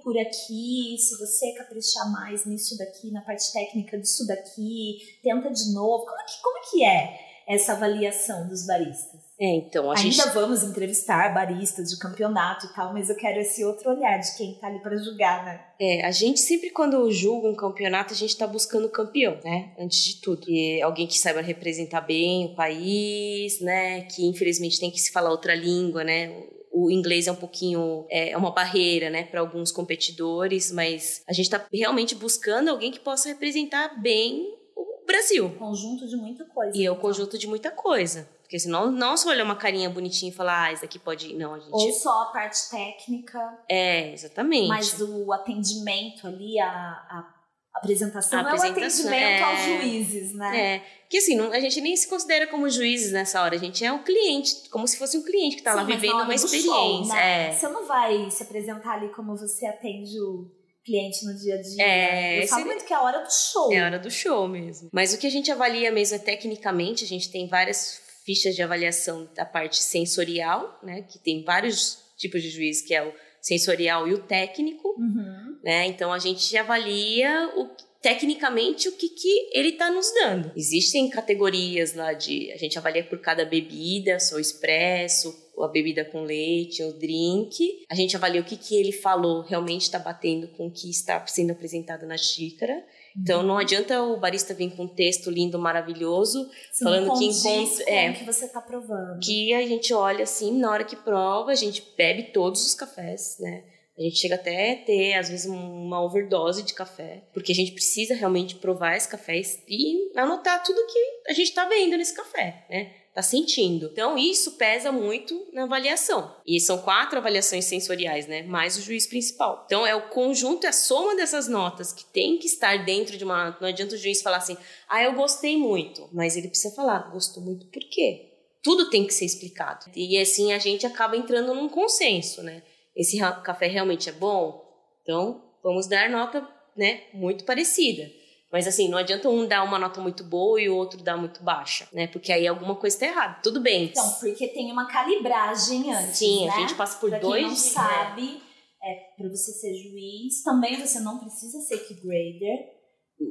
[0.03, 5.73] por aqui, se você caprichar mais nisso daqui, na parte técnica disso daqui, tenta de
[5.73, 6.05] novo.
[6.05, 9.22] Como que, como que é essa avaliação dos baristas?
[9.39, 13.39] É, então, a Ainda gente vamos entrevistar baristas de campeonato e tal, mas eu quero
[13.39, 15.65] esse outro olhar de quem tá ali para julgar, né?
[15.79, 19.73] É, a gente sempre quando julga um campeonato, a gente tá buscando o campeão, né?
[19.77, 20.49] Antes de tudo.
[20.49, 24.01] E alguém que saiba representar bem o país, né?
[24.01, 26.31] Que infelizmente tem que se falar outra língua, né?
[26.71, 31.33] O inglês é um pouquinho é é uma barreira, né, para alguns competidores, mas a
[31.33, 35.51] gente tá realmente buscando alguém que possa representar bem o Brasil.
[35.51, 36.75] Conjunto de muita coisa.
[36.75, 37.01] E é o então.
[37.01, 38.27] conjunto de muita coisa.
[38.53, 41.33] Porque senão não só olhar uma carinha bonitinha e falar, ah, isso aqui pode ir.
[41.33, 41.71] Não, a gente.
[41.71, 44.67] Ou só a parte técnica, É, exatamente.
[44.67, 47.33] mas o atendimento ali, a, a
[47.73, 49.41] apresentação, A é o apresentação, atendimento é.
[49.41, 50.75] aos juízes, né?
[50.75, 53.83] É, que assim, não- a gente nem se considera como juízes nessa hora, a gente
[53.83, 56.71] é um cliente, como se fosse um cliente que tá lá vivendo uma experiência.
[56.71, 57.47] show, né?
[57.47, 57.53] é.
[57.53, 60.45] Você não vai se apresentar ali como você atende o
[60.85, 61.83] cliente no dia a dia.
[61.83, 63.73] É, Eu falo muito que é a hora do show.
[63.73, 64.89] É a hora do show mesmo.
[64.93, 68.61] Mas o que a gente avalia mesmo é tecnicamente, a gente tem várias fichas de
[68.61, 71.01] avaliação da parte sensorial, né?
[71.03, 75.57] Que tem vários tipos de juiz, que é o sensorial e o técnico, Uhum.
[75.63, 75.85] né?
[75.87, 77.69] Então a gente avalia o
[78.01, 80.51] tecnicamente o que, que ele está nos dando.
[80.57, 86.03] Existem categorias lá de a gente avalia por cada bebida, só o expresso, a bebida
[86.03, 87.85] com leite, o drink.
[87.89, 91.25] A gente avalia o que, que ele falou realmente está batendo com o que está
[91.27, 92.83] sendo apresentado na xícara.
[93.17, 97.83] Então não adianta o barista vir com um texto lindo, maravilhoso, Sim, Falando que encontra-
[97.91, 98.09] é.
[98.09, 99.19] o que você tá provando.
[99.19, 103.37] que a gente olha assim, na hora que prova, a gente bebe todos os cafés,
[103.39, 103.63] né?
[103.95, 107.73] A gente chega até a ter, às vezes, uma overdose de café, porque a gente
[107.73, 110.99] precisa realmente provar esse café e anotar tudo que
[111.29, 112.91] a gente está vendo nesse café, né?
[113.13, 113.89] Tá sentindo.
[113.91, 116.35] Então, isso pesa muito na avaliação.
[116.47, 118.41] E são quatro avaliações sensoriais, né?
[118.43, 119.63] Mais o juiz principal.
[119.65, 123.23] Então, é o conjunto, é a soma dessas notas que tem que estar dentro de
[123.23, 123.55] uma.
[123.61, 124.57] Não adianta o juiz falar assim,
[124.89, 126.09] ah, eu gostei muito.
[126.11, 128.33] Mas ele precisa falar, gostou muito por quê?
[128.63, 129.85] tudo tem que ser explicado.
[129.93, 132.63] E assim a gente acaba entrando num consenso, né?
[132.95, 134.63] Esse café realmente é bom?
[135.01, 138.09] Então, vamos dar nota, né, muito parecida.
[138.53, 141.41] Mas assim, não adianta um dar uma nota muito boa e o outro dar muito
[141.41, 142.05] baixa, né?
[142.05, 143.39] Porque aí alguma coisa está errada.
[143.41, 143.85] Tudo bem.
[143.85, 146.53] Então, porque tem uma calibragem antes, Sim, né?
[146.53, 147.55] a gente passa por pra dois quem não né?
[147.55, 148.43] sabe,
[148.83, 152.59] é, para você ser juiz, também você não precisa ser key grader,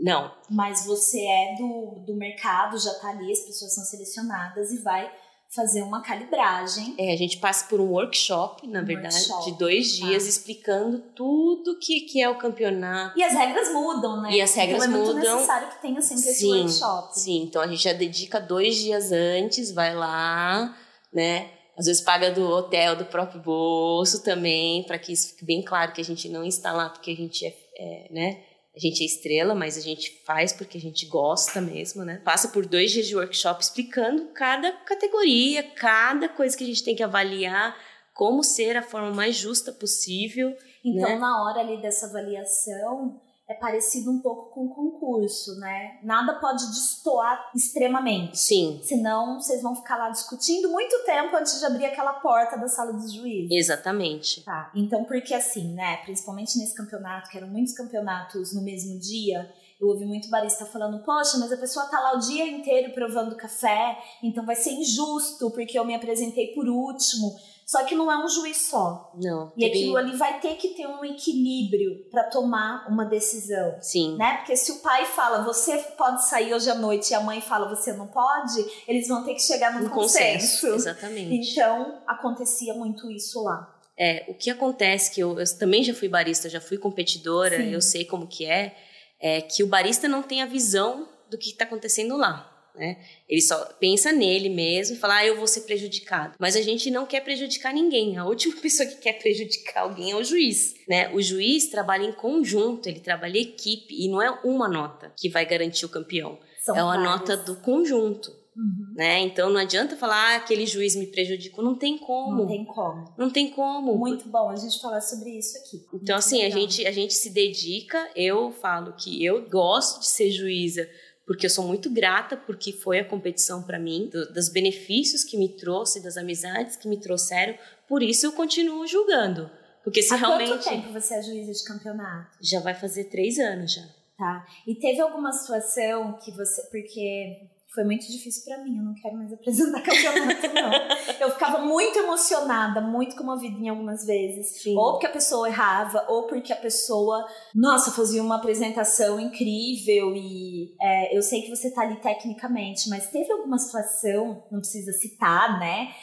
[0.03, 4.83] Não, mas você é do, do mercado, já tá ali, as pessoas são selecionadas e
[4.83, 5.09] vai
[5.55, 6.95] fazer uma calibragem.
[6.99, 10.07] é, a gente passa por um workshop, na Um verdade, workshop, de dois tá.
[10.07, 13.19] dias, explicando tudo que, que é o campeonato.
[13.19, 14.33] E as regras mudam, né?
[14.33, 15.35] E as regras então é muito mudam.
[15.35, 17.19] necessário que tenha sempre esse Sim, workshop.
[17.19, 20.77] Sim, então a gente já dedica dois dias antes, vai lá,
[21.13, 21.51] né?
[21.77, 25.93] Às vezes paga do hotel, do próprio bolso também, para que isso fique bem claro
[25.93, 28.43] que a gente não está lá porque a gente é, é, né?
[28.75, 32.23] A gente é estrela, mas a gente faz porque a gente gosta mesmo, né?
[32.25, 36.97] Passa por dois dias de workshop explicando cada categoria, cada coisa que a gente tem
[36.97, 37.77] que avaliar,
[38.15, 40.57] como ser a forma mais justa possível.
[40.83, 41.19] Então, né?
[41.19, 43.21] na hora ali dessa avaliação,
[43.53, 45.99] é parecido um pouco com o concurso, né?
[46.03, 48.39] Nada pode destoar extremamente.
[48.39, 52.67] Sim, Senão, vocês vão ficar lá discutindo muito tempo antes de abrir aquela porta da
[52.67, 53.51] sala dos juízes.
[53.53, 54.43] exatamente.
[54.43, 59.53] Tá, então porque assim, né, principalmente nesse campeonato, que eram muitos campeonatos no mesmo dia,
[59.81, 63.37] eu ouvi muito barista falando, poxa, mas a pessoa tá lá o dia inteiro provando
[63.37, 67.37] café, então vai ser injusto, porque eu me apresentei por último.
[67.73, 69.11] Só que não é um juiz só.
[69.15, 69.51] Não.
[69.57, 73.79] E aquilo ali vai ter que ter um equilíbrio para tomar uma decisão.
[73.81, 74.19] Sim.
[74.19, 74.37] Né?
[74.37, 77.75] Porque se o pai fala, você pode sair hoje à noite, e a mãe fala,
[77.75, 80.61] você não pode, eles vão ter que chegar num Um consenso.
[80.61, 80.75] consenso.
[80.75, 81.51] Exatamente.
[81.51, 83.75] Então, acontecia muito isso lá.
[83.99, 87.71] É, o que acontece, que eu, eu também já fui barista, já fui competidora, Sim.
[87.71, 88.77] eu sei como que é,
[89.19, 92.52] é que o barista não tem a visão do que está acontecendo lá.
[92.75, 92.97] Né?
[93.29, 96.35] Ele só pensa nele mesmo e fala, ah, eu vou ser prejudicado.
[96.39, 98.17] Mas a gente não quer prejudicar ninguém.
[98.17, 100.75] A última pessoa que quer prejudicar alguém é o juiz.
[100.89, 101.13] Né?
[101.13, 105.29] O juiz trabalha em conjunto, ele trabalha em equipe e não é uma nota que
[105.29, 106.39] vai garantir o campeão.
[106.61, 107.11] São é uma várias.
[107.11, 108.43] nota do conjunto.
[108.55, 108.95] Uhum.
[108.95, 109.21] Né?
[109.21, 111.65] Então não adianta falar, ah, aquele juiz me prejudicou.
[111.65, 112.37] Não tem como.
[112.37, 113.15] Não tem como.
[113.17, 113.97] Não tem como.
[113.97, 115.77] Muito bom a gente falar sobre isso aqui.
[115.77, 118.11] Então, Muito assim, a gente, a gente se dedica.
[118.15, 120.89] Eu falo que eu gosto de ser juíza
[121.27, 125.37] porque eu sou muito grata porque foi a competição para mim, do- dos benefícios que
[125.37, 127.55] me trouxe, das amizades que me trouxeram.
[127.89, 129.51] Por isso eu continuo julgando.
[129.85, 130.49] Porque se Há realmente.
[130.51, 132.37] quanto tempo você é juíza de campeonato?
[132.41, 133.83] Já vai fazer três anos já.
[134.17, 134.47] Tá.
[134.67, 136.63] E teve alguma situação que você.
[136.71, 140.73] Porque foi muito difícil pra mim, eu não quero mais apresentar campeonato, não.
[141.19, 144.63] Eu ficava muito emocionada, muito comovida em algumas vezes.
[144.63, 144.77] Sim.
[144.77, 150.75] Ou porque a pessoa errava, ou porque a pessoa, nossa, fazia uma apresentação incrível e
[150.81, 155.59] é, eu sei que você tá ali tecnicamente, mas teve alguma situação, não precisa citar,
[155.59, 155.95] né?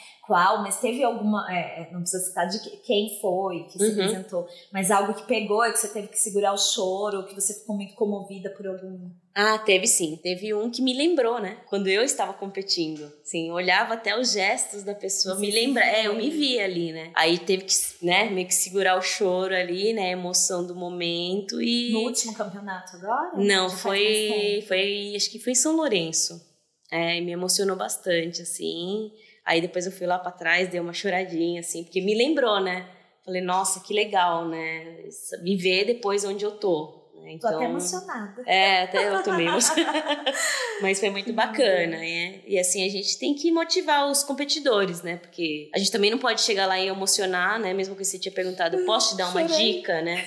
[0.62, 1.46] Mas teve alguma.
[1.52, 3.90] é, é, não precisa citar de que- quem foi que se Uhum.
[3.92, 7.54] apresentou, mas algo que pegou e que você teve que segurar o choro, que você
[7.54, 9.10] ficou muito comovida por algum.
[9.34, 10.18] Ah, teve sim.
[10.22, 11.58] Teve um que me lembrou, né?
[11.68, 13.10] Quando eu estava competindo.
[13.22, 15.84] Sim, olhava até os gestos da pessoa, Você me lembra.
[15.84, 16.30] É, eu me ali.
[16.30, 17.12] vi ali, né?
[17.14, 20.08] Aí teve que, né, meio que segurar o choro ali, né?
[20.08, 21.92] A emoção do momento e.
[21.92, 23.30] No último campeonato agora?
[23.36, 25.12] Não, Já foi, foi.
[25.16, 26.40] Acho que foi em São Lourenço.
[26.90, 29.12] É, me emocionou bastante, assim.
[29.44, 32.86] Aí depois eu fui lá pra trás, dei uma choradinha, assim, porque me lembrou, né?
[33.24, 35.04] Falei, nossa, que legal, né?
[35.42, 37.10] Viver depois onde eu tô.
[37.14, 37.30] né?
[37.38, 38.42] Tô Então, até emocionada.
[38.46, 40.32] é, até eu tomei emocionada.
[40.80, 42.40] Mas foi muito bacana, né?
[42.46, 45.16] E assim, a gente tem que motivar os competidores, né?
[45.16, 47.74] Porque a gente também não pode chegar lá e emocionar, né?
[47.74, 50.26] Mesmo que você tinha perguntado, posso te dar uma dica, né?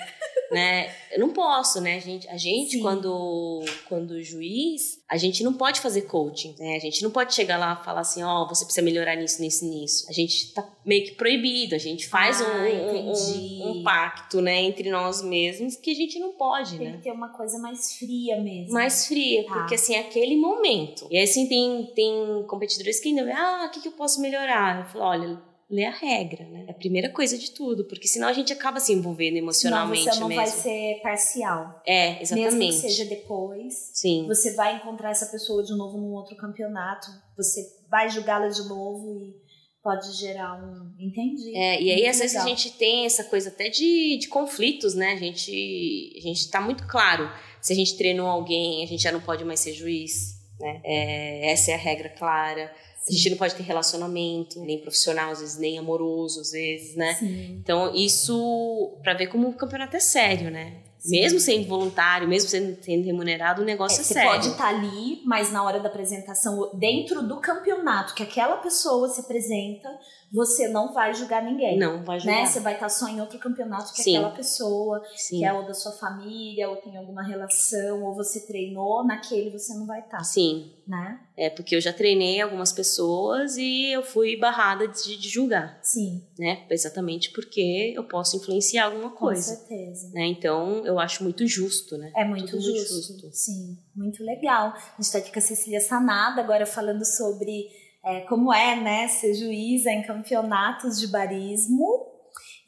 [0.51, 0.93] Né?
[1.11, 1.95] Eu não posso, né?
[1.95, 2.81] A gente, a gente Sim.
[2.81, 6.75] quando, quando juiz, a gente não pode fazer coaching, né?
[6.75, 9.65] A gente não pode chegar lá e falar assim, ó, você precisa melhorar nisso, nisso,
[9.65, 10.05] nisso.
[10.09, 14.61] A gente tá meio que proibido, a gente faz Ah, um, um- um, pacto, né,
[14.63, 16.97] entre nós mesmos que a gente não pode, Tem né?
[16.97, 18.73] que ter uma coisa mais fria mesmo.
[18.73, 19.53] mais fria, Tá.
[19.53, 21.07] porque assim, é aquele momento.
[21.09, 24.79] E aí, assim, tem, tem competidores que ainda ah, o que, que eu posso melhorar?
[24.79, 25.41] Eu falo, olha,
[25.73, 26.65] lê a regra, né?
[26.67, 30.19] É a primeira coisa de tudo, porque senão a gente acaba se envolvendo emocionalmente você
[30.19, 30.43] não mesmo.
[30.43, 31.81] vai ser parcial.
[31.85, 32.75] É, Mesmo exatamente.
[32.75, 33.73] que seja depois.
[33.93, 34.27] Sim.
[34.27, 37.07] Você vai encontrar essa pessoa de novo num outro campeonato.
[37.35, 39.33] Você vai julgá-la de novo e
[39.81, 40.93] pode gerar um.
[40.99, 41.55] Entendi.
[41.55, 45.11] É, e aí, às vezes, a gente tem essa coisa até de, de conflitos, né?
[45.13, 47.29] A gente, a gente tá muito claro.
[47.61, 50.81] Se a gente treinou alguém, a gente já não pode mais ser juiz, né?
[50.83, 52.73] É, essa é a regra clara.
[53.07, 57.15] A gente não pode ter relacionamento, nem profissional, às vezes, nem amoroso, às vezes, né?
[57.15, 57.57] Sim.
[57.61, 60.83] Então, isso, pra ver como o campeonato é sério, né?
[61.03, 61.19] Sim.
[61.19, 64.31] Mesmo sendo voluntário, mesmo sendo, sendo remunerado, o negócio é, você sério.
[64.31, 69.19] pode estar ali, mas na hora da apresentação, dentro do campeonato que aquela pessoa se
[69.19, 69.89] apresenta,
[70.33, 71.77] você não vai julgar ninguém.
[71.77, 72.31] Não, vai ajudar.
[72.31, 72.45] Né?
[72.47, 74.17] Você vai estar só em outro campeonato que Sim.
[74.17, 75.37] aquela pessoa, Sim.
[75.37, 79.75] que é ou da sua família, ou tem alguma relação, ou você treinou, naquele você
[79.75, 80.73] não vai estar, Sim.
[80.87, 81.19] né?
[81.37, 85.79] É, porque eu já treinei algumas pessoas e eu fui barrada de, de julgar.
[85.83, 86.65] Sim, né?
[86.67, 90.09] Exatamente porque eu posso influenciar alguma com coisa, certeza.
[90.13, 90.25] né?
[90.25, 92.11] Então eu acho muito justo, né?
[92.15, 93.13] É muito Tudo muito justo.
[93.13, 93.29] justo.
[93.31, 94.69] Sim, muito legal.
[94.69, 97.67] A gente está aqui com a Cecília Sanada, agora falando sobre
[98.05, 102.11] é, como é, né, ser juíza em campeonatos de barismo.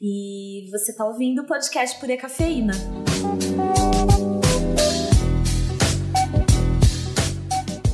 [0.00, 2.72] E você está ouvindo o podcast Pura Cafeína.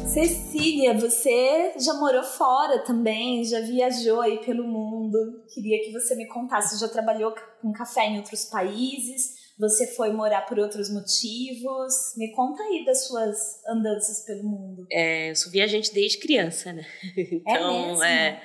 [0.07, 5.43] Cecília, você já morou fora também, já viajou aí pelo mundo.
[5.55, 10.43] Queria que você me contasse, já trabalhou com café em outros países, você foi morar
[10.43, 11.93] por outros motivos.
[12.17, 13.37] Me conta aí das suas
[13.69, 14.87] andanças pelo mundo.
[14.91, 16.85] É, eu sou viajante desde criança, né?
[17.47, 18.05] Então, mesmo?
[18.05, 18.43] é,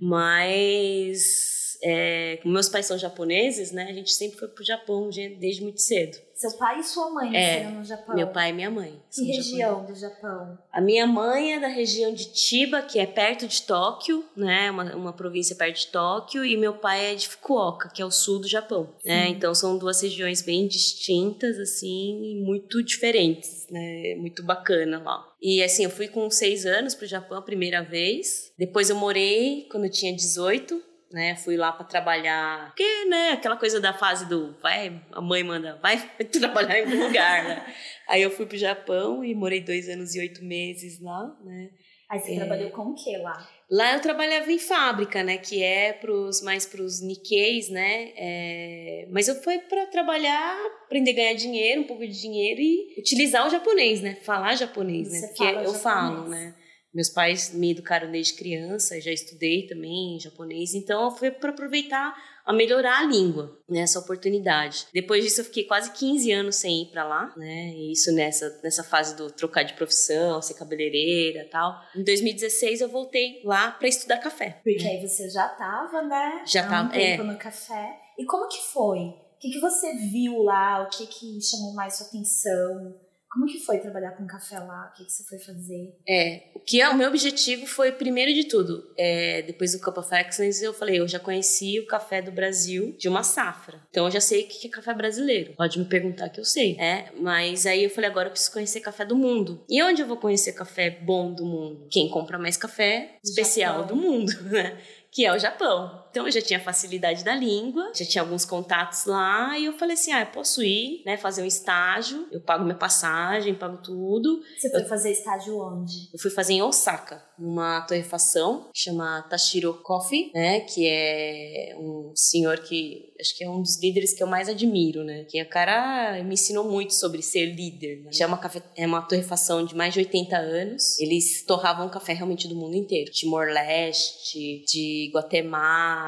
[0.00, 3.84] mas é, meus pais são japoneses, né?
[3.88, 6.16] A gente sempre foi pro Japão de- desde muito cedo.
[6.42, 8.16] Seu pai e sua mãe É, no Japão.
[8.16, 9.00] Meu pai e minha mãe.
[9.10, 9.46] Que japoneses.
[9.52, 10.58] região do Japão?
[10.72, 14.68] A minha mãe é da região de Chiba, que é perto de Tóquio, né?
[14.70, 18.10] Uma, uma província perto de Tóquio, e meu pai é de Fukuoka, que é o
[18.10, 18.92] sul do Japão.
[19.04, 19.28] Né?
[19.28, 24.16] Então são duas regiões bem distintas, assim, e muito diferentes, né?
[24.18, 25.24] Muito bacana lá.
[25.40, 28.52] E assim, eu fui com seis anos pro Japão a primeira vez.
[28.58, 30.82] Depois eu morei quando eu tinha 18.
[31.12, 35.44] Né, fui lá pra trabalhar, porque, né, aquela coisa da fase do vai, a mãe
[35.44, 35.98] manda, vai
[36.32, 37.74] trabalhar em algum lugar, né?
[38.08, 41.68] Aí eu fui pro Japão e morei dois anos e oito meses lá, né?
[42.08, 42.36] Aí você É.
[42.36, 43.46] trabalhou com o que lá?
[43.70, 45.36] Lá eu trabalhava em fábrica, né?
[45.38, 48.12] Que é pros, mais pros Nikkeis, né?
[48.16, 52.94] É, mas eu fui para trabalhar, aprender a ganhar dinheiro, um pouco de dinheiro e
[52.98, 54.16] utilizar o japonês, né?
[54.22, 55.26] Falar japonês, Você né?
[55.28, 55.82] Porque fala eu japonês.
[55.82, 56.54] falo, né?
[56.94, 62.14] Meus pais me educaram desde criança, já estudei também japonês, então foi para aproveitar
[62.44, 64.86] a melhorar a língua, né, essa oportunidade.
[64.92, 67.72] Depois disso eu fiquei quase 15 anos sem ir para lá, né?
[67.74, 71.80] E isso nessa nessa fase do trocar de profissão, ser cabeleireira, e tal.
[71.94, 74.60] Em 2016 eu voltei lá para estudar café.
[74.62, 76.42] Porque aí você já tava, né?
[76.46, 77.26] Já há um tava, tempo é.
[77.26, 77.96] no café.
[78.18, 78.98] E como que foi?
[78.98, 80.82] O que, que você viu lá?
[80.82, 82.94] O que, que chamou mais sua atenção?
[83.32, 84.90] Como que foi trabalhar com café lá?
[84.92, 85.96] O que, que você foi fazer?
[86.06, 89.96] É, o que é o meu objetivo foi, primeiro de tudo, é, depois do Cup
[89.96, 93.80] of Excellence, eu falei, eu já conheci o café do Brasil de uma safra.
[93.88, 95.54] Então eu já sei o que é café brasileiro.
[95.56, 96.76] Pode me perguntar que eu sei.
[96.78, 99.64] É, mas aí eu falei, agora eu preciso conhecer café do mundo.
[99.66, 101.88] E onde eu vou conhecer café bom do mundo?
[101.90, 103.86] Quem compra mais café especial Japão.
[103.86, 104.78] do mundo, né?
[105.10, 106.01] Que é o Japão.
[106.12, 109.94] Então eu já tinha facilidade da língua, já tinha alguns contatos lá, e eu falei
[109.94, 111.16] assim: ah, eu posso ir, né?
[111.16, 114.42] Fazer um estágio, eu pago minha passagem, pago tudo.
[114.58, 116.10] Você foi fazer estágio onde?
[116.12, 120.60] Eu fui fazer em Osaka, numa torrefação que chama Tashiro Coffee, né?
[120.60, 125.02] Que é um senhor que acho que é um dos líderes que eu mais admiro,
[125.04, 125.24] né?
[125.24, 128.02] Que o cara me ensinou muito sobre ser líder.
[128.02, 128.10] Né?
[128.12, 130.98] Já é uma, café, é uma torrefação de mais de 80 anos.
[130.98, 133.10] Eles torravam café realmente do mundo inteiro.
[133.10, 136.01] Timor-Leste, de Guatemala,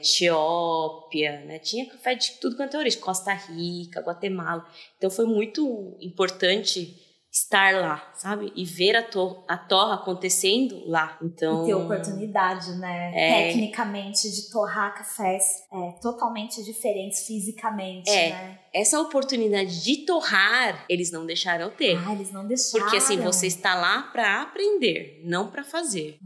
[0.00, 1.58] Etiópia, né?
[1.58, 3.00] Tinha café de tudo quanto é origem.
[3.00, 4.66] Costa Rica, Guatemala.
[4.96, 7.00] Então foi muito importante
[7.34, 8.52] estar lá, sabe?
[8.54, 11.18] E ver a, tor a torra acontecendo lá.
[11.20, 13.10] Então, E ter oportunidade, né?
[13.12, 13.46] É.
[13.48, 15.42] Tecnicamente, de torrar cafés
[15.72, 18.30] é, totalmente diferentes fisicamente, É.
[18.30, 18.58] né?
[18.72, 21.96] essa oportunidade de torrar, eles não deixaram eu ter.
[22.06, 22.84] Ah, eles não deixaram.
[22.84, 26.18] Porque assim, você está lá para aprender, não para fazer.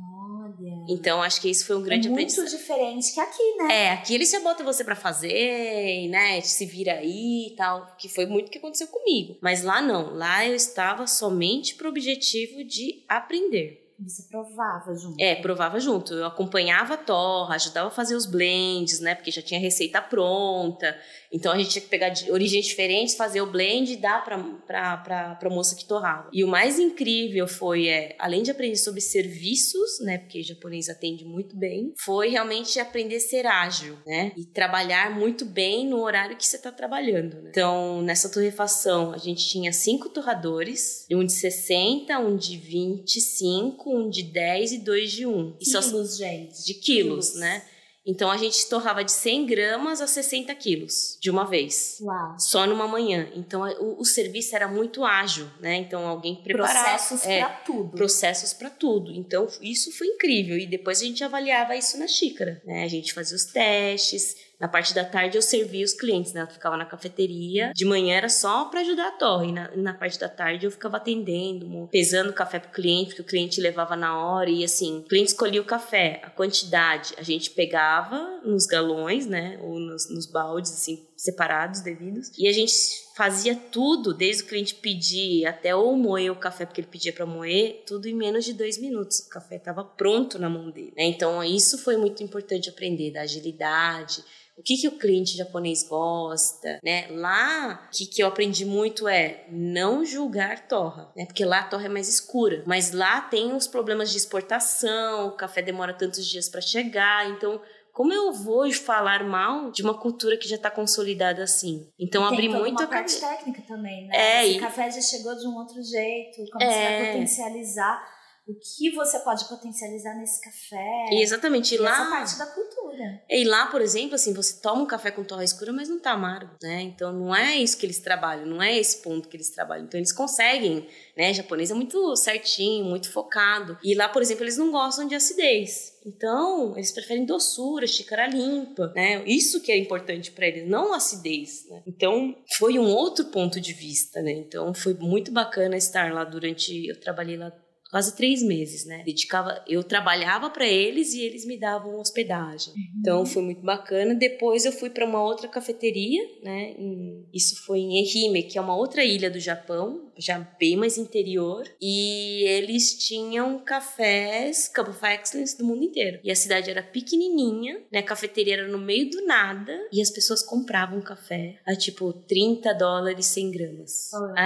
[0.88, 2.58] Então, acho que isso foi um grande é muito aprendizado.
[2.58, 3.84] diferente que aqui, né?
[3.84, 6.40] É, aqui eles já botam você pra fazer, né?
[6.40, 7.94] Se vira aí e tal.
[7.98, 9.36] Que foi muito o que aconteceu comigo.
[9.40, 10.14] Mas lá não.
[10.14, 13.84] Lá eu estava somente pro objetivo de aprender.
[14.00, 15.20] Você provava junto.
[15.20, 16.14] É, provava junto.
[16.14, 19.16] Eu acompanhava a torra, ajudava a fazer os blends, né?
[19.16, 20.96] Porque já tinha receita pronta.
[21.32, 24.38] Então a gente tinha que pegar de origens diferentes, fazer o blend e dar pra,
[24.66, 26.28] pra, pra, pra moça que torrava.
[26.32, 30.18] E o mais incrível foi, é, além de aprender sobre serviços, né?
[30.18, 34.32] Porque japonês atende muito bem, foi realmente aprender a ser ágil, né?
[34.36, 37.50] E trabalhar muito bem no horário que você tá trabalhando, né?
[37.50, 44.08] Então, nessa torrefação, a gente tinha cinco torradores, um de 60, um de 25, um
[44.08, 45.56] de 10 e dois de 1.
[45.60, 46.64] E só Quilos, gente.
[46.64, 47.62] de quilos, né?
[48.08, 51.98] Então a gente torrava de 100 gramas a 60 quilos de uma vez.
[52.00, 52.36] Uau.
[52.38, 53.28] Só numa manhã.
[53.34, 55.76] Então o, o serviço era muito ágil, né?
[55.76, 56.88] Então alguém preparava.
[56.88, 57.90] Processos é, pra tudo.
[57.90, 59.12] processos para tudo.
[59.12, 62.82] Então isso foi incrível e depois a gente avaliava isso na xícara, né?
[62.82, 64.47] A gente fazia os testes.
[64.60, 66.42] Na parte da tarde eu servia os clientes, né?
[66.42, 67.72] Eu ficava na cafeteria.
[67.74, 69.52] De manhã era só para ajudar a torre.
[69.52, 73.60] Na, na parte da tarde eu ficava atendendo, pesando café pro cliente, porque o cliente
[73.60, 78.40] levava na hora e assim, o cliente escolhia o café, a quantidade a gente pegava
[78.44, 79.58] nos galões, né?
[79.62, 82.30] Ou nos, nos baldes assim separados devidos.
[82.38, 82.72] E a gente
[83.16, 87.26] fazia tudo, desde o cliente pedir até ou moer o café, porque ele pedia para
[87.26, 89.18] moer, tudo em menos de dois minutos.
[89.18, 90.92] O café estava pronto na mão dele.
[90.96, 91.04] Né?
[91.06, 94.22] Então, isso foi muito importante aprender, da agilidade.
[94.56, 97.06] O que, que o cliente japonês gosta, né?
[97.10, 101.26] Lá, o que, que eu aprendi muito é não julgar torra, né?
[101.26, 102.64] Porque lá a torra é mais escura.
[102.66, 107.60] Mas lá tem os problemas de exportação, o café demora tantos dias para chegar, então
[107.98, 111.84] como eu vou falar mal de uma cultura que já está consolidada assim?
[111.98, 114.14] Então abri muito uma a parte técnica também, né?
[114.16, 116.70] É, Esse e- café já chegou de um outro jeito, como É.
[116.70, 118.17] você vai potencializar
[118.48, 121.06] o que você pode potencializar nesse café.
[121.12, 123.22] E exatamente, e E essa lá, parte da cultura.
[123.28, 126.12] e lá, por exemplo, assim, você toma um café com torra escura, mas não tá
[126.12, 126.80] amargo, né?
[126.80, 129.84] Então não é isso que eles trabalham, não é esse ponto que eles trabalham.
[129.84, 131.34] Então eles conseguem, né?
[131.34, 133.76] japonês é muito certinho, muito focado.
[133.84, 135.98] E lá, por exemplo, eles não gostam de acidez.
[136.06, 139.22] Então, eles preferem doçura, xícara limpa, né?
[139.26, 141.82] Isso que é importante para eles, não acidez, né?
[141.86, 144.32] Então, foi um outro ponto de vista, né?
[144.32, 147.52] Então, foi muito bacana estar lá durante eu trabalhei lá
[147.90, 149.02] quase três meses, né?
[149.04, 152.72] Dedicava, eu trabalhava para eles e eles me davam hospedagem.
[153.00, 154.14] Então foi muito bacana.
[154.14, 156.74] Depois eu fui para uma outra cafeteria, né?
[156.78, 160.96] em- isso foi em Ehime, que é uma outra ilha do Japão, já bem mais
[160.98, 161.64] interior.
[161.80, 166.20] E eles tinham cafés Cup of Excellence do mundo inteiro.
[166.24, 167.98] E a cidade era pequenininha, né?
[168.00, 172.72] A cafeteria era no meio do nada e as pessoas compravam café a tipo 30
[172.74, 174.08] dólares 100 gramas.
[174.10, 174.40] Qual é?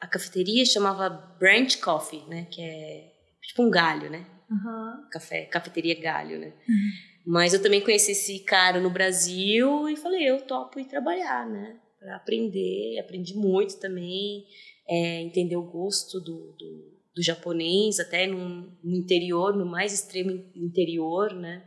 [0.00, 2.46] A, cafeteria chamava Branch Coffee, né?
[2.50, 3.12] Que é
[3.42, 4.26] tipo um galho, né?
[4.50, 5.08] Aham.
[5.10, 6.52] café, cafeteria galho, né?
[7.26, 11.76] Mas eu também conheci esse cara no Brasil e falei, eu topo ir trabalhar, né?
[11.98, 14.44] Pra aprender, aprendi muito também,
[14.88, 20.30] é, entender o gosto do, do, do japonês, até no, no interior, no mais extremo
[20.54, 21.64] interior, né?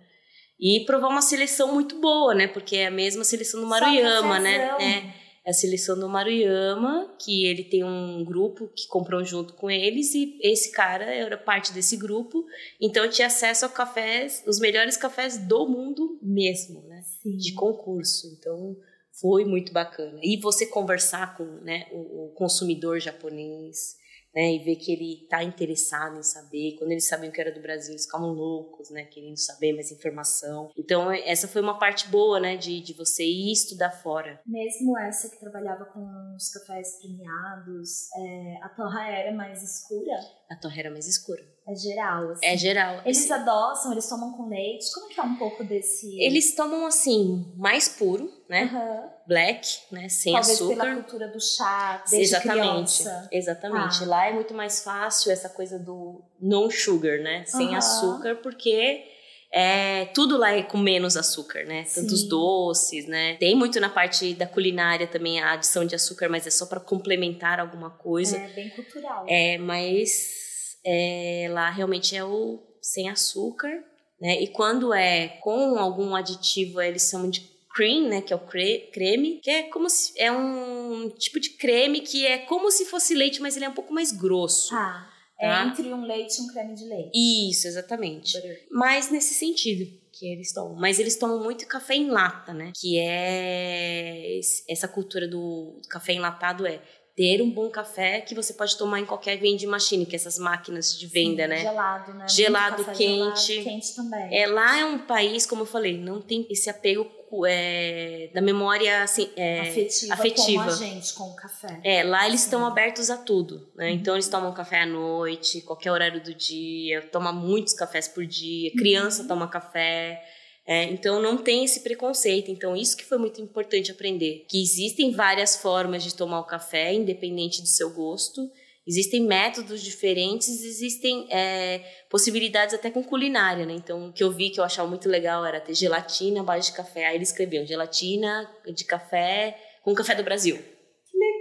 [0.58, 2.48] E provar uma seleção muito boa, né?
[2.48, 4.56] Porque é a mesma seleção do Maruyama, né?
[4.80, 5.14] É,
[5.46, 10.14] é a seleção do Maruyama, que ele tem um grupo que comprou junto com eles
[10.14, 12.46] e esse cara era parte desse grupo,
[12.80, 17.02] então eu tinha acesso a cafés, os melhores cafés do mundo mesmo, né?
[17.22, 17.38] Sim.
[17.38, 18.28] De concurso.
[18.38, 18.78] Então
[19.12, 20.20] foi muito bacana.
[20.24, 23.99] E você conversar com né, o, o consumidor japonês,
[24.34, 26.76] né, e ver que ele está interessado em saber.
[26.78, 30.72] Quando eles sabiam que era do Brasil, eles ficavam loucos, né, querendo saber mais informação.
[30.78, 34.40] Então essa foi uma parte boa, né, de, de você ir estudar fora.
[34.46, 40.16] Mesmo essa que trabalhava com os cafés premiados, é, a torra era mais escura,
[40.50, 41.44] A torre era mais escura.
[41.70, 42.46] É geral, assim.
[42.46, 43.02] É geral.
[43.06, 43.34] Eles assim.
[43.34, 44.92] adoçam, eles tomam com leite.
[44.94, 46.20] Como que é um pouco desse...
[46.22, 48.64] Eles tomam assim, mais puro, né?
[48.64, 49.10] Aham.
[49.28, 50.10] Black, né?
[50.10, 50.76] Sem Talvez açúcar.
[50.76, 52.98] pela cultura do chá, desde Exatamente.
[53.04, 53.30] criança.
[53.32, 54.04] Exatamente.
[54.04, 54.08] Ah.
[54.08, 57.44] Lá é muito mais fácil essa coisa do non sugar, né?
[57.46, 57.78] Sem Aham.
[57.78, 59.04] açúcar, porque
[59.52, 61.84] é, tudo lá é com menos açúcar, né?
[61.94, 62.28] Tantos Sim.
[62.28, 63.36] doces, né?
[63.38, 66.80] Tem muito na parte da culinária também a adição de açúcar, mas é só para
[66.80, 68.38] complementar alguma coisa.
[68.38, 69.26] É bem cultural.
[69.28, 70.49] É, mas
[70.86, 73.84] é, lá realmente é o sem açúcar,
[74.22, 74.42] né?
[74.42, 77.42] E quando é com algum aditivo, eles chamam de
[77.74, 78.22] cream, né?
[78.22, 82.26] Que é o cre- creme, que é como se é um tipo de creme que
[82.26, 84.70] é como se fosse leite, mas ele é um pouco mais grosso.
[84.70, 85.10] Tá.
[85.40, 85.64] Tá.
[85.64, 87.12] É entre um leite e um creme de leite.
[87.50, 88.38] Isso, exatamente.
[88.70, 90.76] Mas nesse sentido que eles tomam.
[90.76, 92.74] Mas eles tomam muito café em lata, né?
[92.76, 96.82] Que é essa cultura do café enlatado é
[97.20, 100.40] ter um bom café que você pode tomar em qualquer vending machine, que é essas
[100.40, 101.58] máquinas de venda, Sim, né?
[101.58, 102.26] Gelado, né?
[102.30, 103.56] Gelado, quente.
[103.56, 104.42] Gelado, quente também.
[104.42, 107.12] É, lá é um país, como eu falei, não tem esse apego
[107.46, 110.64] é, da memória assim, é, afetiva, afetiva.
[110.64, 111.82] como a gente, com o café.
[111.84, 113.90] É, lá eles estão abertos a tudo, né?
[113.90, 113.96] Uhum.
[113.96, 118.72] Então eles tomam café à noite, qualquer horário do dia, toma muitos cafés por dia,
[118.78, 119.28] criança Uhum.
[119.28, 120.24] toma café.
[120.70, 122.52] É, então não tem esse preconceito.
[122.52, 126.94] Então isso que foi muito importante aprender, que existem várias formas de tomar o café,
[126.94, 128.48] independente do seu gosto.
[128.86, 133.74] Existem métodos diferentes, existem é, possibilidades até com culinária, né?
[133.74, 136.78] Então, o que eu vi que eu achava muito legal era ter gelatina base de
[136.78, 137.08] café.
[137.08, 140.60] Aí eles escreviam gelatina de café com café do Brasil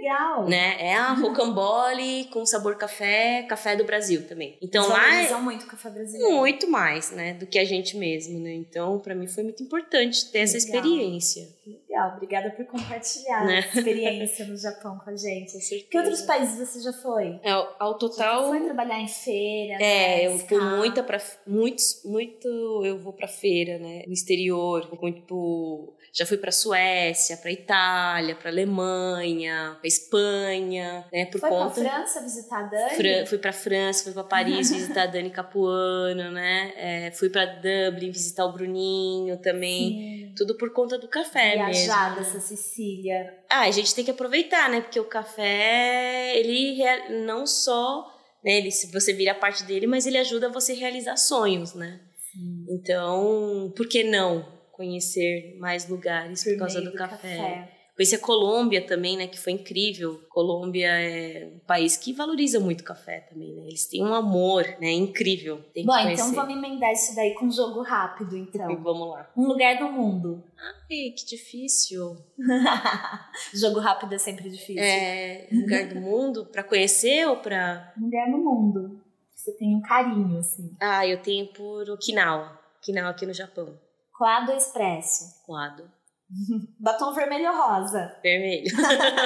[0.09, 0.47] legal!
[0.47, 0.75] né?
[0.79, 4.57] É a rocambole com sabor café, café do Brasil também.
[4.61, 6.35] Então Eles lá é muito café brasileiro.
[6.35, 8.53] muito mais, né, do que a gente mesmo, né?
[8.53, 11.47] Então, para mim foi muito importante ter essa Legal.
[11.69, 13.59] Legal, obrigada por compartilhar Né?
[13.59, 15.53] essa experiência no Japão com a gente.
[15.57, 15.89] Com.
[15.89, 17.39] Que outros países você já foi?
[17.43, 19.73] É, ao Já total foi trabalhar em feira?
[19.75, 19.77] É,
[20.17, 20.27] né?
[20.27, 22.47] eu Escar- muita para muitos, muito
[22.85, 27.51] eu vou para feira, né, no exterior, vou muito pro, já fui para Suécia, para
[27.51, 32.89] Itália, para Alemanha, para Espanha, né, por Foi conta pra França visitar a Dani?
[32.95, 36.73] Fran- fui pra França, fui pra Paris visitar a Dani Capuano, né?
[36.75, 39.89] É, fui pra Dublin visitar o Bruninho também.
[40.29, 40.33] Sim.
[40.35, 42.37] Tudo por conta do café Viajada, mesmo.
[42.37, 43.37] essa Sicília.
[43.49, 44.81] Ah, a gente tem que aproveitar, né?
[44.81, 46.79] Porque o café, ele
[47.25, 48.05] não só,
[48.43, 48.57] né?
[48.57, 51.99] Ele, se você vira parte dele, mas ele ajuda você a realizar sonhos, né?
[52.31, 52.65] Sim.
[52.69, 57.69] Então, por que não conhecer mais lugares por, causa meio do, café?
[57.99, 59.27] Conheci a Colômbia também, né?
[59.27, 60.21] Que foi incrível.
[60.29, 63.63] Colômbia é um país que valoriza muito o café também, né?
[63.63, 64.89] Eles têm um amor, né?
[64.89, 65.61] Incrível.
[65.73, 68.81] Tem Bom, então vamos emendar isso daí com um jogo rápido, então.
[68.81, 69.29] Vamos lá.
[69.35, 70.41] Um lugar do mundo.
[70.57, 72.15] Ai, que difícil.
[73.53, 74.81] jogo rápido é sempre difícil.
[74.81, 77.93] É um lugar do mundo para conhecer ou para?
[77.99, 79.03] Um lugar no mundo.
[79.35, 80.73] Você tem um carinho, assim.
[80.79, 82.57] Ah, eu tenho por Okinawa.
[82.77, 83.77] Okinawa aqui no Japão.
[84.21, 85.43] Ou expresso?
[85.45, 85.98] Coado.
[86.79, 88.15] Batom vermelho ou rosa?
[88.21, 88.71] Vermelho.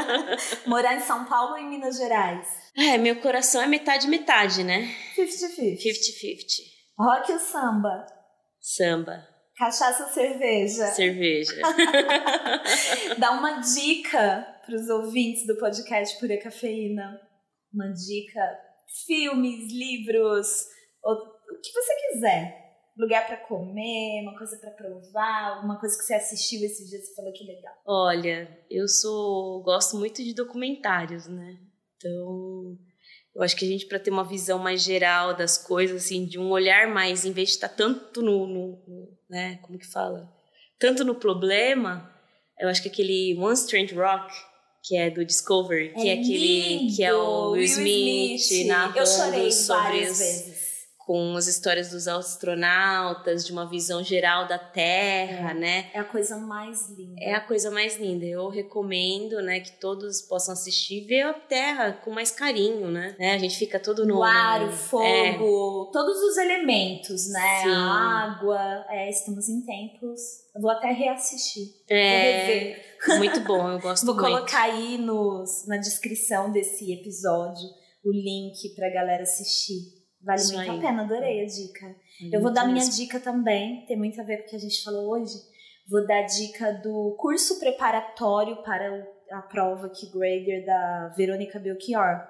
[0.66, 2.48] Morar em São Paulo ou em Minas Gerais?
[2.76, 4.88] É, meu coração é metade metade, né?
[5.18, 5.78] 50-50.
[5.82, 6.74] 50-50.
[6.98, 8.06] Rock ou samba?
[8.62, 9.28] Samba,
[9.58, 10.88] Cachaça ou cerveja?
[10.88, 11.62] cerveja.
[13.20, 17.20] Dá uma dica para os ouvintes do podcast Pura Cafeína.
[17.74, 18.40] Uma dica,
[19.06, 20.48] filmes, livros,
[21.04, 22.63] o que você quiser.
[22.98, 27.02] Lugar para comer, uma coisa para provar, alguma coisa que você assistiu esse dia e
[27.02, 27.74] você falou que legal.
[27.86, 31.58] Olha, eu sou gosto muito de documentários, né?
[31.98, 32.78] Então,
[33.36, 36.38] eu acho que a gente para ter uma visão mais geral das coisas, assim, de
[36.38, 39.58] um olhar mais, em vez de estar tanto no, no- no- né?
[39.64, 40.32] Como que fala?
[40.78, 42.14] Tanto no problema,
[42.60, 44.32] eu acho que aquele One Strange Rock
[44.86, 49.50] que é do Discovery, que é, aquele que é o Will Smith, narrando Eu chorei
[49.50, 50.53] sobre várias os- vezes.
[51.06, 55.90] Com as histórias dos astronautas, de uma visão geral da Terra, né?
[55.94, 57.16] É a coisa mais linda.
[57.20, 58.26] É a coisa mais linda.
[58.26, 63.16] Eu recomendo, né, que todos possam assistir e ver a Terra com mais carinho, né?
[63.20, 67.62] É, a gente fica todo no o ar, o É, fogo, todos os elementos, né?
[67.64, 67.70] Sim.
[67.70, 68.86] A água.
[68.90, 70.22] É, estamos em tempos.
[70.56, 71.66] Eu vou até reassistir.
[71.90, 73.18] Vou é rever.
[73.18, 74.28] muito bom, eu gosto Vou muito.
[74.28, 77.68] colocar aí nos, na descrição desse episódio
[78.06, 80.03] o link pra galera assistir.
[80.24, 80.78] Vale Isso muito aí.
[80.78, 81.96] a pena, adorei a dica.
[82.32, 84.84] Eu vou dar minha dica também, tem muito a ver com o que a gente
[84.84, 85.34] falou hoje.
[85.90, 92.26] Vou dar a dica do curso preparatório para a prova que grader da Verônica Belchior.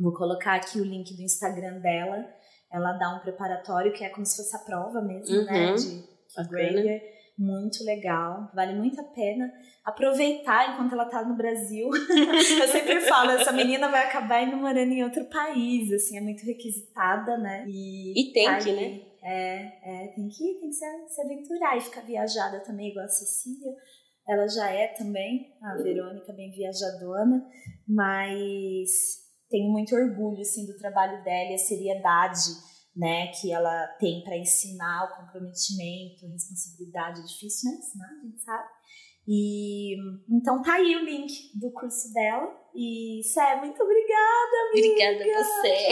[0.00, 2.26] Vou colocar aqui o link do Instagram dela.
[2.70, 5.70] Ela dá um preparatório que é como se fosse a prova mesmo, né?
[5.70, 5.74] Uhum.
[5.74, 6.04] De
[6.36, 6.48] Bacana.
[6.48, 7.21] grader.
[7.42, 9.52] Muito legal, vale muito a pena
[9.84, 11.90] aproveitar enquanto ela tá no Brasil.
[12.62, 16.44] Eu sempre falo, essa menina vai acabar indo morando em outro país, assim, é muito
[16.46, 17.64] requisitada, né?
[17.66, 18.76] E, E tem tá que, aí.
[18.76, 19.00] né?
[19.24, 23.08] É, é, tem que, tem que se, se aventurar e ficar viajada também, igual a
[23.08, 23.72] Cecília.
[24.28, 27.44] Ela já é também, a Verônica, bem viajadona,
[27.88, 28.88] mas
[29.50, 32.40] tenho muito orgulho, assim, do trabalho dela e a seriedade,
[32.94, 37.20] né, que ela tem para ensinar, o comprometimento, a responsabilidade.
[37.20, 38.68] É difícil, né, ensinar, a gente sabe.
[39.26, 39.96] E,
[40.28, 42.60] então tá aí o link do curso dela.
[42.74, 45.38] E, Sé, muito obrigada, Obrigada amiga.
[45.38, 45.86] a você.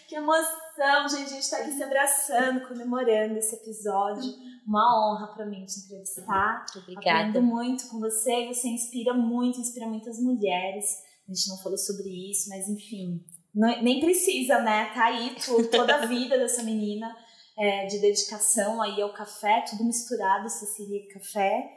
[0.00, 1.32] Que que emoção, gente.
[1.32, 4.32] A gente tá aqui se abraçando, comemorando esse episódio.
[4.66, 6.66] Uma honra pra mim te entrevistar.
[6.76, 7.28] Obrigada.
[7.28, 8.48] Aprendo muito com você.
[8.48, 10.84] Você inspira muito, inspira muitas mulheres.
[11.28, 13.24] A gente não falou sobre isso, mas enfim.
[13.54, 14.90] Nem precisa, né?
[14.94, 17.14] Tá aí tu- toda a vida dessa menina
[17.58, 21.68] é, de dedicação aí ao café, tudo misturado, Cecília e café.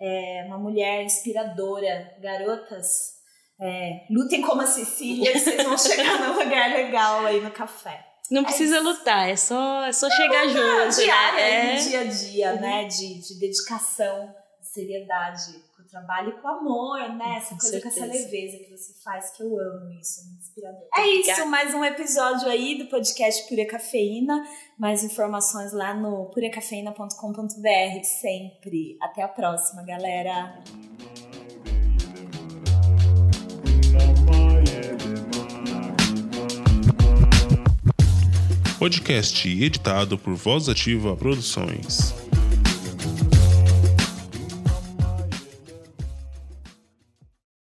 [0.00, 2.14] É uma mulher inspiradora.
[2.20, 3.20] Garotas,
[3.60, 8.04] É, lutem como a Cecília, vocês vão chegar num lugar legal aí no café.
[8.30, 10.96] Não precisa lutar, é só, é só chegar junto.
[11.00, 11.76] Diária, né?
[11.76, 12.84] dia a dia, né?
[12.86, 15.62] De, de dedicação, seriedade
[15.92, 17.36] com o trabalho e com amor, né?
[17.36, 18.24] Essa Com coisa com essa certeza.
[18.24, 20.88] leveza que você faz, que eu amo isso, é muito inspirador.
[20.96, 24.42] É isso, mais um episódio aí do podcast Pura Cafeína.
[24.78, 28.96] Mais informações lá no purecafeína.com.br sempre.
[29.02, 30.62] Até a próxima, galera.
[38.78, 42.21] Podcast editado por Voz Ativa Produções.